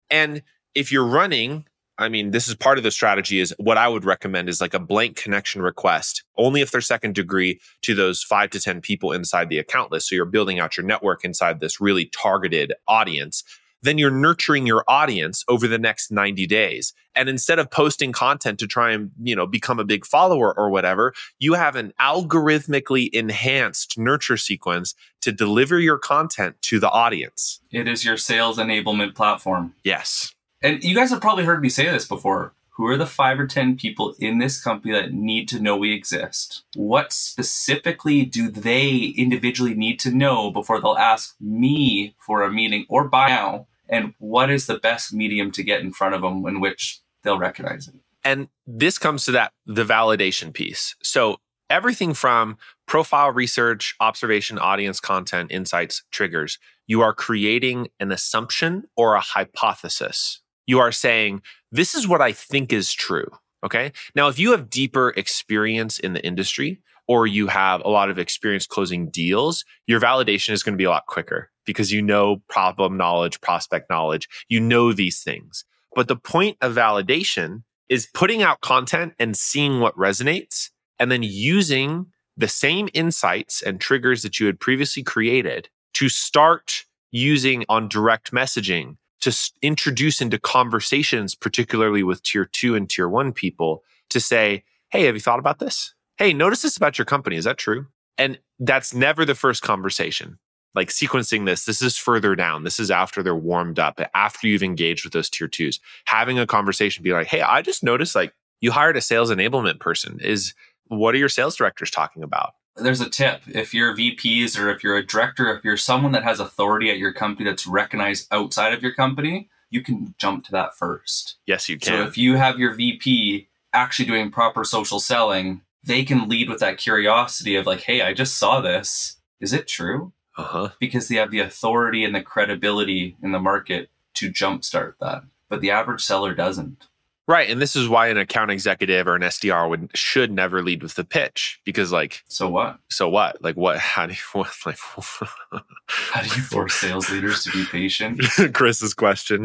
And 0.09 0.43
if 0.77 0.91
you're 0.91 1.07
running, 1.07 1.65
I 1.97 2.07
mean, 2.07 2.29
this 2.29 2.47
is 2.47 2.53
part 2.53 2.77
of 2.77 2.83
the 2.83 2.91
strategy 2.91 3.39
is 3.39 3.51
what 3.57 3.79
I 3.79 3.87
would 3.87 4.05
recommend 4.05 4.47
is 4.47 4.61
like 4.61 4.75
a 4.75 4.79
blank 4.79 5.15
connection 5.15 5.63
request, 5.63 6.23
only 6.37 6.61
if 6.61 6.69
they're 6.69 6.81
second 6.81 7.15
degree 7.15 7.59
to 7.81 7.95
those 7.95 8.21
five 8.21 8.51
to 8.51 8.59
10 8.59 8.81
people 8.81 9.11
inside 9.11 9.49
the 9.49 9.57
account 9.57 9.91
list. 9.91 10.07
So 10.07 10.15
you're 10.15 10.25
building 10.25 10.59
out 10.59 10.77
your 10.77 10.85
network 10.85 11.25
inside 11.25 11.59
this 11.59 11.81
really 11.81 12.05
targeted 12.05 12.73
audience. 12.87 13.43
Then 13.81 13.97
you're 13.97 14.11
nurturing 14.11 14.67
your 14.67 14.83
audience 14.87 15.43
over 15.47 15.67
the 15.67 15.79
next 15.79 16.11
90 16.11 16.45
days. 16.45 16.93
And 17.15 17.27
instead 17.27 17.57
of 17.57 17.71
posting 17.71 18.11
content 18.11 18.59
to 18.59 18.67
try 18.67 18.91
and, 18.91 19.09
you 19.19 19.35
know, 19.35 19.47
become 19.47 19.79
a 19.79 19.83
big 19.83 20.05
follower 20.05 20.55
or 20.55 20.69
whatever, 20.69 21.13
you 21.39 21.55
have 21.55 21.75
an 21.75 21.91
algorithmically 21.99 23.09
enhanced 23.13 23.97
nurture 23.97 24.37
sequence 24.37 24.93
to 25.21 25.31
deliver 25.31 25.79
your 25.79 25.97
content 25.97 26.55
to 26.63 26.79
the 26.79 26.89
audience. 26.89 27.61
it 27.71 27.87
is 27.87 28.05
your 28.05 28.17
sales 28.17 28.57
enablement 28.59 29.15
platform. 29.15 29.73
Yes. 29.83 30.35
And 30.61 30.83
you 30.83 30.95
guys 30.95 31.11
have 31.11 31.21
probably 31.21 31.45
heard 31.45 31.61
me 31.61 31.69
say 31.69 31.89
this 31.89 32.07
before. 32.07 32.53
Who 32.71 32.85
are 32.87 32.97
the 32.97 33.07
five 33.07 33.39
or 33.39 33.47
10 33.47 33.77
people 33.77 34.15
in 34.19 34.37
this 34.37 34.61
company 34.63 34.93
that 34.93 35.11
need 35.11 35.47
to 35.49 35.59
know 35.59 35.75
we 35.75 35.93
exist? 35.93 36.63
What 36.75 37.11
specifically 37.11 38.23
do 38.23 38.51
they 38.51 39.13
individually 39.17 39.73
need 39.73 39.99
to 40.01 40.11
know 40.11 40.51
before 40.51 40.79
they'll 40.79 40.95
ask 40.95 41.35
me 41.41 42.15
for 42.19 42.43
a 42.43 42.51
meeting 42.51 42.85
or 42.87 43.07
buy 43.07 43.29
now? 43.29 43.65
And 43.89 44.13
what 44.19 44.51
is 44.51 44.67
the 44.67 44.77
best 44.77 45.11
medium 45.11 45.51
to 45.53 45.63
get 45.63 45.81
in 45.81 45.91
front 45.91 46.13
of 46.13 46.21
them 46.21 46.45
in 46.45 46.59
which 46.59 47.01
they'll 47.23 47.39
recognize 47.39 47.87
it? 47.87 47.95
And 48.23 48.47
this 48.67 48.99
comes 48.99 49.25
to 49.25 49.31
that 49.31 49.53
the 49.65 49.85
validation 49.85 50.53
piece. 50.53 50.95
So 51.01 51.37
everything 51.69 52.13
from 52.13 52.57
profile 52.85 53.31
research, 53.31 53.95
observation, 53.99 54.59
audience 54.59 54.99
content, 54.99 55.51
insights, 55.51 56.03
triggers, 56.11 56.59
you 56.85 57.01
are 57.01 57.13
creating 57.13 57.87
an 57.99 58.11
assumption 58.11 58.83
or 58.95 59.15
a 59.15 59.21
hypothesis. 59.21 60.41
You 60.67 60.79
are 60.79 60.91
saying, 60.91 61.41
this 61.71 61.95
is 61.95 62.07
what 62.07 62.21
I 62.21 62.31
think 62.31 62.71
is 62.71 62.93
true. 62.93 63.27
Okay. 63.65 63.91
Now, 64.15 64.27
if 64.27 64.37
you 64.37 64.51
have 64.51 64.69
deeper 64.69 65.09
experience 65.17 65.97
in 65.97 66.13
the 66.13 66.23
industry 66.23 66.79
or 67.07 67.25
you 67.25 67.47
have 67.47 67.81
a 67.83 67.89
lot 67.89 68.09
of 68.09 68.19
experience 68.19 68.67
closing 68.67 69.09
deals, 69.09 69.65
your 69.87 69.99
validation 69.99 70.51
is 70.51 70.61
going 70.61 70.73
to 70.73 70.77
be 70.77 70.83
a 70.83 70.89
lot 70.89 71.07
quicker 71.07 71.49
because 71.65 71.91
you 71.91 72.01
know 72.01 72.43
problem 72.49 72.97
knowledge, 72.97 73.41
prospect 73.41 73.89
knowledge, 73.89 74.27
you 74.47 74.59
know 74.59 74.93
these 74.93 75.23
things. 75.23 75.65
But 75.95 76.07
the 76.07 76.15
point 76.15 76.57
of 76.61 76.75
validation 76.75 77.63
is 77.89 78.07
putting 78.13 78.43
out 78.43 78.61
content 78.61 79.13
and 79.17 79.35
seeing 79.35 79.79
what 79.79 79.97
resonates 79.97 80.69
and 80.99 81.11
then 81.11 81.23
using 81.23 82.07
the 82.35 82.47
same 82.47 82.89
insights 82.93 83.61
and 83.61 83.81
triggers 83.81 84.21
that 84.21 84.39
you 84.39 84.45
had 84.45 84.59
previously 84.59 85.01
created 85.01 85.69
to 85.93 86.09
start 86.09 86.85
using 87.11 87.65
on 87.67 87.87
direct 87.87 88.31
messaging 88.31 88.97
to 89.21 89.51
introduce 89.61 90.21
into 90.21 90.39
conversations, 90.39 91.35
particularly 91.35 92.03
with 92.03 92.23
tier 92.23 92.45
two 92.45 92.75
and 92.75 92.89
tier 92.89 93.09
one 93.09 93.33
people, 93.33 93.83
to 94.09 94.19
say, 94.19 94.63
Hey, 94.89 95.03
have 95.03 95.15
you 95.15 95.21
thought 95.21 95.39
about 95.39 95.59
this? 95.59 95.93
Hey, 96.17 96.33
notice 96.33 96.61
this 96.61 96.77
about 96.77 96.97
your 96.97 97.05
company. 97.05 97.35
Is 97.35 97.45
that 97.45 97.57
true? 97.57 97.87
And 98.17 98.39
that's 98.59 98.93
never 98.93 99.25
the 99.25 99.35
first 99.35 99.61
conversation. 99.61 100.39
Like 100.73 100.89
sequencing 100.89 101.45
this, 101.45 101.65
this 101.65 101.81
is 101.81 101.97
further 101.97 102.35
down. 102.35 102.63
This 102.63 102.79
is 102.79 102.91
after 102.91 103.23
they're 103.23 103.35
warmed 103.35 103.79
up, 103.79 103.99
after 104.13 104.47
you've 104.47 104.63
engaged 104.63 105.03
with 105.03 105.13
those 105.13 105.29
tier 105.29 105.47
twos. 105.47 105.79
Having 106.05 106.39
a 106.39 106.47
conversation, 106.47 107.03
be 107.03 107.13
like, 107.13 107.27
hey, 107.27 107.41
I 107.41 107.61
just 107.61 107.83
noticed 107.83 108.15
like 108.15 108.33
you 108.61 108.71
hired 108.71 108.97
a 108.97 109.01
sales 109.01 109.31
enablement 109.31 109.79
person. 109.79 110.19
Is 110.21 110.53
what 110.87 111.15
are 111.15 111.17
your 111.17 111.29
sales 111.29 111.55
directors 111.55 111.91
talking 111.91 112.23
about? 112.23 112.53
There's 112.77 113.01
a 113.01 113.09
tip. 113.09 113.41
If 113.47 113.73
you're 113.73 113.95
VPs 113.95 114.59
or 114.59 114.69
if 114.69 114.83
you're 114.83 114.97
a 114.97 115.05
director, 115.05 115.53
if 115.53 115.63
you're 115.63 115.77
someone 115.77 116.11
that 116.13 116.23
has 116.23 116.39
authority 116.39 116.89
at 116.89 116.97
your 116.97 117.13
company 117.13 117.49
that's 117.49 117.67
recognized 117.67 118.27
outside 118.31 118.73
of 118.73 118.81
your 118.81 118.93
company, 118.93 119.49
you 119.69 119.81
can 119.81 120.15
jump 120.17 120.45
to 120.45 120.51
that 120.51 120.75
first. 120.75 121.37
Yes, 121.45 121.67
you 121.69 121.77
can. 121.77 121.87
So 121.87 122.07
if 122.07 122.17
you 122.17 122.35
have 122.35 122.59
your 122.59 122.73
VP 122.73 123.47
actually 123.73 124.05
doing 124.05 124.31
proper 124.31 124.63
social 124.63 124.99
selling, 124.99 125.61
they 125.83 126.03
can 126.03 126.27
lead 126.27 126.49
with 126.49 126.59
that 126.59 126.77
curiosity 126.77 127.55
of 127.55 127.65
like, 127.65 127.81
hey, 127.81 128.01
I 128.01 128.13
just 128.13 128.37
saw 128.37 128.61
this. 128.61 129.17
Is 129.39 129.53
it 129.53 129.67
true? 129.67 130.13
Uh-huh. 130.37 130.69
Because 130.79 131.07
they 131.07 131.15
have 131.15 131.31
the 131.31 131.39
authority 131.39 132.03
and 132.03 132.13
the 132.13 132.21
credibility 132.21 133.17
in 133.21 133.31
the 133.31 133.39
market 133.39 133.89
to 134.15 134.31
jumpstart 134.31 134.93
that. 134.99 135.23
But 135.49 135.61
the 135.61 135.71
average 135.71 136.03
seller 136.03 136.33
doesn't. 136.33 136.87
Right, 137.29 137.49
and 137.49 137.61
this 137.61 137.75
is 137.75 137.89
why 137.89 138.07
an 138.07 138.17
account 138.17 138.51
executive 138.51 139.05
or 139.05 139.15
an 139.15 139.21
SDR 139.21 139.69
would 139.69 139.91
should 139.93 140.31
never 140.31 140.63
lead 140.63 140.81
with 140.81 140.95
the 140.95 141.03
pitch 141.03 141.59
because, 141.65 141.91
like, 141.91 142.23
so 142.29 142.47
what? 142.47 142.79
So 142.89 143.09
what? 143.09 143.43
Like, 143.43 143.57
what? 143.57 143.77
How 143.79 144.05
do 144.05 144.13
you 144.13 144.19
what, 144.31 144.49
like? 144.65 144.77
how 145.87 146.21
do 146.21 146.27
you 146.27 146.41
force 146.41 146.75
sales 146.75 147.09
leaders 147.09 147.43
to 147.43 147.51
be 147.51 147.65
patient? 147.65 148.21
Chris's 148.53 148.93
question. 148.93 149.43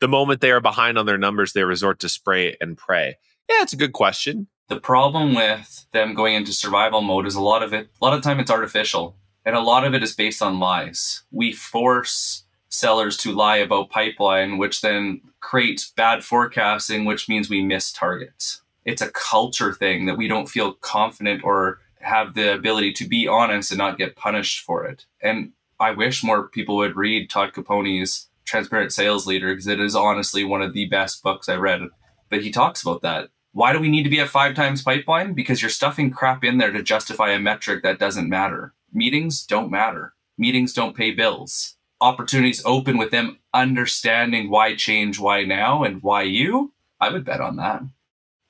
the 0.00 0.08
moment 0.08 0.40
they 0.40 0.50
are 0.50 0.60
behind 0.60 0.98
on 0.98 1.06
their 1.06 1.18
numbers, 1.18 1.52
they 1.52 1.62
resort 1.62 2.00
to 2.00 2.08
spray 2.08 2.56
and 2.60 2.76
pray. 2.76 3.16
Yeah, 3.48 3.62
it's 3.62 3.72
a 3.72 3.76
good 3.76 3.92
question. 3.92 4.48
The 4.66 4.80
problem 4.80 5.36
with 5.36 5.86
them 5.92 6.14
going 6.14 6.34
into 6.34 6.52
survival 6.52 7.00
mode 7.00 7.26
is 7.26 7.36
a 7.36 7.40
lot 7.40 7.62
of 7.62 7.72
it. 7.72 7.88
A 8.00 8.04
lot 8.04 8.12
of 8.12 8.22
time, 8.22 8.40
it's 8.40 8.50
artificial, 8.50 9.16
and 9.44 9.54
a 9.54 9.60
lot 9.60 9.84
of 9.84 9.94
it 9.94 10.02
is 10.02 10.14
based 10.14 10.42
on 10.42 10.58
lies. 10.58 11.22
We 11.30 11.52
force 11.52 12.42
sellers 12.68 13.16
to 13.18 13.32
lie 13.32 13.56
about 13.56 13.90
pipeline, 13.90 14.58
which 14.58 14.80
then 14.80 15.20
creates 15.40 15.90
bad 15.90 16.24
forecasting, 16.24 17.04
which 17.04 17.28
means 17.28 17.48
we 17.48 17.62
miss 17.62 17.92
targets. 17.92 18.62
It's 18.84 19.02
a 19.02 19.10
culture 19.10 19.72
thing 19.72 20.06
that 20.06 20.16
we 20.16 20.28
don't 20.28 20.48
feel 20.48 20.74
confident 20.74 21.44
or 21.44 21.80
have 22.00 22.34
the 22.34 22.54
ability 22.54 22.92
to 22.94 23.08
be 23.08 23.26
honest 23.26 23.70
and 23.70 23.78
not 23.78 23.98
get 23.98 24.16
punished 24.16 24.64
for 24.64 24.84
it. 24.84 25.06
And 25.22 25.52
I 25.80 25.90
wish 25.92 26.24
more 26.24 26.48
people 26.48 26.76
would 26.76 26.96
read 26.96 27.30
Todd 27.30 27.52
Caponi's 27.52 28.28
Transparent 28.44 28.92
Sales 28.92 29.26
Leader 29.26 29.52
because 29.52 29.66
it 29.66 29.80
is 29.80 29.94
honestly 29.94 30.44
one 30.44 30.62
of 30.62 30.72
the 30.72 30.86
best 30.86 31.22
books 31.22 31.48
I 31.48 31.56
read. 31.56 31.82
But 32.30 32.42
he 32.42 32.50
talks 32.50 32.82
about 32.82 33.02
that. 33.02 33.28
Why 33.52 33.72
do 33.72 33.80
we 33.80 33.88
need 33.88 34.04
to 34.04 34.10
be 34.10 34.20
at 34.20 34.28
five 34.28 34.54
times 34.54 34.82
pipeline? 34.82 35.32
Because 35.32 35.60
you're 35.60 35.70
stuffing 35.70 36.10
crap 36.10 36.44
in 36.44 36.58
there 36.58 36.70
to 36.70 36.82
justify 36.82 37.30
a 37.30 37.38
metric 37.38 37.82
that 37.82 37.98
doesn't 37.98 38.28
matter. 38.28 38.74
Meetings 38.92 39.44
don't 39.44 39.70
matter. 39.70 40.14
Meetings 40.36 40.72
don't 40.72 40.96
pay 40.96 41.10
bills 41.10 41.77
opportunities 42.00 42.62
open 42.64 42.96
with 42.96 43.10
them 43.10 43.38
understanding 43.52 44.50
why 44.50 44.74
change, 44.74 45.18
why 45.18 45.44
now, 45.44 45.82
and 45.82 46.02
why 46.02 46.22
you, 46.22 46.72
I 47.00 47.10
would 47.10 47.24
bet 47.24 47.40
on 47.40 47.56
that. 47.56 47.82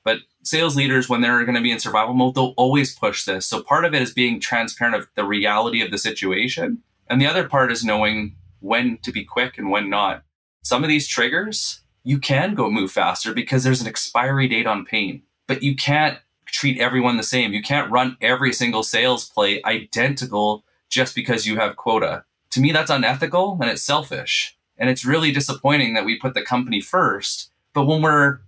But 0.05 0.21
sales 0.43 0.77
leaders, 0.77 1.09
when 1.09 1.21
they're 1.21 1.45
going 1.45 1.55
to 1.55 1.61
be 1.61 1.71
in 1.71 1.79
survival 1.79 2.15
mode, 2.15 2.35
they'll 2.35 2.55
always 2.57 2.95
push 2.95 3.25
this. 3.25 3.47
So 3.47 3.63
part 3.63 3.85
of 3.85 3.95
it 3.95 4.03
is 4.03 4.13
being 4.13 4.41
transparent 4.41 4.97
of 4.97 5.09
the 5.15 5.25
reality 5.25 5.83
of 5.83 5.91
the 5.91 5.99
situation. 5.99 6.83
And 7.09 7.21
the 7.21 7.27
other 7.27 7.49
part 7.49 7.73
is 7.73 7.85
knowing 7.85 8.37
when 8.61 8.99
to 8.99 9.13
be 9.13 9.25
quick 9.25 9.59
and 9.59 9.71
when 9.71 9.89
not. 9.89 10.25
Some 10.63 10.83
of 10.83 10.89
these 10.89 11.09
triggers, 11.09 11.81
you 12.05 12.19
can 12.19 12.55
go 12.55 12.71
move 12.71 12.91
faster 12.91 13.33
because 13.33 13.65
there's 13.65 13.81
an 13.81 13.87
expiry 13.87 14.49
date 14.49 14.67
on 14.67 14.85
pain, 14.85 15.23
but 15.47 15.63
you 15.63 15.77
can't 15.77 16.19
treat 16.47 16.81
everyone 16.81 17.17
the 17.17 17.23
same. 17.23 17.53
You 17.53 17.63
can't 17.63 17.91
run 17.91 18.17
every 18.21 18.53
single 18.53 18.83
sales 18.83 19.29
play 19.29 19.63
identical 19.65 20.65
just 20.89 21.15
because 21.15 21.47
you 21.47 21.57
have 21.57 21.77
quota 21.77 22.25
to 22.51 22.61
me, 22.61 22.73
that's 22.73 22.91
unethical 22.91 23.59
and 23.61 23.71
it's 23.71 23.83
selfish. 23.83 24.57
And 24.77 24.89
it's 24.89 25.05
really 25.05 25.33
disappointing 25.33 25.95
that 25.95 26.05
we 26.05 26.19
put 26.19 26.35
the 26.35 26.43
company 26.43 26.81
first. 26.81 27.51
But 27.75 27.87
when 27.87 28.03
we're, 28.03 28.41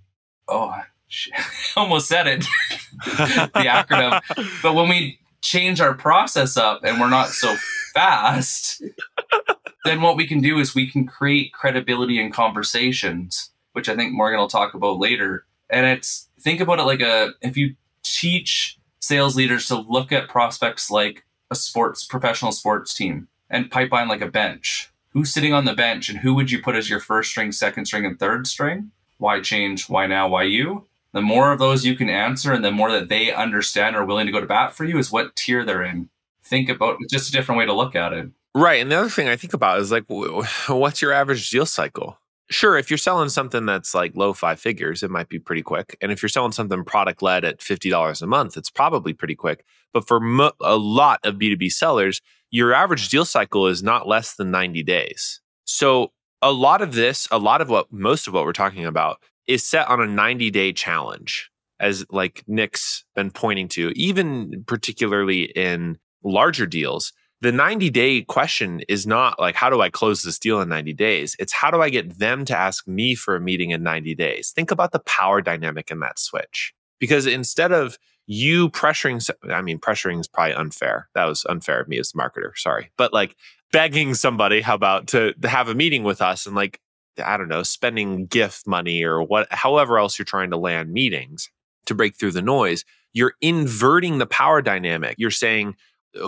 oh, 0.48 0.74
almost 1.76 2.08
said 2.08 2.26
it, 2.26 2.40
the 3.04 3.66
acronym. 3.66 4.20
But 4.62 4.74
when 4.74 4.88
we 4.88 5.18
change 5.42 5.80
our 5.80 5.94
process 5.94 6.56
up 6.56 6.84
and 6.84 7.00
we're 7.00 7.10
not 7.10 7.28
so 7.30 7.54
fast, 7.92 8.82
then 9.84 10.02
what 10.02 10.16
we 10.16 10.26
can 10.26 10.40
do 10.40 10.58
is 10.58 10.74
we 10.74 10.90
can 10.90 11.06
create 11.06 11.52
credibility 11.52 12.20
in 12.20 12.30
conversations, 12.30 13.50
which 13.72 13.88
I 13.88 13.96
think 13.96 14.12
Morgan 14.12 14.38
will 14.38 14.48
talk 14.48 14.74
about 14.74 14.98
later. 14.98 15.46
And 15.68 15.86
it's 15.86 16.28
think 16.40 16.60
about 16.60 16.78
it 16.78 16.84
like 16.84 17.00
a 17.00 17.32
if 17.42 17.56
you 17.56 17.74
teach 18.02 18.78
sales 19.00 19.36
leaders 19.36 19.66
to 19.66 19.76
look 19.76 20.12
at 20.12 20.28
prospects 20.28 20.90
like 20.90 21.24
a 21.50 21.54
sports 21.54 22.04
professional 22.04 22.52
sports 22.52 22.94
team 22.94 23.28
and 23.50 23.70
pipeline 23.70 24.08
like 24.08 24.20
a 24.20 24.30
bench. 24.30 24.90
Who's 25.12 25.32
sitting 25.32 25.52
on 25.52 25.64
the 25.64 25.74
bench 25.74 26.08
and 26.08 26.20
who 26.20 26.34
would 26.34 26.50
you 26.50 26.62
put 26.62 26.76
as 26.76 26.88
your 26.88 27.00
first 27.00 27.30
string, 27.30 27.50
second 27.50 27.86
string, 27.86 28.06
and 28.06 28.18
third 28.18 28.46
string? 28.46 28.92
Why 29.18 29.40
change? 29.40 29.88
Why 29.88 30.06
now? 30.06 30.28
Why 30.28 30.44
you? 30.44 30.86
The 31.12 31.20
more 31.20 31.52
of 31.52 31.58
those 31.58 31.84
you 31.84 31.96
can 31.96 32.08
answer 32.08 32.52
and 32.52 32.64
the 32.64 32.70
more 32.70 32.92
that 32.92 33.08
they 33.08 33.32
understand 33.32 33.96
or 33.96 34.04
willing 34.04 34.26
to 34.26 34.32
go 34.32 34.40
to 34.40 34.46
bat 34.46 34.74
for 34.74 34.84
you 34.84 34.96
is 34.98 35.10
what 35.10 35.34
tier 35.34 35.64
they're 35.64 35.82
in. 35.82 36.08
Think 36.44 36.68
about 36.68 36.96
it's 37.00 37.12
just 37.12 37.28
a 37.28 37.32
different 37.32 37.58
way 37.58 37.66
to 37.66 37.72
look 37.72 37.96
at 37.96 38.12
it. 38.12 38.30
Right. 38.54 38.80
And 38.80 38.90
the 38.90 38.96
other 38.96 39.08
thing 39.08 39.28
I 39.28 39.36
think 39.36 39.52
about 39.52 39.80
is 39.80 39.90
like, 39.90 40.04
what's 40.68 41.02
your 41.02 41.12
average 41.12 41.50
deal 41.50 41.66
cycle? 41.66 42.18
Sure, 42.52 42.76
if 42.76 42.90
you're 42.90 42.98
selling 42.98 43.28
something 43.28 43.64
that's 43.64 43.94
like 43.94 44.16
low 44.16 44.32
five 44.32 44.58
figures, 44.58 45.04
it 45.04 45.10
might 45.10 45.28
be 45.28 45.38
pretty 45.38 45.62
quick. 45.62 45.96
And 46.00 46.10
if 46.10 46.20
you're 46.20 46.28
selling 46.28 46.50
something 46.50 46.82
product 46.84 47.22
led 47.22 47.44
at 47.44 47.58
$50 47.60 48.22
a 48.22 48.26
month, 48.26 48.56
it's 48.56 48.70
probably 48.70 49.12
pretty 49.12 49.36
quick. 49.36 49.64
But 49.92 50.08
for 50.08 50.18
mo- 50.18 50.52
a 50.60 50.76
lot 50.76 51.20
of 51.22 51.36
B2B 51.36 51.70
sellers, 51.70 52.20
your 52.50 52.72
average 52.74 53.08
deal 53.08 53.24
cycle 53.24 53.66
is 53.66 53.82
not 53.82 54.08
less 54.08 54.34
than 54.34 54.50
90 54.50 54.82
days. 54.82 55.40
So 55.64 56.12
a 56.42 56.52
lot 56.52 56.82
of 56.82 56.94
this, 56.94 57.28
a 57.30 57.38
lot 57.38 57.60
of 57.60 57.68
what 57.68 57.92
most 57.92 58.26
of 58.26 58.34
what 58.34 58.44
we're 58.44 58.52
talking 58.52 58.86
about 58.86 59.18
is 59.46 59.64
set 59.64 59.88
on 59.88 60.00
a 60.00 60.06
90 60.06 60.50
day 60.50 60.72
challenge, 60.72 61.50
as 61.78 62.04
like 62.10 62.42
Nick's 62.46 63.04
been 63.14 63.30
pointing 63.30 63.68
to, 63.68 63.90
even 63.96 64.64
particularly 64.66 65.44
in 65.44 65.98
larger 66.24 66.66
deals. 66.66 67.12
The 67.42 67.52
90 67.52 67.88
day 67.90 68.22
question 68.22 68.82
is 68.88 69.06
not 69.06 69.40
like, 69.40 69.54
how 69.54 69.70
do 69.70 69.80
I 69.80 69.88
close 69.88 70.22
this 70.22 70.38
deal 70.38 70.60
in 70.60 70.68
90 70.68 70.92
days? 70.92 71.36
It's 71.38 71.52
how 71.52 71.70
do 71.70 71.80
I 71.80 71.88
get 71.88 72.18
them 72.18 72.44
to 72.46 72.56
ask 72.56 72.86
me 72.86 73.14
for 73.14 73.34
a 73.34 73.40
meeting 73.40 73.70
in 73.70 73.82
90 73.82 74.14
days? 74.14 74.52
Think 74.54 74.70
about 74.70 74.92
the 74.92 74.98
power 75.00 75.40
dynamic 75.40 75.90
in 75.90 76.00
that 76.00 76.18
switch. 76.18 76.74
Because 76.98 77.26
instead 77.26 77.72
of 77.72 77.96
you 78.32 78.70
pressuring, 78.70 79.28
I 79.50 79.60
mean, 79.60 79.80
pressuring 79.80 80.20
is 80.20 80.28
probably 80.28 80.54
unfair. 80.54 81.08
That 81.16 81.24
was 81.24 81.44
unfair 81.48 81.80
of 81.80 81.88
me 81.88 81.98
as 81.98 82.12
the 82.12 82.18
marketer. 82.20 82.56
Sorry. 82.56 82.92
But 82.96 83.12
like 83.12 83.34
begging 83.72 84.14
somebody, 84.14 84.60
how 84.60 84.76
about 84.76 85.08
to, 85.08 85.34
to 85.34 85.48
have 85.48 85.68
a 85.68 85.74
meeting 85.74 86.04
with 86.04 86.22
us 86.22 86.46
and 86.46 86.54
like, 86.54 86.78
I 87.20 87.36
don't 87.36 87.48
know, 87.48 87.64
spending 87.64 88.26
gift 88.26 88.68
money 88.68 89.02
or 89.02 89.20
what, 89.20 89.48
however 89.50 89.98
else 89.98 90.16
you're 90.16 90.24
trying 90.24 90.50
to 90.50 90.56
land 90.56 90.92
meetings 90.92 91.50
to 91.86 91.94
break 91.96 92.16
through 92.16 92.30
the 92.30 92.40
noise, 92.40 92.84
you're 93.12 93.34
inverting 93.40 94.18
the 94.18 94.26
power 94.26 94.62
dynamic. 94.62 95.16
You're 95.18 95.32
saying, 95.32 95.74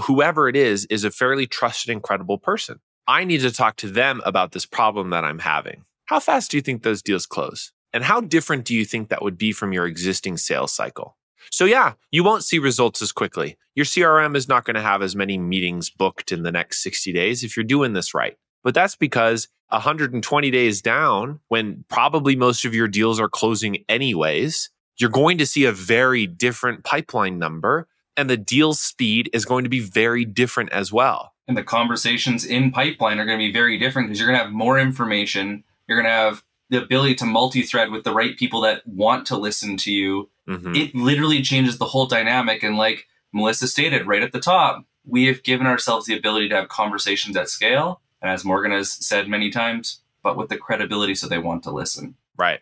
whoever 0.02 0.48
it 0.48 0.56
is, 0.56 0.86
is 0.86 1.04
a 1.04 1.10
fairly 1.12 1.46
trusted 1.46 1.92
and 1.92 2.02
credible 2.02 2.36
person. 2.36 2.80
I 3.06 3.22
need 3.22 3.42
to 3.42 3.52
talk 3.52 3.76
to 3.76 3.88
them 3.88 4.20
about 4.24 4.50
this 4.50 4.66
problem 4.66 5.10
that 5.10 5.22
I'm 5.22 5.38
having. 5.38 5.84
How 6.06 6.18
fast 6.18 6.50
do 6.50 6.56
you 6.56 6.62
think 6.62 6.82
those 6.82 7.00
deals 7.00 7.26
close? 7.26 7.70
And 7.92 8.02
how 8.02 8.20
different 8.20 8.64
do 8.64 8.74
you 8.74 8.84
think 8.84 9.08
that 9.08 9.22
would 9.22 9.38
be 9.38 9.52
from 9.52 9.72
your 9.72 9.86
existing 9.86 10.36
sales 10.36 10.72
cycle? 10.72 11.16
So, 11.50 11.64
yeah, 11.64 11.94
you 12.10 12.24
won't 12.24 12.44
see 12.44 12.58
results 12.58 13.02
as 13.02 13.12
quickly. 13.12 13.56
Your 13.74 13.84
CRM 13.84 14.36
is 14.36 14.48
not 14.48 14.64
going 14.64 14.74
to 14.74 14.82
have 14.82 15.02
as 15.02 15.16
many 15.16 15.38
meetings 15.38 15.90
booked 15.90 16.32
in 16.32 16.42
the 16.42 16.52
next 16.52 16.82
60 16.82 17.12
days 17.12 17.42
if 17.42 17.56
you're 17.56 17.64
doing 17.64 17.92
this 17.92 18.14
right. 18.14 18.36
But 18.62 18.74
that's 18.74 18.96
because 18.96 19.48
120 19.68 20.50
days 20.50 20.82
down, 20.82 21.40
when 21.48 21.84
probably 21.88 22.36
most 22.36 22.64
of 22.64 22.74
your 22.74 22.88
deals 22.88 23.18
are 23.18 23.28
closing 23.28 23.84
anyways, 23.88 24.70
you're 24.98 25.10
going 25.10 25.38
to 25.38 25.46
see 25.46 25.64
a 25.64 25.72
very 25.72 26.26
different 26.26 26.84
pipeline 26.84 27.38
number 27.38 27.88
and 28.16 28.28
the 28.28 28.36
deal 28.36 28.74
speed 28.74 29.30
is 29.32 29.44
going 29.44 29.64
to 29.64 29.70
be 29.70 29.80
very 29.80 30.24
different 30.24 30.70
as 30.70 30.92
well. 30.92 31.32
And 31.48 31.56
the 31.56 31.64
conversations 31.64 32.44
in 32.44 32.70
pipeline 32.70 33.18
are 33.18 33.24
going 33.24 33.38
to 33.38 33.44
be 33.44 33.52
very 33.52 33.78
different 33.78 34.08
because 34.08 34.20
you're 34.20 34.28
going 34.28 34.38
to 34.38 34.44
have 34.44 34.52
more 34.52 34.78
information. 34.78 35.64
You're 35.88 35.96
going 35.96 36.06
to 36.06 36.10
have 36.10 36.44
the 36.70 36.82
ability 36.82 37.14
to 37.16 37.26
multi-thread 37.26 37.90
with 37.90 38.04
the 38.04 38.12
right 38.12 38.36
people 38.36 38.60
that 38.62 38.86
want 38.86 39.26
to 39.26 39.36
listen 39.36 39.76
to 39.78 39.92
you 39.92 40.30
mm-hmm. 40.48 40.74
it 40.74 40.94
literally 40.94 41.42
changes 41.42 41.78
the 41.78 41.86
whole 41.86 42.06
dynamic 42.06 42.62
and 42.62 42.76
like 42.76 43.06
melissa 43.32 43.66
stated 43.66 44.06
right 44.06 44.22
at 44.22 44.32
the 44.32 44.40
top 44.40 44.84
we 45.04 45.26
have 45.26 45.42
given 45.42 45.66
ourselves 45.66 46.06
the 46.06 46.16
ability 46.16 46.48
to 46.48 46.54
have 46.54 46.68
conversations 46.68 47.36
at 47.36 47.48
scale 47.48 48.00
and 48.20 48.30
as 48.30 48.44
morgan 48.44 48.72
has 48.72 48.90
said 48.90 49.28
many 49.28 49.50
times 49.50 50.00
but 50.22 50.36
with 50.36 50.48
the 50.48 50.56
credibility 50.56 51.14
so 51.14 51.26
they 51.26 51.38
want 51.38 51.62
to 51.62 51.70
listen 51.70 52.14
right 52.36 52.60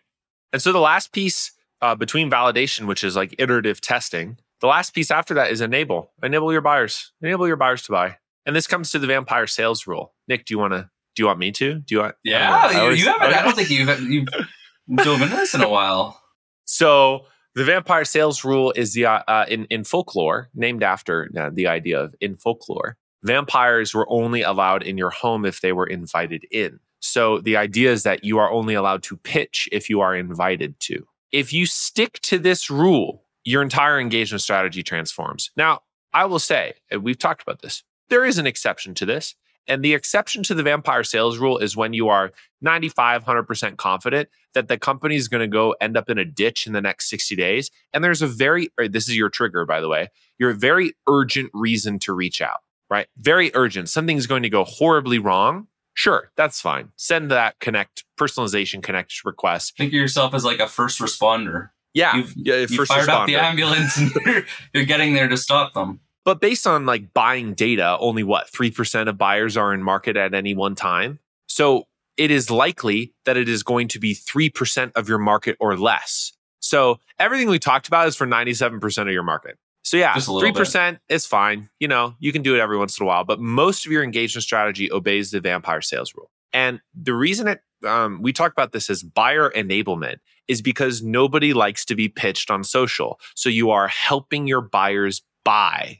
and 0.53 0.61
so 0.61 0.71
the 0.71 0.79
last 0.79 1.11
piece 1.11 1.51
uh, 1.81 1.95
between 1.95 2.29
validation 2.29 2.85
which 2.85 3.03
is 3.03 3.15
like 3.15 3.35
iterative 3.39 3.81
testing 3.81 4.37
the 4.59 4.67
last 4.67 4.93
piece 4.93 5.09
after 5.09 5.33
that 5.33 5.51
is 5.51 5.61
enable 5.61 6.11
enable 6.23 6.51
your 6.51 6.61
buyers 6.61 7.11
enable 7.21 7.47
your 7.47 7.55
buyers 7.55 7.81
to 7.81 7.91
buy 7.91 8.17
and 8.45 8.55
this 8.55 8.67
comes 8.67 8.91
to 8.91 8.99
the 8.99 9.07
vampire 9.07 9.47
sales 9.47 9.87
rule 9.87 10.13
nick 10.27 10.45
do 10.45 10.53
you 10.53 10.59
want 10.59 10.73
to 10.73 10.89
do 11.15 11.23
you 11.23 11.27
want 11.27 11.39
me 11.39 11.51
to? 11.51 11.75
Do 11.75 11.95
you 11.95 12.01
want? 12.01 12.15
Yeah, 12.23 12.71
you, 12.71 12.79
always, 12.79 12.99
you 12.99 13.05
haven't. 13.07 13.27
Okay. 13.27 13.37
I 13.37 13.43
don't 13.43 13.55
think 13.55 13.69
you've 13.69 13.99
you've 14.01 14.27
dove 14.95 15.21
into 15.21 15.35
this 15.35 15.53
in 15.53 15.61
a 15.61 15.69
while. 15.69 16.21
So 16.65 17.25
The 17.55 17.65
vampire 17.65 18.05
sales 18.05 18.45
rule 18.45 18.71
is 18.75 18.93
the 18.93 19.05
uh, 19.05 19.23
uh, 19.27 19.45
in 19.49 19.65
in 19.65 19.83
folklore 19.83 20.49
named 20.53 20.83
after 20.83 21.29
uh, 21.37 21.49
the 21.51 21.67
idea 21.67 21.99
of 21.99 22.15
in 22.21 22.37
folklore. 22.37 22.97
Vampires 23.23 23.93
were 23.93 24.09
only 24.09 24.41
allowed 24.41 24.83
in 24.83 24.97
your 24.97 25.09
home 25.09 25.45
if 25.45 25.61
they 25.61 25.73
were 25.73 25.85
invited 25.85 26.45
in. 26.49 26.79
So 27.01 27.39
the 27.39 27.57
idea 27.57 27.91
is 27.91 28.03
that 28.03 28.23
you 28.23 28.37
are 28.37 28.51
only 28.51 28.73
allowed 28.73 29.03
to 29.03 29.17
pitch 29.17 29.67
if 29.71 29.89
you 29.89 30.01
are 30.01 30.15
invited 30.15 30.79
to. 30.81 31.05
If 31.31 31.51
you 31.53 31.65
stick 31.65 32.19
to 32.21 32.39
this 32.39 32.69
rule, 32.69 33.23
your 33.43 33.61
entire 33.61 33.99
engagement 33.99 34.41
strategy 34.41 34.83
transforms. 34.83 35.51
Now, 35.55 35.81
I 36.13 36.25
will 36.25 36.39
say, 36.39 36.73
we've 36.99 37.17
talked 37.17 37.41
about 37.41 37.61
this, 37.61 37.83
there 38.09 38.25
is 38.25 38.37
an 38.37 38.47
exception 38.47 38.93
to 38.95 39.05
this. 39.05 39.35
And 39.67 39.83
the 39.83 39.93
exception 39.93 40.43
to 40.43 40.53
the 40.53 40.63
vampire 40.63 41.03
sales 41.03 41.37
rule 41.37 41.57
is 41.57 41.77
when 41.77 41.93
you 41.93 42.09
are 42.09 42.31
95, 42.61 43.23
100% 43.23 43.77
confident 43.77 44.29
that 44.53 44.67
the 44.67 44.77
company 44.77 45.15
is 45.15 45.27
going 45.27 45.41
to 45.41 45.47
go 45.47 45.75
end 45.81 45.97
up 45.97 46.09
in 46.09 46.17
a 46.17 46.25
ditch 46.25 46.67
in 46.67 46.73
the 46.73 46.81
next 46.81 47.09
60 47.09 47.35
days. 47.35 47.71
And 47.93 48.03
there's 48.03 48.21
a 48.21 48.27
very, 48.27 48.69
this 48.77 49.07
is 49.07 49.15
your 49.15 49.29
trigger, 49.29 49.65
by 49.65 49.79
the 49.79 49.87
way, 49.87 50.09
your 50.39 50.53
very 50.53 50.93
urgent 51.07 51.51
reason 51.53 51.99
to 51.99 52.13
reach 52.13 52.41
out, 52.41 52.61
right? 52.89 53.07
Very 53.17 53.51
urgent. 53.53 53.89
Something's 53.89 54.27
going 54.27 54.43
to 54.43 54.49
go 54.49 54.63
horribly 54.63 55.19
wrong. 55.19 55.67
Sure, 55.93 56.31
that's 56.35 56.61
fine. 56.61 56.89
Send 56.95 57.31
that 57.31 57.59
connect 57.59 58.05
personalization 58.17 58.81
connect 58.81 59.25
request. 59.25 59.77
Think 59.77 59.89
of 59.89 59.93
yourself 59.93 60.33
as 60.33 60.45
like 60.45 60.59
a 60.59 60.67
first 60.67 60.99
responder. 60.99 61.69
Yeah, 61.93 62.15
You've, 62.15 62.33
yeah, 62.37 62.65
you 62.69 62.85
fired 62.85 63.09
up 63.09 63.27
the 63.27 63.35
ambulance 63.35 63.97
and 63.97 64.11
you're, 64.25 64.43
you're 64.73 64.85
getting 64.85 65.13
there 65.13 65.27
to 65.27 65.35
stop 65.35 65.73
them. 65.73 65.99
But 66.23 66.39
based 66.39 66.67
on 66.67 66.85
like 66.85 67.13
buying 67.13 67.53
data, 67.53 67.97
only 67.99 68.23
what, 68.23 68.47
3% 68.47 69.07
of 69.07 69.17
buyers 69.17 69.57
are 69.57 69.73
in 69.73 69.81
market 69.81 70.17
at 70.17 70.33
any 70.33 70.53
one 70.53 70.75
time. 70.75 71.19
So 71.47 71.85
it 72.17 72.31
is 72.31 72.51
likely 72.51 73.13
that 73.25 73.37
it 73.37 73.49
is 73.49 73.63
going 73.63 73.87
to 73.89 73.99
be 73.99 74.13
3% 74.13 74.91
of 74.95 75.09
your 75.09 75.17
market 75.17 75.57
or 75.59 75.75
less. 75.77 76.33
So 76.59 76.99
everything 77.17 77.49
we 77.49 77.59
talked 77.59 77.87
about 77.87 78.07
is 78.07 78.15
for 78.15 78.27
97% 78.27 79.01
of 79.01 79.09
your 79.09 79.23
market. 79.23 79.57
So 79.83 79.97
yeah, 79.97 80.13
Just 80.13 80.27
a 80.27 80.33
little 80.33 80.53
3% 80.53 80.99
is 81.09 81.25
fine. 81.25 81.69
You 81.79 81.87
know, 81.87 82.15
you 82.19 82.31
can 82.31 82.43
do 82.43 82.53
it 82.55 82.59
every 82.59 82.77
once 82.77 82.99
in 82.99 83.03
a 83.03 83.07
while, 83.07 83.23
but 83.23 83.39
most 83.39 83.85
of 83.85 83.91
your 83.91 84.03
engagement 84.03 84.43
strategy 84.43 84.91
obeys 84.91 85.31
the 85.31 85.41
vampire 85.41 85.81
sales 85.81 86.13
rule. 86.15 86.29
And 86.53 86.81
the 86.93 87.13
reason 87.13 87.47
it, 87.47 87.61
um, 87.85 88.21
we 88.21 88.31
talk 88.31 88.51
about 88.51 88.73
this 88.73 88.89
as 88.89 89.01
buyer 89.01 89.49
enablement 89.51 90.17
is 90.47 90.61
because 90.61 91.01
nobody 91.01 91.53
likes 91.53 91.83
to 91.85 91.95
be 91.95 92.09
pitched 92.09 92.51
on 92.51 92.63
social. 92.63 93.19
So 93.35 93.49
you 93.49 93.71
are 93.71 93.87
helping 93.87 94.47
your 94.47 94.61
buyers 94.61 95.23
buy 95.43 95.99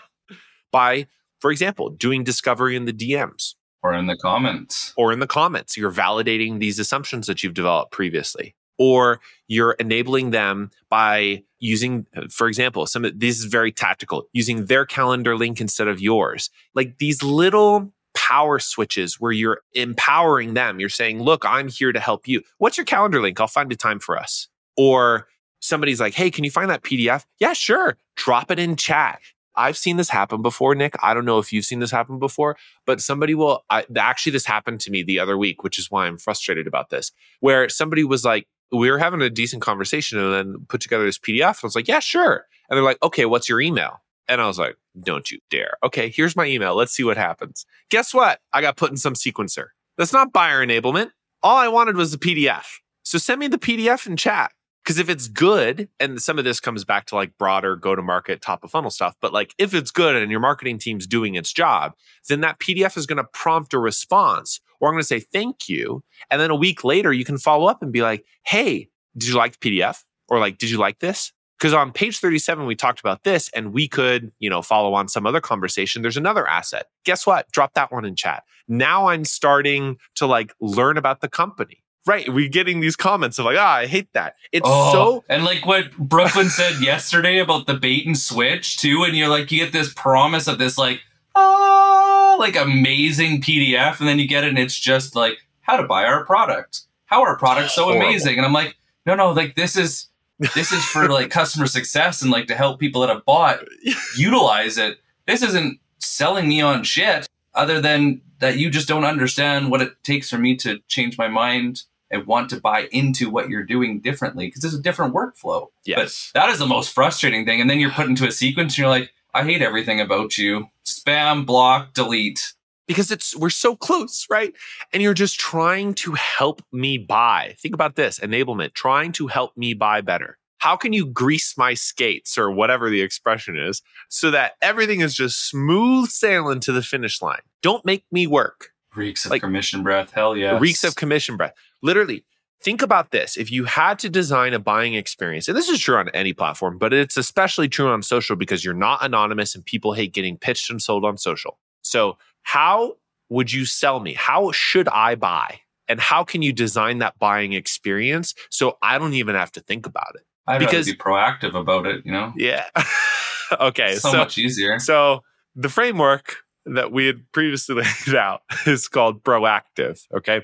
by, 0.71 1.07
for 1.39 1.51
example, 1.51 1.89
doing 1.89 2.23
discovery 2.23 2.75
in 2.75 2.85
the 2.85 2.93
DMs 2.93 3.55
Or 3.83 3.93
in 3.93 4.07
the 4.07 4.17
comments. 4.17 4.93
or 4.97 5.11
in 5.11 5.19
the 5.19 5.27
comments. 5.27 5.77
You're 5.77 5.91
validating 5.91 6.59
these 6.59 6.79
assumptions 6.79 7.27
that 7.27 7.43
you've 7.43 7.53
developed 7.53 7.91
previously. 7.91 8.55
Or 8.77 9.19
you're 9.47 9.73
enabling 9.73 10.31
them 10.31 10.71
by 10.89 11.43
using, 11.59 12.05
for 12.31 12.47
example, 12.47 12.85
some 12.85 13.03
of 13.03 13.19
this 13.19 13.37
is 13.37 13.45
very 13.45 13.73
tactical, 13.73 14.23
using 14.31 14.65
their 14.65 14.85
calendar 14.85 15.35
link 15.35 15.59
instead 15.59 15.89
of 15.89 15.99
yours. 15.99 16.49
Like 16.75 16.97
these 16.97 17.21
little 17.21 17.91
power 18.13 18.57
switches 18.59 19.19
where 19.19 19.33
you're 19.33 19.61
empowering 19.73 20.53
them. 20.53 20.79
You're 20.79 20.87
saying, 20.87 21.21
look, 21.21 21.43
I'm 21.45 21.67
here 21.67 21.91
to 21.91 21.99
help 21.99 22.25
you. 22.27 22.41
What's 22.57 22.77
your 22.77 22.85
calendar 22.85 23.21
link? 23.21 23.41
I'll 23.41 23.47
find 23.47 23.71
a 23.71 23.75
time 23.75 23.99
for 23.99 24.17
us. 24.17 24.47
Or 24.77 25.27
somebody's 25.69 25.99
like, 25.99 26.13
hey, 26.13 26.29
can 26.31 26.43
you 26.43 26.51
find 26.51 26.69
that 26.69 26.83
PDF? 26.83 27.25
Yeah, 27.39 27.53
sure. 27.53 27.97
Drop 28.15 28.51
it 28.51 28.59
in 28.59 28.75
chat. 28.75 29.19
I've 29.55 29.77
seen 29.77 29.97
this 29.97 30.09
happen 30.09 30.41
before, 30.41 30.73
Nick. 30.73 30.95
I 31.03 31.13
don't 31.13 31.25
know 31.25 31.37
if 31.37 31.51
you've 31.51 31.65
seen 31.65 31.79
this 31.79 31.91
happen 31.91 32.17
before, 32.17 32.57
but 32.85 33.01
somebody 33.01 33.35
will. 33.35 33.65
I, 33.69 33.85
actually, 33.97 34.31
this 34.31 34.45
happened 34.45 34.79
to 34.81 34.91
me 34.91 35.03
the 35.03 35.19
other 35.19 35.37
week, 35.37 35.63
which 35.63 35.77
is 35.77 35.91
why 35.91 36.07
I'm 36.07 36.17
frustrated 36.17 36.65
about 36.65 36.89
this. 36.89 37.11
Where 37.39 37.67
somebody 37.69 38.03
was 38.03 38.23
like, 38.23 38.47
we 38.71 38.89
were 38.89 38.99
having 38.99 39.21
a 39.21 39.29
decent 39.29 39.61
conversation 39.61 40.19
and 40.19 40.33
then 40.33 40.65
put 40.67 40.81
together 40.81 41.05
this 41.05 41.17
PDF. 41.17 41.47
And 41.49 41.63
I 41.63 41.67
was 41.67 41.75
like, 41.75 41.87
yeah, 41.87 41.99
sure. 41.99 42.45
And 42.69 42.77
they're 42.77 42.83
like, 42.83 43.01
okay, 43.03 43.25
what's 43.25 43.49
your 43.49 43.59
email? 43.59 44.01
And 44.27 44.39
I 44.39 44.47
was 44.47 44.59
like, 44.59 44.77
don't 45.01 45.29
you 45.31 45.39
dare. 45.49 45.77
Okay, 45.83 46.09
here's 46.09 46.35
my 46.35 46.45
email. 46.45 46.75
Let's 46.75 46.93
see 46.93 47.03
what 47.03 47.17
happens. 47.17 47.65
Guess 47.89 48.13
what? 48.13 48.39
I 48.53 48.61
got 48.61 48.77
put 48.77 48.91
in 48.91 48.97
some 48.97 49.15
sequencer. 49.15 49.67
That's 49.97 50.13
not 50.13 50.31
buyer 50.31 50.65
enablement. 50.65 51.09
All 51.41 51.57
I 51.57 51.67
wanted 51.67 51.95
was 51.95 52.11
the 52.11 52.17
PDF. 52.17 52.65
So 53.03 53.17
send 53.17 53.39
me 53.39 53.47
the 53.47 53.57
PDF 53.57 54.05
in 54.05 54.17
chat. 54.17 54.51
Because 54.89 54.97
if 54.97 55.07
it's 55.07 55.27
good, 55.27 55.87
and 55.99 56.19
some 56.19 56.39
of 56.39 56.45
this 56.45 56.59
comes 56.59 56.83
back 56.83 57.05
to 57.05 57.15
like 57.15 57.37
broader 57.37 57.75
go 57.75 57.93
to 57.93 58.01
market, 58.01 58.41
top 58.41 58.63
of 58.63 58.71
funnel 58.71 58.89
stuff, 58.89 59.13
but 59.21 59.31
like 59.31 59.53
if 59.59 59.75
it's 59.75 59.91
good 59.91 60.15
and 60.15 60.31
your 60.31 60.39
marketing 60.39 60.79
team's 60.79 61.05
doing 61.05 61.35
its 61.35 61.53
job, 61.53 61.93
then 62.27 62.41
that 62.41 62.57
PDF 62.57 62.97
is 62.97 63.05
going 63.05 63.17
to 63.17 63.23
prompt 63.23 63.75
a 63.75 63.77
response, 63.77 64.59
or 64.79 64.89
I'm 64.89 64.95
going 64.95 65.03
to 65.03 65.07
say 65.07 65.19
thank 65.19 65.69
you. 65.69 66.03
And 66.31 66.41
then 66.41 66.49
a 66.49 66.55
week 66.55 66.83
later, 66.83 67.13
you 67.13 67.23
can 67.23 67.37
follow 67.37 67.67
up 67.67 67.83
and 67.83 67.91
be 67.91 68.01
like, 68.01 68.25
hey, 68.47 68.89
did 69.15 69.29
you 69.29 69.35
like 69.35 69.59
the 69.59 69.69
PDF? 69.69 70.03
Or 70.27 70.39
like, 70.39 70.57
did 70.57 70.71
you 70.71 70.79
like 70.79 70.97
this? 70.97 71.33
Because 71.59 71.75
on 71.75 71.91
page 71.91 72.17
37, 72.17 72.65
we 72.65 72.75
talked 72.75 72.99
about 72.99 73.23
this 73.23 73.51
and 73.53 73.71
we 73.71 73.87
could, 73.87 74.31
you 74.39 74.49
know, 74.49 74.63
follow 74.63 74.95
on 74.95 75.07
some 75.07 75.27
other 75.27 75.39
conversation. 75.39 76.01
There's 76.01 76.17
another 76.17 76.47
asset. 76.47 76.87
Guess 77.05 77.27
what? 77.27 77.51
Drop 77.51 77.75
that 77.75 77.91
one 77.91 78.05
in 78.05 78.15
chat. 78.15 78.41
Now 78.67 79.09
I'm 79.09 79.23
starting 79.23 79.97
to 80.15 80.25
like 80.25 80.51
learn 80.59 80.97
about 80.97 81.21
the 81.21 81.29
company. 81.29 81.83
Right. 82.05 82.31
We're 82.31 82.49
getting 82.49 82.79
these 82.79 82.95
comments 82.95 83.39
of 83.39 83.45
like, 83.45 83.57
ah, 83.59 83.75
I 83.75 83.85
hate 83.85 84.11
that. 84.13 84.35
It's 84.51 84.65
Oh, 84.67 84.91
so 84.91 85.23
and 85.29 85.43
like 85.43 85.65
what 85.65 85.95
Brooklyn 85.97 86.49
said 86.49 86.73
yesterday 86.81 87.39
about 87.39 87.67
the 87.67 87.73
bait 87.73 88.05
and 88.05 88.17
switch 88.17 88.77
too, 88.77 89.03
and 89.03 89.15
you're 89.15 89.27
like, 89.27 89.51
you 89.51 89.59
get 89.59 89.73
this 89.73 89.93
promise 89.93 90.47
of 90.47 90.57
this 90.57 90.77
like, 90.77 91.01
oh, 91.35 92.37
like 92.39 92.55
amazing 92.55 93.41
PDF, 93.41 93.99
and 93.99 94.07
then 94.07 94.17
you 94.19 94.27
get 94.27 94.43
it, 94.43 94.49
and 94.49 94.59
it's 94.59 94.77
just 94.77 95.15
like 95.15 95.37
how 95.61 95.77
to 95.77 95.83
buy 95.83 96.05
our 96.05 96.25
product, 96.25 96.81
how 97.05 97.21
our 97.21 97.37
product's 97.37 97.75
so 97.75 97.83
Horrible. 97.83 98.07
amazing, 98.07 98.37
and 98.37 98.45
I'm 98.45 98.53
like, 98.53 98.75
no, 99.05 99.15
no, 99.15 99.31
like 99.31 99.55
this 99.55 99.75
is 99.75 100.07
this 100.55 100.71
is 100.71 100.83
for 100.85 101.09
like 101.09 101.29
customer 101.29 101.67
success 101.67 102.21
and 102.21 102.31
like 102.31 102.47
to 102.47 102.55
help 102.55 102.79
people 102.79 103.01
that 103.01 103.09
have 103.09 103.25
bought 103.25 103.59
utilize 104.17 104.77
it. 104.77 104.99
This 105.27 105.41
isn't 105.41 105.79
selling 105.99 106.47
me 106.47 106.61
on 106.61 106.83
shit 106.83 107.27
other 107.53 107.81
than 107.81 108.21
that 108.39 108.57
you 108.57 108.69
just 108.69 108.87
don't 108.87 109.03
understand 109.03 109.69
what 109.71 109.81
it 109.81 109.93
takes 110.03 110.29
for 110.29 110.37
me 110.37 110.55
to 110.57 110.79
change 110.87 111.17
my 111.17 111.27
mind 111.27 111.83
and 112.11 112.25
want 112.25 112.49
to 112.49 112.59
buy 112.59 112.87
into 112.91 113.29
what 113.29 113.49
you're 113.49 113.63
doing 113.63 113.99
differently 113.99 114.47
because 114.47 114.63
it's 114.63 114.73
a 114.73 114.81
different 114.81 115.13
workflow. 115.13 115.67
yes. 115.85 116.31
But 116.33 116.41
that 116.41 116.49
is 116.49 116.59
the 116.59 116.65
most 116.65 116.91
frustrating 116.93 117.45
thing. 117.45 117.61
And 117.61 117.69
then 117.69 117.79
you're 117.79 117.91
put 117.91 118.07
into 118.07 118.27
a 118.27 118.31
sequence 118.31 118.73
and 118.73 118.77
you're 118.79 118.87
like, 118.89 119.11
I 119.33 119.43
hate 119.43 119.61
everything 119.61 120.01
about 120.01 120.37
you. 120.37 120.69
Spam, 120.85 121.45
block, 121.45 121.93
delete. 121.93 122.53
because 122.87 123.11
it's 123.11 123.35
we're 123.35 123.51
so 123.51 123.75
close, 123.75 124.25
right? 124.29 124.53
And 124.91 125.03
you're 125.03 125.13
just 125.13 125.39
trying 125.39 125.93
to 125.95 126.13
help 126.13 126.63
me 126.71 126.97
buy. 126.97 127.55
Think 127.59 127.75
about 127.75 127.95
this 127.95 128.19
enablement, 128.19 128.73
trying 128.73 129.11
to 129.13 129.27
help 129.27 129.55
me 129.55 129.75
buy 129.75 130.01
better. 130.01 130.39
How 130.59 130.75
can 130.75 130.93
you 130.93 131.05
grease 131.05 131.57
my 131.57 131.73
skates 131.73 132.37
or 132.37 132.51
whatever 132.51 132.89
the 132.89 133.01
expression 133.01 133.57
is 133.57 133.81
so 134.09 134.31
that 134.31 134.53
everything 134.61 135.01
is 135.01 135.15
just 135.15 135.49
smooth 135.49 136.09
sailing 136.09 136.59
to 136.61 136.71
the 136.71 136.81
finish 136.83 137.21
line? 137.21 137.41
Don't 137.61 137.83
make 137.85 138.05
me 138.11 138.27
work. 138.27 138.69
Reeks 138.95 139.25
of 139.25 139.31
Like- 139.31 139.41
commission 139.41 139.83
breath. 139.83 140.11
Hell 140.11 140.35
yeah. 140.35 140.57
Reeks 140.59 140.83
of 140.83 140.95
commission 140.95 141.37
breath. 141.37 141.53
Literally, 141.81 142.25
think 142.61 142.81
about 142.81 143.11
this. 143.11 143.37
If 143.37 143.51
you 143.51 143.65
had 143.65 143.99
to 143.99 144.09
design 144.09 144.53
a 144.53 144.59
buying 144.59 144.95
experience, 144.95 145.47
and 145.47 145.55
this 145.55 145.69
is 145.69 145.79
true 145.79 145.95
on 145.95 146.09
any 146.09 146.33
platform, 146.33 146.77
but 146.77 146.93
it's 146.93 147.15
especially 147.15 147.69
true 147.69 147.87
on 147.87 148.01
social 148.01 148.35
because 148.35 148.65
you're 148.65 148.73
not 148.73 149.03
anonymous 149.03 149.55
and 149.55 149.65
people 149.65 149.93
hate 149.93 150.13
getting 150.13 150.37
pitched 150.37 150.69
and 150.69 150.81
sold 150.81 151.05
on 151.05 151.17
social. 151.17 151.57
So, 151.81 152.17
how 152.43 152.97
would 153.29 153.53
you 153.53 153.65
sell 153.65 153.99
me? 153.99 154.13
How 154.13 154.51
should 154.51 154.89
I 154.89 155.15
buy? 155.15 155.61
And 155.87 155.99
how 155.99 156.23
can 156.23 156.41
you 156.41 156.51
design 156.53 156.99
that 156.99 157.17
buying 157.17 157.53
experience 157.53 158.35
so 158.49 158.77
I 158.81 158.97
don't 158.97 159.13
even 159.13 159.35
have 159.35 159.51
to 159.53 159.59
think 159.61 159.85
about 159.85 160.15
it? 160.15 160.21
I'd 160.49 160.59
because- 160.59 160.87
rather 160.87 160.91
be 160.91 160.97
proactive 160.97 161.55
about 161.59 161.85
it, 161.85 162.05
you 162.05 162.11
know? 162.11 162.33
Yeah. 162.35 162.65
okay. 163.59 163.95
so, 163.95 164.11
so 164.11 164.17
much 164.17 164.37
easier. 164.37 164.79
so 164.79 165.23
the 165.55 165.69
framework 165.69 166.37
that 166.65 166.91
we 166.91 167.05
had 167.05 167.23
previously 167.31 167.75
laid 168.07 168.15
out 168.15 168.41
is 168.65 168.87
called 168.87 169.23
proactive. 169.23 170.01
Okay. 170.15 170.41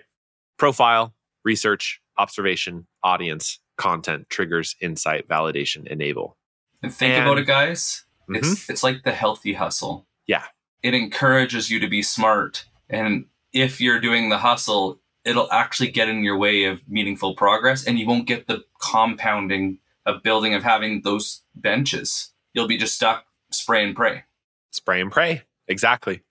Profile, 0.58 1.14
research, 1.43 1.99
observation, 2.18 2.88
audience, 3.03 3.60
content, 3.78 4.30
triggers, 4.30 4.76
insight, 4.82 5.28
validation, 5.28 5.86
enable. 5.88 6.38
And 6.82 6.93
think 6.93 7.14
and- 7.14 7.24
about 7.26 7.38
it, 7.39 7.45
guys. 7.47 8.06
Mhm. 8.30 8.38
It's 8.38 8.70
it's 8.70 8.84
like 8.84 9.03
the 9.03 9.12
healthy 9.12 9.53
hustle. 9.53 10.08
Yeah. 10.26 10.43
It 10.82 10.93
encourages 10.95 11.70
you 11.70 11.80
to 11.80 11.88
be 11.88 12.01
smart. 12.01 12.66
And 12.89 13.26
if 13.53 13.80
you're 13.80 13.99
doing 13.99 14.30
the 14.30 14.39
hustle, 14.39 14.99
it'll 15.24 15.51
actually 15.51 15.91
get 15.91 16.10
in 16.10 16.24
your 16.24 16.38
way 16.38 16.64
of 16.66 16.82
meaningful 16.88 17.36
progress 17.36 17.86
and 17.86 17.99
you 17.99 18.08
won't 18.08 18.26
get 18.28 18.47
the 18.47 18.64
compounding 18.82 19.78
of 20.06 20.24
building 20.24 20.53
of 20.53 20.64
having 20.64 21.01
those 21.01 21.41
benches. 21.56 22.32
You'll 22.53 22.68
be 22.68 22.78
just 22.78 22.95
stuck 22.95 23.26
spray 23.51 23.84
and 23.84 23.95
pray. 23.95 24.24
spray 24.72 25.01
and 25.01 25.12
pray. 25.12 25.43
Exactly. 25.68 26.22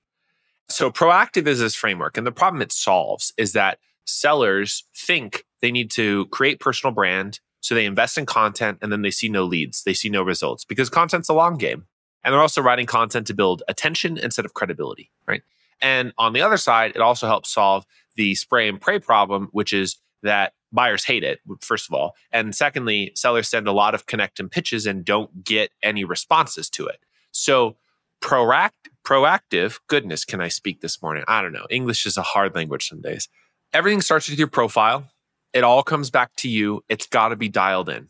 So 0.69 0.91
proactive 0.91 1.47
is 1.47 1.61
this 1.61 1.75
framework. 1.75 2.17
And 2.17 2.27
the 2.27 2.33
problem 2.33 2.63
it 2.63 2.73
solves 2.73 3.33
is 3.37 3.53
that 3.53 3.79
sellers 4.07 4.85
think 4.95 5.45
they 5.61 5.73
need 5.73 5.91
to 5.93 6.27
create 6.27 6.61
personal 6.61 6.93
brand. 6.93 7.41
So 7.61 7.75
they 7.75 7.87
invest 7.87 8.19
in 8.19 8.27
content 8.27 8.79
and 8.83 8.93
then 8.93 9.03
they 9.03 9.11
see 9.11 9.29
no 9.29 9.45
leads. 9.45 9.83
They 9.85 9.95
see 9.95 10.11
no 10.11 10.23
results 10.23 10.65
because 10.65 10.91
content's 10.91 11.29
a 11.29 11.35
long 11.35 11.57
game. 11.57 11.87
And 12.23 12.33
they're 12.33 12.41
also 12.41 12.63
writing 12.63 12.87
content 12.87 13.27
to 13.27 13.35
build 13.35 13.63
attention 13.69 14.17
instead 14.19 14.45
of 14.45 14.55
credibility, 14.55 15.11
right? 15.27 15.43
And 15.81 16.13
on 16.17 16.33
the 16.33 16.41
other 16.41 16.57
side, 16.57 16.93
it 16.95 17.03
also 17.03 17.27
helps 17.27 17.53
solve 17.53 17.85
the 18.17 18.35
spray 18.35 18.69
and 18.69 18.81
pray 18.81 18.99
problem, 18.99 19.49
which 19.53 19.73
is 19.73 19.97
that 20.23 20.55
buyers 20.75 21.05
hate 21.05 21.25
it, 21.25 21.41
first 21.61 21.89
of 21.89 21.95
all. 21.95 22.15
And 22.33 22.55
secondly, 22.55 23.13
sellers 23.15 23.49
send 23.49 23.69
a 23.69 23.73
lot 23.73 23.95
of 23.95 24.07
connect 24.07 24.41
and 24.41 24.51
pitches 24.51 24.87
and 24.87 25.05
don't 25.05 25.45
get 25.45 25.71
any 25.83 26.05
responses 26.05 26.69
to 26.71 26.87
it. 26.87 26.99
So 27.31 27.77
proact, 28.21 28.71
proactive, 29.05 29.81
goodness, 29.87 30.25
can 30.25 30.41
I 30.41 30.49
speak 30.49 30.81
this 30.81 31.01
morning? 31.01 31.25
I 31.29 31.41
don't 31.43 31.53
know. 31.53 31.67
English 31.71 32.07
is 32.07 32.17
a 32.17 32.23
hard 32.23 32.55
language 32.55 32.89
some 32.89 33.01
days. 33.01 33.29
Everything 33.73 34.01
starts 34.01 34.29
with 34.29 34.39
your 34.39 34.49
profile. 34.49 35.09
It 35.53 35.63
all 35.65 35.83
comes 35.83 36.11
back 36.11 36.35
to 36.37 36.49
you. 36.49 36.83
It's 36.89 37.07
got 37.07 37.29
to 37.29 37.37
be 37.37 37.49
dialed 37.49 37.89
in. 37.89 38.09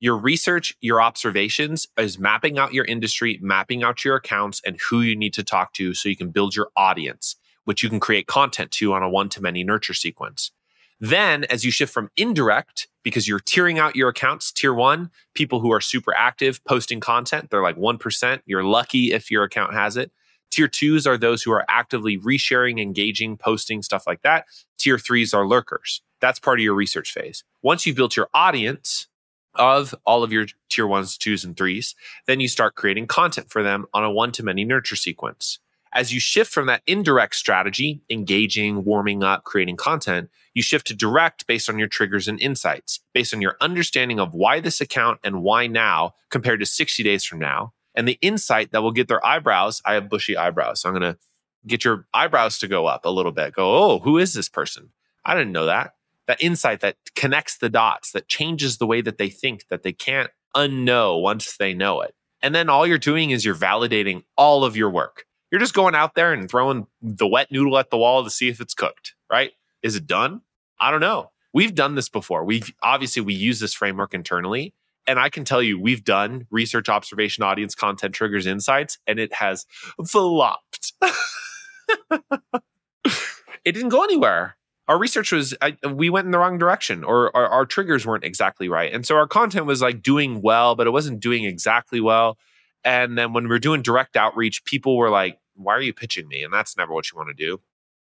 Your 0.00 0.16
research, 0.16 0.76
your 0.80 1.02
observations 1.02 1.88
is 1.98 2.20
mapping 2.20 2.56
out 2.56 2.72
your 2.72 2.84
industry, 2.84 3.38
mapping 3.42 3.82
out 3.82 4.04
your 4.04 4.14
accounts 4.14 4.62
and 4.64 4.78
who 4.88 5.00
you 5.00 5.16
need 5.16 5.34
to 5.34 5.42
talk 5.42 5.72
to 5.74 5.92
so 5.92 6.08
you 6.08 6.16
can 6.16 6.30
build 6.30 6.54
your 6.54 6.68
audience, 6.76 7.34
which 7.64 7.82
you 7.82 7.88
can 7.88 7.98
create 7.98 8.28
content 8.28 8.70
to 8.72 8.92
on 8.92 9.02
a 9.02 9.08
one 9.08 9.28
to 9.30 9.42
many 9.42 9.64
nurture 9.64 9.94
sequence. 9.94 10.52
Then, 11.00 11.44
as 11.44 11.64
you 11.64 11.70
shift 11.70 11.92
from 11.92 12.10
indirect, 12.16 12.88
because 13.04 13.28
you're 13.28 13.40
tiering 13.40 13.78
out 13.78 13.96
your 13.96 14.08
accounts, 14.08 14.50
tier 14.50 14.74
one, 14.74 15.10
people 15.34 15.60
who 15.60 15.72
are 15.72 15.80
super 15.80 16.12
active 16.16 16.62
posting 16.64 17.00
content, 17.00 17.50
they're 17.50 17.62
like 17.62 17.76
1%. 17.76 18.40
You're 18.46 18.64
lucky 18.64 19.12
if 19.12 19.30
your 19.30 19.44
account 19.44 19.74
has 19.74 19.96
it. 19.96 20.10
Tier 20.50 20.68
twos 20.68 21.06
are 21.06 21.16
those 21.18 21.42
who 21.42 21.52
are 21.52 21.64
actively 21.68 22.18
resharing, 22.18 22.80
engaging, 22.80 23.36
posting, 23.36 23.82
stuff 23.82 24.06
like 24.06 24.22
that. 24.22 24.46
Tier 24.78 24.98
threes 24.98 25.34
are 25.34 25.46
lurkers. 25.46 26.02
That's 26.20 26.40
part 26.40 26.58
of 26.58 26.64
your 26.64 26.74
research 26.74 27.12
phase. 27.12 27.44
Once 27.62 27.86
you've 27.86 27.96
built 27.96 28.16
your 28.16 28.28
audience 28.34 29.06
of 29.54 29.94
all 30.04 30.22
of 30.22 30.32
your 30.32 30.46
tier 30.68 30.86
ones, 30.86 31.16
twos, 31.18 31.44
and 31.44 31.56
threes, 31.56 31.94
then 32.26 32.40
you 32.40 32.48
start 32.48 32.74
creating 32.74 33.06
content 33.06 33.50
for 33.50 33.62
them 33.62 33.86
on 33.92 34.04
a 34.04 34.10
one 34.10 34.32
to 34.32 34.42
many 34.42 34.64
nurture 34.64 34.96
sequence. 34.96 35.58
As 35.92 36.12
you 36.12 36.20
shift 36.20 36.52
from 36.52 36.66
that 36.66 36.82
indirect 36.86 37.34
strategy, 37.34 38.02
engaging, 38.10 38.84
warming 38.84 39.22
up, 39.22 39.44
creating 39.44 39.76
content, 39.76 40.28
you 40.54 40.62
shift 40.62 40.86
to 40.88 40.94
direct 40.94 41.46
based 41.46 41.68
on 41.68 41.78
your 41.78 41.88
triggers 41.88 42.28
and 42.28 42.40
insights, 42.40 43.00
based 43.14 43.32
on 43.32 43.40
your 43.40 43.56
understanding 43.60 44.20
of 44.20 44.34
why 44.34 44.60
this 44.60 44.80
account 44.80 45.20
and 45.24 45.42
why 45.42 45.66
now 45.66 46.14
compared 46.30 46.60
to 46.60 46.66
60 46.66 47.02
days 47.02 47.24
from 47.24 47.38
now, 47.38 47.72
and 47.94 48.06
the 48.06 48.18
insight 48.20 48.72
that 48.72 48.82
will 48.82 48.92
get 48.92 49.08
their 49.08 49.24
eyebrows. 49.24 49.80
I 49.84 49.94
have 49.94 50.10
bushy 50.10 50.36
eyebrows, 50.36 50.80
so 50.82 50.88
I'm 50.88 50.94
going 50.94 51.14
to 51.14 51.18
get 51.66 51.84
your 51.84 52.06
eyebrows 52.12 52.58
to 52.58 52.68
go 52.68 52.86
up 52.86 53.04
a 53.04 53.10
little 53.10 53.32
bit. 53.32 53.54
Go, 53.54 53.74
oh, 53.76 53.98
who 54.00 54.18
is 54.18 54.34
this 54.34 54.48
person? 54.48 54.90
I 55.24 55.34
didn't 55.34 55.52
know 55.52 55.66
that. 55.66 55.92
That 56.26 56.42
insight 56.42 56.80
that 56.80 56.96
connects 57.14 57.58
the 57.58 57.70
dots, 57.70 58.12
that 58.12 58.28
changes 58.28 58.76
the 58.76 58.86
way 58.86 59.00
that 59.00 59.18
they 59.18 59.30
think, 59.30 59.68
that 59.68 59.82
they 59.82 59.92
can't 59.92 60.30
unknow 60.54 61.20
once 61.22 61.56
they 61.56 61.72
know 61.72 62.02
it. 62.02 62.14
And 62.42 62.54
then 62.54 62.68
all 62.68 62.86
you're 62.86 62.98
doing 62.98 63.30
is 63.30 63.44
you're 63.44 63.54
validating 63.54 64.24
all 64.36 64.64
of 64.64 64.76
your 64.76 64.90
work. 64.90 65.24
You're 65.50 65.60
just 65.60 65.74
going 65.74 65.94
out 65.94 66.14
there 66.14 66.32
and 66.32 66.50
throwing 66.50 66.86
the 67.00 67.26
wet 67.26 67.50
noodle 67.50 67.78
at 67.78 67.90
the 67.90 67.98
wall 67.98 68.22
to 68.24 68.30
see 68.30 68.48
if 68.48 68.60
it's 68.60 68.74
cooked, 68.74 69.14
right? 69.30 69.52
Is 69.82 69.96
it 69.96 70.06
done? 70.06 70.42
I 70.78 70.90
don't 70.90 71.00
know. 71.00 71.30
We've 71.52 71.74
done 71.74 71.94
this 71.94 72.08
before. 72.08 72.44
We've 72.44 72.72
obviously 72.82 73.22
we 73.22 73.34
use 73.34 73.60
this 73.60 73.74
framework 73.74 74.14
internally. 74.14 74.74
And 75.06 75.18
I 75.18 75.30
can 75.30 75.44
tell 75.46 75.62
you, 75.62 75.80
we've 75.80 76.04
done 76.04 76.46
research, 76.50 76.90
observation, 76.90 77.42
audience, 77.42 77.74
content, 77.74 78.14
triggers, 78.14 78.46
insights, 78.46 78.98
and 79.06 79.18
it 79.18 79.32
has 79.32 79.64
flopped. 80.06 80.92
it 82.10 83.72
didn't 83.72 83.88
go 83.88 84.04
anywhere. 84.04 84.56
Our 84.86 84.98
research 84.98 85.32
was, 85.32 85.54
I, 85.62 85.76
we 85.90 86.10
went 86.10 86.26
in 86.26 86.30
the 86.30 86.38
wrong 86.38 86.58
direction, 86.58 87.04
or 87.04 87.34
our, 87.34 87.48
our 87.48 87.64
triggers 87.64 88.06
weren't 88.06 88.24
exactly 88.24 88.68
right. 88.68 88.92
And 88.92 89.06
so 89.06 89.16
our 89.16 89.26
content 89.26 89.64
was 89.64 89.80
like 89.80 90.02
doing 90.02 90.42
well, 90.42 90.74
but 90.74 90.86
it 90.86 90.90
wasn't 90.90 91.20
doing 91.20 91.44
exactly 91.44 92.02
well. 92.02 92.36
And 92.84 93.18
then 93.18 93.32
when 93.32 93.44
we 93.44 93.50
were 93.50 93.58
doing 93.58 93.82
direct 93.82 94.16
outreach, 94.16 94.64
people 94.64 94.96
were 94.96 95.10
like, 95.10 95.38
why 95.54 95.74
are 95.74 95.82
you 95.82 95.92
pitching 95.92 96.28
me? 96.28 96.42
And 96.42 96.52
that's 96.52 96.76
never 96.76 96.92
what 96.92 97.10
you 97.10 97.16
want 97.18 97.36
to 97.36 97.46
do. 97.46 97.60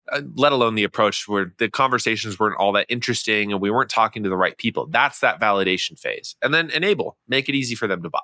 Uh, 0.09 0.21
let 0.35 0.53
alone 0.53 0.75
the 0.75 0.85
approach 0.85 1.27
where 1.27 1.53
the 1.57 1.69
conversations 1.69 2.39
weren't 2.39 2.55
all 2.57 2.71
that 2.71 2.85
interesting 2.87 3.51
and 3.51 3.59
we 3.59 3.69
weren't 3.69 3.89
talking 3.89 4.23
to 4.23 4.29
the 4.29 4.37
right 4.37 4.57
people. 4.57 4.85
That's 4.87 5.19
that 5.19 5.41
validation 5.41 5.99
phase. 5.99 6.35
And 6.41 6.53
then 6.53 6.69
enable, 6.69 7.17
make 7.27 7.49
it 7.49 7.55
easy 7.55 7.75
for 7.75 7.87
them 7.87 8.01
to 8.03 8.09
buy. 8.09 8.19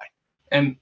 And 0.52 0.78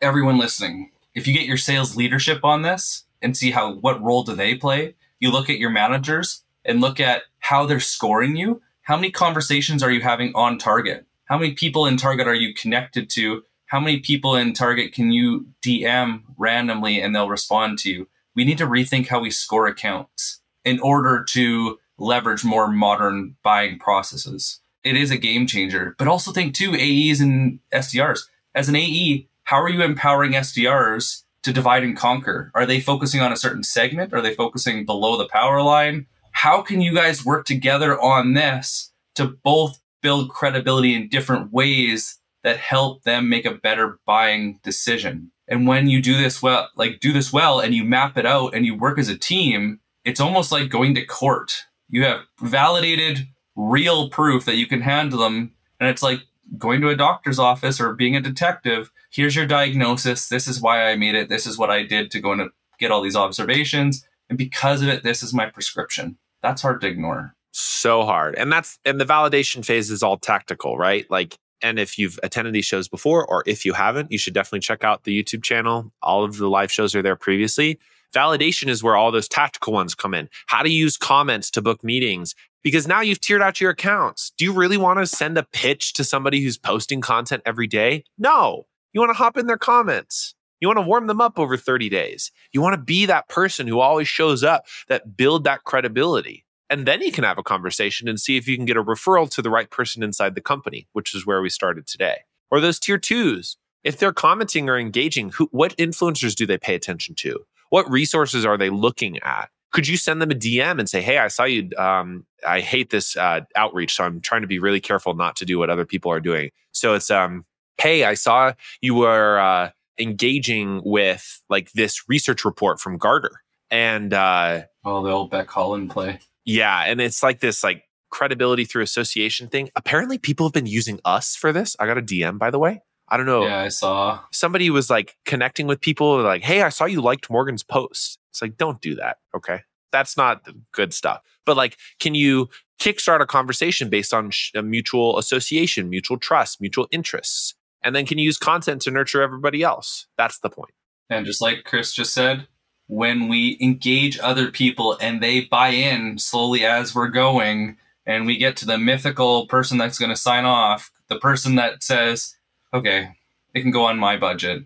everyone 0.00 0.38
listening, 0.38 0.92
if 1.14 1.26
you 1.26 1.34
get 1.34 1.44
your 1.44 1.58
sales 1.58 1.96
leadership 1.96 2.44
on 2.44 2.62
this 2.62 3.04
and 3.20 3.36
see 3.36 3.50
how 3.50 3.74
what 3.74 4.02
role 4.02 4.22
do 4.22 4.34
they 4.34 4.54
play, 4.54 4.94
you 5.20 5.30
look 5.30 5.50
at 5.50 5.58
your 5.58 5.70
managers 5.70 6.42
and 6.64 6.80
look 6.80 7.00
at 7.00 7.22
how 7.40 7.66
they're 7.66 7.80
scoring 7.80 8.36
you. 8.36 8.62
How 8.82 8.96
many 8.96 9.10
conversations 9.10 9.82
are 9.82 9.90
you 9.90 10.00
having 10.00 10.32
on 10.34 10.58
target? 10.58 11.06
How 11.26 11.38
many 11.38 11.52
people 11.52 11.86
in 11.86 11.96
target 11.96 12.26
are 12.28 12.34
you 12.34 12.54
connected 12.54 13.10
to 13.10 13.42
how 13.66 13.80
many 13.80 14.00
people 14.00 14.36
in 14.36 14.52
Target 14.52 14.92
can 14.92 15.10
you 15.10 15.46
DM 15.64 16.22
randomly 16.36 17.00
and 17.00 17.14
they'll 17.14 17.28
respond 17.28 17.78
to 17.80 17.90
you? 17.90 18.08
We 18.34 18.44
need 18.44 18.58
to 18.58 18.66
rethink 18.66 19.08
how 19.08 19.20
we 19.20 19.30
score 19.30 19.66
accounts 19.66 20.40
in 20.64 20.78
order 20.80 21.24
to 21.30 21.78
leverage 21.98 22.44
more 22.44 22.68
modern 22.68 23.36
buying 23.42 23.78
processes. 23.78 24.60
It 24.84 24.96
is 24.96 25.10
a 25.10 25.16
game 25.16 25.46
changer, 25.46 25.96
but 25.98 26.06
also 26.06 26.30
think 26.30 26.54
too 26.54 26.74
AEs 26.74 27.20
and 27.20 27.58
SDRs. 27.72 28.20
As 28.54 28.68
an 28.68 28.76
AE, 28.76 29.28
how 29.44 29.60
are 29.60 29.68
you 29.68 29.82
empowering 29.82 30.32
SDRs 30.32 31.24
to 31.42 31.52
divide 31.52 31.82
and 31.82 31.96
conquer? 31.96 32.52
Are 32.54 32.66
they 32.66 32.80
focusing 32.80 33.20
on 33.20 33.32
a 33.32 33.36
certain 33.36 33.64
segment? 33.64 34.12
Are 34.12 34.20
they 34.20 34.34
focusing 34.34 34.84
below 34.84 35.16
the 35.16 35.28
power 35.28 35.62
line? 35.62 36.06
How 36.32 36.62
can 36.62 36.80
you 36.80 36.94
guys 36.94 37.24
work 37.24 37.46
together 37.46 38.00
on 38.00 38.34
this 38.34 38.92
to 39.14 39.26
both 39.26 39.80
build 40.02 40.28
credibility 40.28 40.94
in 40.94 41.08
different 41.08 41.52
ways 41.52 42.18
that 42.46 42.58
help 42.58 43.02
them 43.02 43.28
make 43.28 43.44
a 43.44 43.50
better 43.50 43.98
buying 44.06 44.60
decision. 44.62 45.32
And 45.48 45.66
when 45.66 45.88
you 45.88 46.00
do 46.00 46.16
this 46.16 46.40
well, 46.40 46.70
like 46.76 47.00
do 47.00 47.12
this 47.12 47.32
well 47.32 47.58
and 47.58 47.74
you 47.74 47.82
map 47.82 48.16
it 48.16 48.24
out 48.24 48.54
and 48.54 48.64
you 48.64 48.76
work 48.76 49.00
as 49.00 49.08
a 49.08 49.18
team, 49.18 49.80
it's 50.04 50.20
almost 50.20 50.52
like 50.52 50.70
going 50.70 50.94
to 50.94 51.04
court. 51.04 51.64
You 51.88 52.04
have 52.04 52.20
validated 52.40 53.26
real 53.56 54.10
proof 54.10 54.44
that 54.44 54.54
you 54.54 54.68
can 54.68 54.82
handle 54.82 55.18
them. 55.18 55.56
And 55.80 55.88
it's 55.90 56.04
like 56.04 56.20
going 56.56 56.80
to 56.82 56.88
a 56.88 56.94
doctor's 56.94 57.40
office 57.40 57.80
or 57.80 57.94
being 57.94 58.14
a 58.14 58.20
detective. 58.20 58.92
Here's 59.10 59.34
your 59.34 59.46
diagnosis. 59.46 60.28
This 60.28 60.46
is 60.46 60.60
why 60.60 60.88
I 60.88 60.94
made 60.94 61.16
it. 61.16 61.28
This 61.28 61.48
is 61.48 61.58
what 61.58 61.70
I 61.70 61.82
did 61.82 62.12
to 62.12 62.20
go 62.20 62.30
and 62.30 62.48
get 62.78 62.92
all 62.92 63.02
these 63.02 63.16
observations. 63.16 64.06
And 64.28 64.38
because 64.38 64.82
of 64.82 64.88
it, 64.88 65.02
this 65.02 65.20
is 65.20 65.34
my 65.34 65.46
prescription. 65.46 66.16
That's 66.44 66.62
hard 66.62 66.80
to 66.82 66.86
ignore. 66.86 67.34
So 67.50 68.04
hard. 68.04 68.36
And 68.36 68.52
that's, 68.52 68.78
and 68.84 69.00
the 69.00 69.04
validation 69.04 69.64
phase 69.64 69.90
is 69.90 70.04
all 70.04 70.16
tactical, 70.16 70.78
right? 70.78 71.10
Like 71.10 71.38
and 71.62 71.78
if 71.78 71.98
you've 71.98 72.18
attended 72.22 72.54
these 72.54 72.66
shows 72.66 72.88
before, 72.88 73.26
or 73.26 73.42
if 73.46 73.64
you 73.64 73.72
haven't, 73.72 74.12
you 74.12 74.18
should 74.18 74.34
definitely 74.34 74.60
check 74.60 74.84
out 74.84 75.04
the 75.04 75.22
YouTube 75.22 75.42
channel. 75.42 75.92
All 76.02 76.24
of 76.24 76.36
the 76.36 76.48
live 76.48 76.70
shows 76.70 76.94
are 76.94 77.02
there 77.02 77.16
previously. 77.16 77.78
Validation 78.14 78.68
is 78.68 78.82
where 78.82 78.96
all 78.96 79.10
those 79.10 79.28
tactical 79.28 79.72
ones 79.72 79.94
come 79.94 80.14
in. 80.14 80.28
How 80.46 80.62
to 80.62 80.70
use 80.70 80.96
comments 80.96 81.50
to 81.52 81.62
book 81.62 81.82
meetings, 81.82 82.34
because 82.62 82.86
now 82.86 83.00
you've 83.00 83.20
tiered 83.20 83.42
out 83.42 83.60
your 83.60 83.70
accounts. 83.70 84.32
Do 84.38 84.44
you 84.44 84.52
really 84.52 84.76
want 84.76 84.98
to 84.98 85.06
send 85.06 85.36
a 85.36 85.42
pitch 85.42 85.92
to 85.94 86.04
somebody 86.04 86.40
who's 86.42 86.56
posting 86.58 87.00
content 87.00 87.42
every 87.44 87.66
day? 87.66 88.04
No. 88.16 88.66
You 88.92 89.00
want 89.00 89.10
to 89.10 89.18
hop 89.18 89.36
in 89.36 89.46
their 89.46 89.58
comments. 89.58 90.34
You 90.60 90.68
want 90.68 90.78
to 90.78 90.86
warm 90.86 91.06
them 91.06 91.20
up 91.20 91.38
over 91.38 91.56
30 91.56 91.90
days. 91.90 92.32
You 92.52 92.62
want 92.62 92.74
to 92.74 92.80
be 92.80 93.06
that 93.06 93.28
person 93.28 93.66
who 93.66 93.80
always 93.80 94.08
shows 94.08 94.42
up 94.42 94.64
that 94.88 95.16
build 95.16 95.44
that 95.44 95.64
credibility. 95.64 96.45
And 96.68 96.86
then 96.86 97.00
you 97.00 97.12
can 97.12 97.24
have 97.24 97.38
a 97.38 97.42
conversation 97.42 98.08
and 98.08 98.18
see 98.18 98.36
if 98.36 98.48
you 98.48 98.56
can 98.56 98.64
get 98.64 98.76
a 98.76 98.82
referral 98.82 99.30
to 99.30 99.42
the 99.42 99.50
right 99.50 99.70
person 99.70 100.02
inside 100.02 100.34
the 100.34 100.40
company, 100.40 100.88
which 100.92 101.14
is 101.14 101.26
where 101.26 101.40
we 101.40 101.48
started 101.48 101.86
today. 101.86 102.18
Or 102.50 102.60
those 102.60 102.78
tier 102.78 102.98
twos. 102.98 103.56
If 103.84 103.98
they're 103.98 104.12
commenting 104.12 104.68
or 104.68 104.78
engaging, 104.78 105.30
who, 105.30 105.48
what 105.52 105.76
influencers 105.76 106.34
do 106.34 106.44
they 106.44 106.58
pay 106.58 106.74
attention 106.74 107.14
to? 107.16 107.38
What 107.70 107.88
resources 107.90 108.44
are 108.44 108.58
they 108.58 108.70
looking 108.70 109.18
at? 109.22 109.48
Could 109.72 109.86
you 109.86 109.96
send 109.96 110.20
them 110.22 110.30
a 110.30 110.34
DM 110.34 110.78
and 110.78 110.88
say, 110.88 111.02
"Hey, 111.02 111.18
I 111.18 111.28
saw 111.28 111.44
you. 111.44 111.68
Um, 111.76 112.24
I 112.46 112.60
hate 112.60 112.90
this 112.90 113.16
uh, 113.16 113.40
outreach, 113.54 113.94
so 113.94 114.04
I'm 114.04 114.20
trying 114.20 114.40
to 114.40 114.46
be 114.46 114.58
really 114.58 114.80
careful 114.80 115.14
not 115.14 115.36
to 115.36 115.44
do 115.44 115.58
what 115.58 115.70
other 115.70 115.84
people 115.84 116.10
are 116.10 116.20
doing." 116.20 116.50
So 116.72 116.94
it's, 116.94 117.10
um, 117.10 117.44
"Hey, 117.78 118.04
I 118.04 118.14
saw 118.14 118.54
you 118.80 118.94
were 118.94 119.38
uh, 119.38 119.70
engaging 119.98 120.80
with 120.84 121.42
like 121.50 121.72
this 121.72 122.08
research 122.08 122.44
report 122.44 122.80
from 122.80 122.96
Gartner, 122.96 123.42
and 123.70 124.14
uh, 124.14 124.62
oh, 124.84 125.02
the 125.02 125.10
old 125.10 125.30
Becc 125.30 125.48
Holland 125.48 125.90
play. 125.90 126.20
Yeah, 126.46 126.84
and 126.86 127.00
it's 127.00 127.22
like 127.22 127.40
this 127.40 127.62
like 127.62 127.82
credibility 128.10 128.64
through 128.64 128.82
association 128.82 129.48
thing. 129.48 129.68
Apparently, 129.76 130.16
people 130.16 130.46
have 130.46 130.52
been 130.52 130.66
using 130.66 131.00
us 131.04 131.36
for 131.36 131.52
this. 131.52 131.76
I 131.78 131.86
got 131.86 131.98
a 131.98 132.02
DM 132.02 132.38
by 132.38 132.50
the 132.50 132.58
way. 132.58 132.82
I 133.08 133.16
don't 133.16 133.26
know. 133.26 133.44
Yeah, 133.44 133.60
I 133.60 133.68
saw. 133.68 134.20
Somebody 134.32 134.70
was 134.70 134.90
like 134.90 135.16
connecting 135.24 135.66
with 135.66 135.80
people 135.80 136.20
like, 136.22 136.42
"Hey, 136.42 136.62
I 136.62 136.70
saw 136.70 136.86
you 136.86 137.00
liked 137.00 137.30
Morgan's 137.30 137.62
post." 137.62 138.18
It's 138.30 138.42
like, 138.42 138.56
"Don't 138.56 138.80
do 138.80 138.94
that." 138.96 139.18
Okay? 139.34 139.60
That's 139.92 140.16
not 140.16 140.46
good 140.72 140.92
stuff. 140.92 141.20
But 141.44 141.56
like, 141.56 141.76
can 142.00 142.14
you 142.14 142.48
kickstart 142.80 143.20
a 143.20 143.26
conversation 143.26 143.88
based 143.88 144.12
on 144.12 144.30
sh- 144.30 144.50
a 144.54 144.62
mutual 144.62 145.18
association, 145.18 145.88
mutual 145.88 146.18
trust, 146.18 146.60
mutual 146.60 146.88
interests? 146.90 147.54
And 147.82 147.94
then 147.94 148.04
can 148.04 148.18
you 148.18 148.24
use 148.24 148.38
content 148.38 148.82
to 148.82 148.90
nurture 148.90 149.22
everybody 149.22 149.62
else? 149.62 150.06
That's 150.18 150.40
the 150.40 150.50
point. 150.50 150.72
And 151.08 151.24
just 151.24 151.40
like 151.40 151.64
Chris 151.64 151.92
just 151.92 152.12
said, 152.12 152.48
when 152.88 153.28
we 153.28 153.58
engage 153.60 154.18
other 154.20 154.50
people 154.50 154.96
and 155.00 155.22
they 155.22 155.40
buy 155.40 155.68
in 155.68 156.18
slowly 156.18 156.64
as 156.64 156.94
we're 156.94 157.08
going 157.08 157.76
and 158.06 158.26
we 158.26 158.36
get 158.36 158.56
to 158.56 158.66
the 158.66 158.78
mythical 158.78 159.46
person 159.48 159.78
that's 159.78 159.98
going 159.98 160.10
to 160.10 160.16
sign 160.16 160.44
off, 160.44 160.92
the 161.08 161.18
person 161.18 161.56
that 161.56 161.82
says, 161.82 162.36
okay, 162.72 163.16
it 163.54 163.62
can 163.62 163.70
go 163.70 163.84
on 163.86 163.98
my 163.98 164.16
budget. 164.16 164.64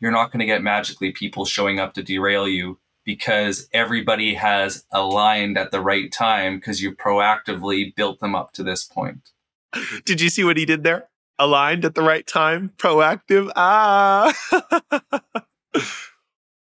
You're 0.00 0.10
not 0.10 0.32
going 0.32 0.40
to 0.40 0.46
get 0.46 0.62
magically 0.62 1.12
people 1.12 1.44
showing 1.44 1.78
up 1.78 1.94
to 1.94 2.02
derail 2.02 2.48
you. 2.48 2.78
because 3.04 3.68
everybody 3.72 4.34
has 4.34 4.84
aligned 4.90 5.58
at 5.58 5.70
the 5.70 5.80
right 5.80 6.10
time 6.10 6.56
because 6.56 6.82
you 6.82 6.94
proactively 6.94 7.94
built 7.94 8.18
them 8.20 8.34
up 8.34 8.52
to 8.52 8.62
this 8.62 8.82
point. 8.82 9.30
Did 10.04 10.20
you 10.20 10.30
see 10.30 10.42
what 10.44 10.56
he 10.56 10.64
did 10.64 10.82
there? 10.84 11.08
Aligned 11.38 11.84
at 11.84 11.94
the 11.94 12.02
right 12.02 12.26
time, 12.26 12.72
proactive. 12.78 13.50
Ah. 13.56 14.32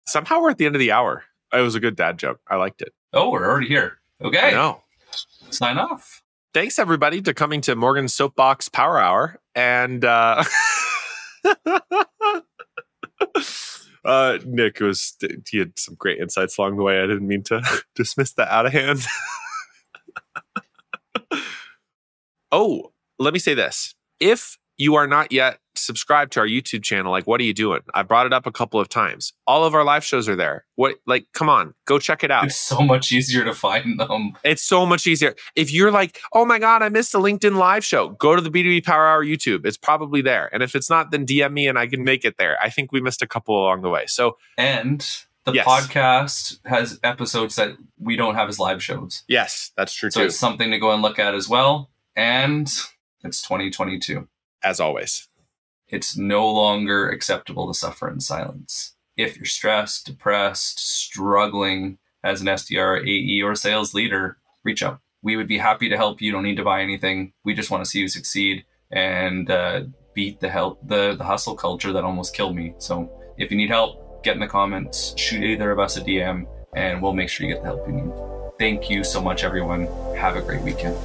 Somehow 0.07 0.41
we're 0.41 0.51
at 0.51 0.59
the 0.59 0.67
end 0.67 0.75
of 0.75 0.81
the 0.81 0.93
hour. 0.93 1.25
It 1.53 1.61
was 1.61 1.75
a 1.75 1.81
good 1.81 1.97
dad 1.97 2.19
joke. 2.19 2.41
I 2.49 2.57
liked 2.57 2.83
it. 2.83 2.93
Oh, 3.13 3.31
we're 3.31 3.49
already 3.49 3.69
here. 3.69 3.99
Okay. 4.23 4.53
No. 4.53 4.83
Sign 5.51 5.79
off. 5.79 6.23
Thanks 6.55 6.79
everybody 6.79 7.23
to 7.23 7.35
coming 7.35 7.61
to 7.63 7.77
Morgan's 7.77 8.15
Soapbox 8.15 8.69
Power 8.69 8.99
Hour. 8.99 9.41
And 9.55 10.05
uh 10.05 10.45
Uh, 14.05 14.39
Nick 14.45 14.81
was 14.81 15.17
he 15.49 15.59
had 15.59 15.79
some 15.79 15.95
great 15.95 16.19
insights 16.19 16.59
along 16.59 16.77
the 16.77 16.83
way. 16.83 16.99
I 16.99 17.07
didn't 17.07 17.27
mean 17.27 17.43
to 17.45 17.63
dismiss 17.95 18.33
that 18.33 18.49
out 18.49 18.67
of 18.67 18.73
hand. 18.73 19.07
oh, 22.53 22.93
let 23.19 23.33
me 23.33 23.39
say 23.39 23.55
this. 23.55 23.95
If 24.19 24.59
you 24.77 24.97
are 24.97 25.07
not 25.07 25.31
yet 25.31 25.59
subscribed 25.85 26.33
to 26.33 26.41
our 26.41 26.47
YouTube 26.47 26.83
channel, 26.83 27.11
like 27.11 27.27
what 27.27 27.41
are 27.41 27.45
you 27.45 27.53
doing? 27.55 27.81
I 27.95 28.03
brought 28.03 28.27
it 28.27 28.33
up 28.33 28.47
a 28.47 28.53
couple 28.53 28.81
of 28.81 28.89
times. 28.89 29.33
All 29.47 29.65
of 29.65 29.75
our 29.75 29.85
live 29.85 30.05
shows 30.05 30.29
are 30.29 30.37
there. 30.37 30.65
What 30.77 30.97
like 31.07 31.27
come 31.35 31.49
on, 31.49 31.75
go 31.85 31.99
check 31.99 32.23
it 32.25 32.31
out. 32.31 32.45
It's 32.45 32.57
so 32.57 32.81
much 32.81 33.13
easier 33.13 33.45
to 33.45 33.53
find 33.55 33.99
them. 34.01 34.33
It's 34.45 34.63
so 34.63 34.87
much 34.87 35.07
easier. 35.07 35.35
If 35.57 35.73
you're 35.73 35.91
like, 35.91 36.21
"Oh 36.33 36.45
my 36.45 36.59
god, 36.59 36.83
I 36.83 36.89
missed 36.89 37.15
a 37.15 37.19
LinkedIn 37.19 37.57
live 37.57 37.85
show." 37.85 38.11
Go 38.11 38.35
to 38.37 38.43
the 38.43 38.51
B2B 38.51 38.85
Power 38.85 39.07
Hour 39.07 39.25
YouTube. 39.25 39.67
It's 39.67 39.77
probably 39.77 40.23
there. 40.23 40.49
And 40.53 40.63
if 40.63 40.75
it's 40.75 40.89
not, 40.91 41.11
then 41.11 41.27
DM 41.27 41.53
me 41.53 41.69
and 41.69 41.79
I 41.79 41.87
can 41.87 42.05
make 42.05 42.25
it 42.25 42.37
there. 42.39 42.57
I 42.63 42.71
think 42.71 42.93
we 42.93 43.01
missed 43.01 43.23
a 43.23 43.27
couple 43.27 43.57
along 43.59 43.83
the 43.83 43.91
way. 43.91 44.05
So, 44.07 44.37
And 44.59 45.01
the 45.45 45.53
Yes. 45.53 45.67
podcast 45.67 46.59
has 46.67 47.01
episodes 47.03 47.57
that 47.57 47.73
we 47.99 48.15
don't 48.17 48.37
have 48.37 48.49
as 48.49 48.59
live 48.61 48.83
shows. 48.83 49.25
yes, 49.29 49.73
that's 49.77 49.93
true 49.93 50.11
So 50.11 50.21
too. 50.21 50.27
it's 50.27 50.39
something 50.39 50.71
to 50.71 50.79
go 50.79 50.93
and 50.93 51.03
look 51.03 51.19
at 51.19 51.35
as 51.35 51.49
well. 51.49 51.91
And 52.15 52.69
it's 53.25 53.43
2022. 53.43 54.29
As 54.63 54.79
always. 54.79 55.29
It's 55.93 56.17
no 56.17 56.51
longer 56.51 57.11
acceptable 57.11 57.69
to 57.69 57.79
suffer 57.79 58.11
in 58.11 58.19
silence. 58.19 58.97
If 59.15 59.37
you're 59.37 59.45
stressed, 59.45 60.07
depressed, 60.07 60.81
struggling 60.81 61.99
as 62.25 62.41
an 62.41 62.47
SDR, 62.47 63.07
AE, 63.07 63.43
or 63.43 63.55
sales 63.55 63.93
leader, 63.93 64.39
reach 64.65 64.83
out. 64.83 65.01
We 65.23 65.37
would 65.37 65.47
be 65.47 65.59
happy 65.59 65.91
to 65.91 65.97
help 65.99 66.23
you. 66.23 66.27
You 66.27 66.33
don't 66.33 66.45
need 66.45 66.57
to 66.57 66.65
buy 66.65 66.81
anything. 66.81 67.35
We 67.45 67.53
just 67.53 67.71
want 67.71 67.85
to 67.85 67.91
see 67.91 68.01
you 68.01 68.09
succeed 68.09 68.65
and 68.91 69.51
uh, 69.51 69.83
beat 70.15 70.41
the 70.41 70.49
help 70.49 70.81
the, 70.89 71.15
the 71.15 71.25
hustle 71.25 71.55
culture 71.55 71.93
that 71.93 72.05
almost 72.05 72.35
killed 72.35 72.57
me. 72.57 72.75
So 72.79 73.13
if 73.37 73.51
you 73.51 73.59
need 73.59 73.69
help, 73.69 74.25
get 74.25 74.35
in 74.35 74.41
the 74.41 74.47
comments, 74.47 75.13
shoot 75.19 75.45
either 75.45 75.71
of 75.73 75.79
us 75.79 75.99
a 75.99 76.01
DM, 76.01 76.47
and 76.75 77.03
we'll 77.03 77.13
make 77.13 77.29
sure 77.29 77.47
you 77.47 77.53
get 77.53 77.63
the 77.63 77.69
help 77.69 77.87
you 77.87 77.93
need. 77.93 78.13
Thank 78.59 78.89
you 78.89 79.05
so 79.05 79.21
much, 79.21 79.45
everyone. 79.45 79.89
Have 80.17 80.37
a 80.37 80.41
great 80.41 80.63
weekend. 80.63 80.97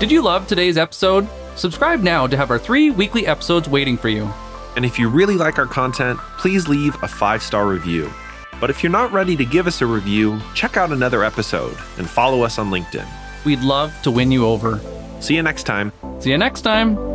Did 0.00 0.10
you 0.10 0.22
love 0.22 0.46
today's 0.46 0.78
episode? 0.78 1.28
Subscribe 1.62 2.02
now 2.02 2.26
to 2.26 2.36
have 2.36 2.50
our 2.50 2.58
three 2.58 2.90
weekly 2.90 3.24
episodes 3.24 3.68
waiting 3.68 3.96
for 3.96 4.08
you. 4.08 4.28
And 4.74 4.84
if 4.84 4.98
you 4.98 5.08
really 5.08 5.36
like 5.36 5.60
our 5.60 5.66
content, 5.66 6.18
please 6.36 6.66
leave 6.66 7.00
a 7.04 7.06
five 7.06 7.40
star 7.40 7.68
review. 7.68 8.12
But 8.60 8.68
if 8.68 8.82
you're 8.82 8.90
not 8.90 9.12
ready 9.12 9.36
to 9.36 9.44
give 9.44 9.68
us 9.68 9.80
a 9.80 9.86
review, 9.86 10.40
check 10.54 10.76
out 10.76 10.90
another 10.90 11.22
episode 11.22 11.76
and 11.98 12.10
follow 12.10 12.42
us 12.42 12.58
on 12.58 12.72
LinkedIn. 12.72 13.06
We'd 13.44 13.60
love 13.60 13.94
to 14.02 14.10
win 14.10 14.32
you 14.32 14.44
over. 14.44 14.80
See 15.20 15.36
you 15.36 15.42
next 15.44 15.62
time. 15.62 15.92
See 16.18 16.30
you 16.30 16.38
next 16.38 16.62
time. 16.62 17.11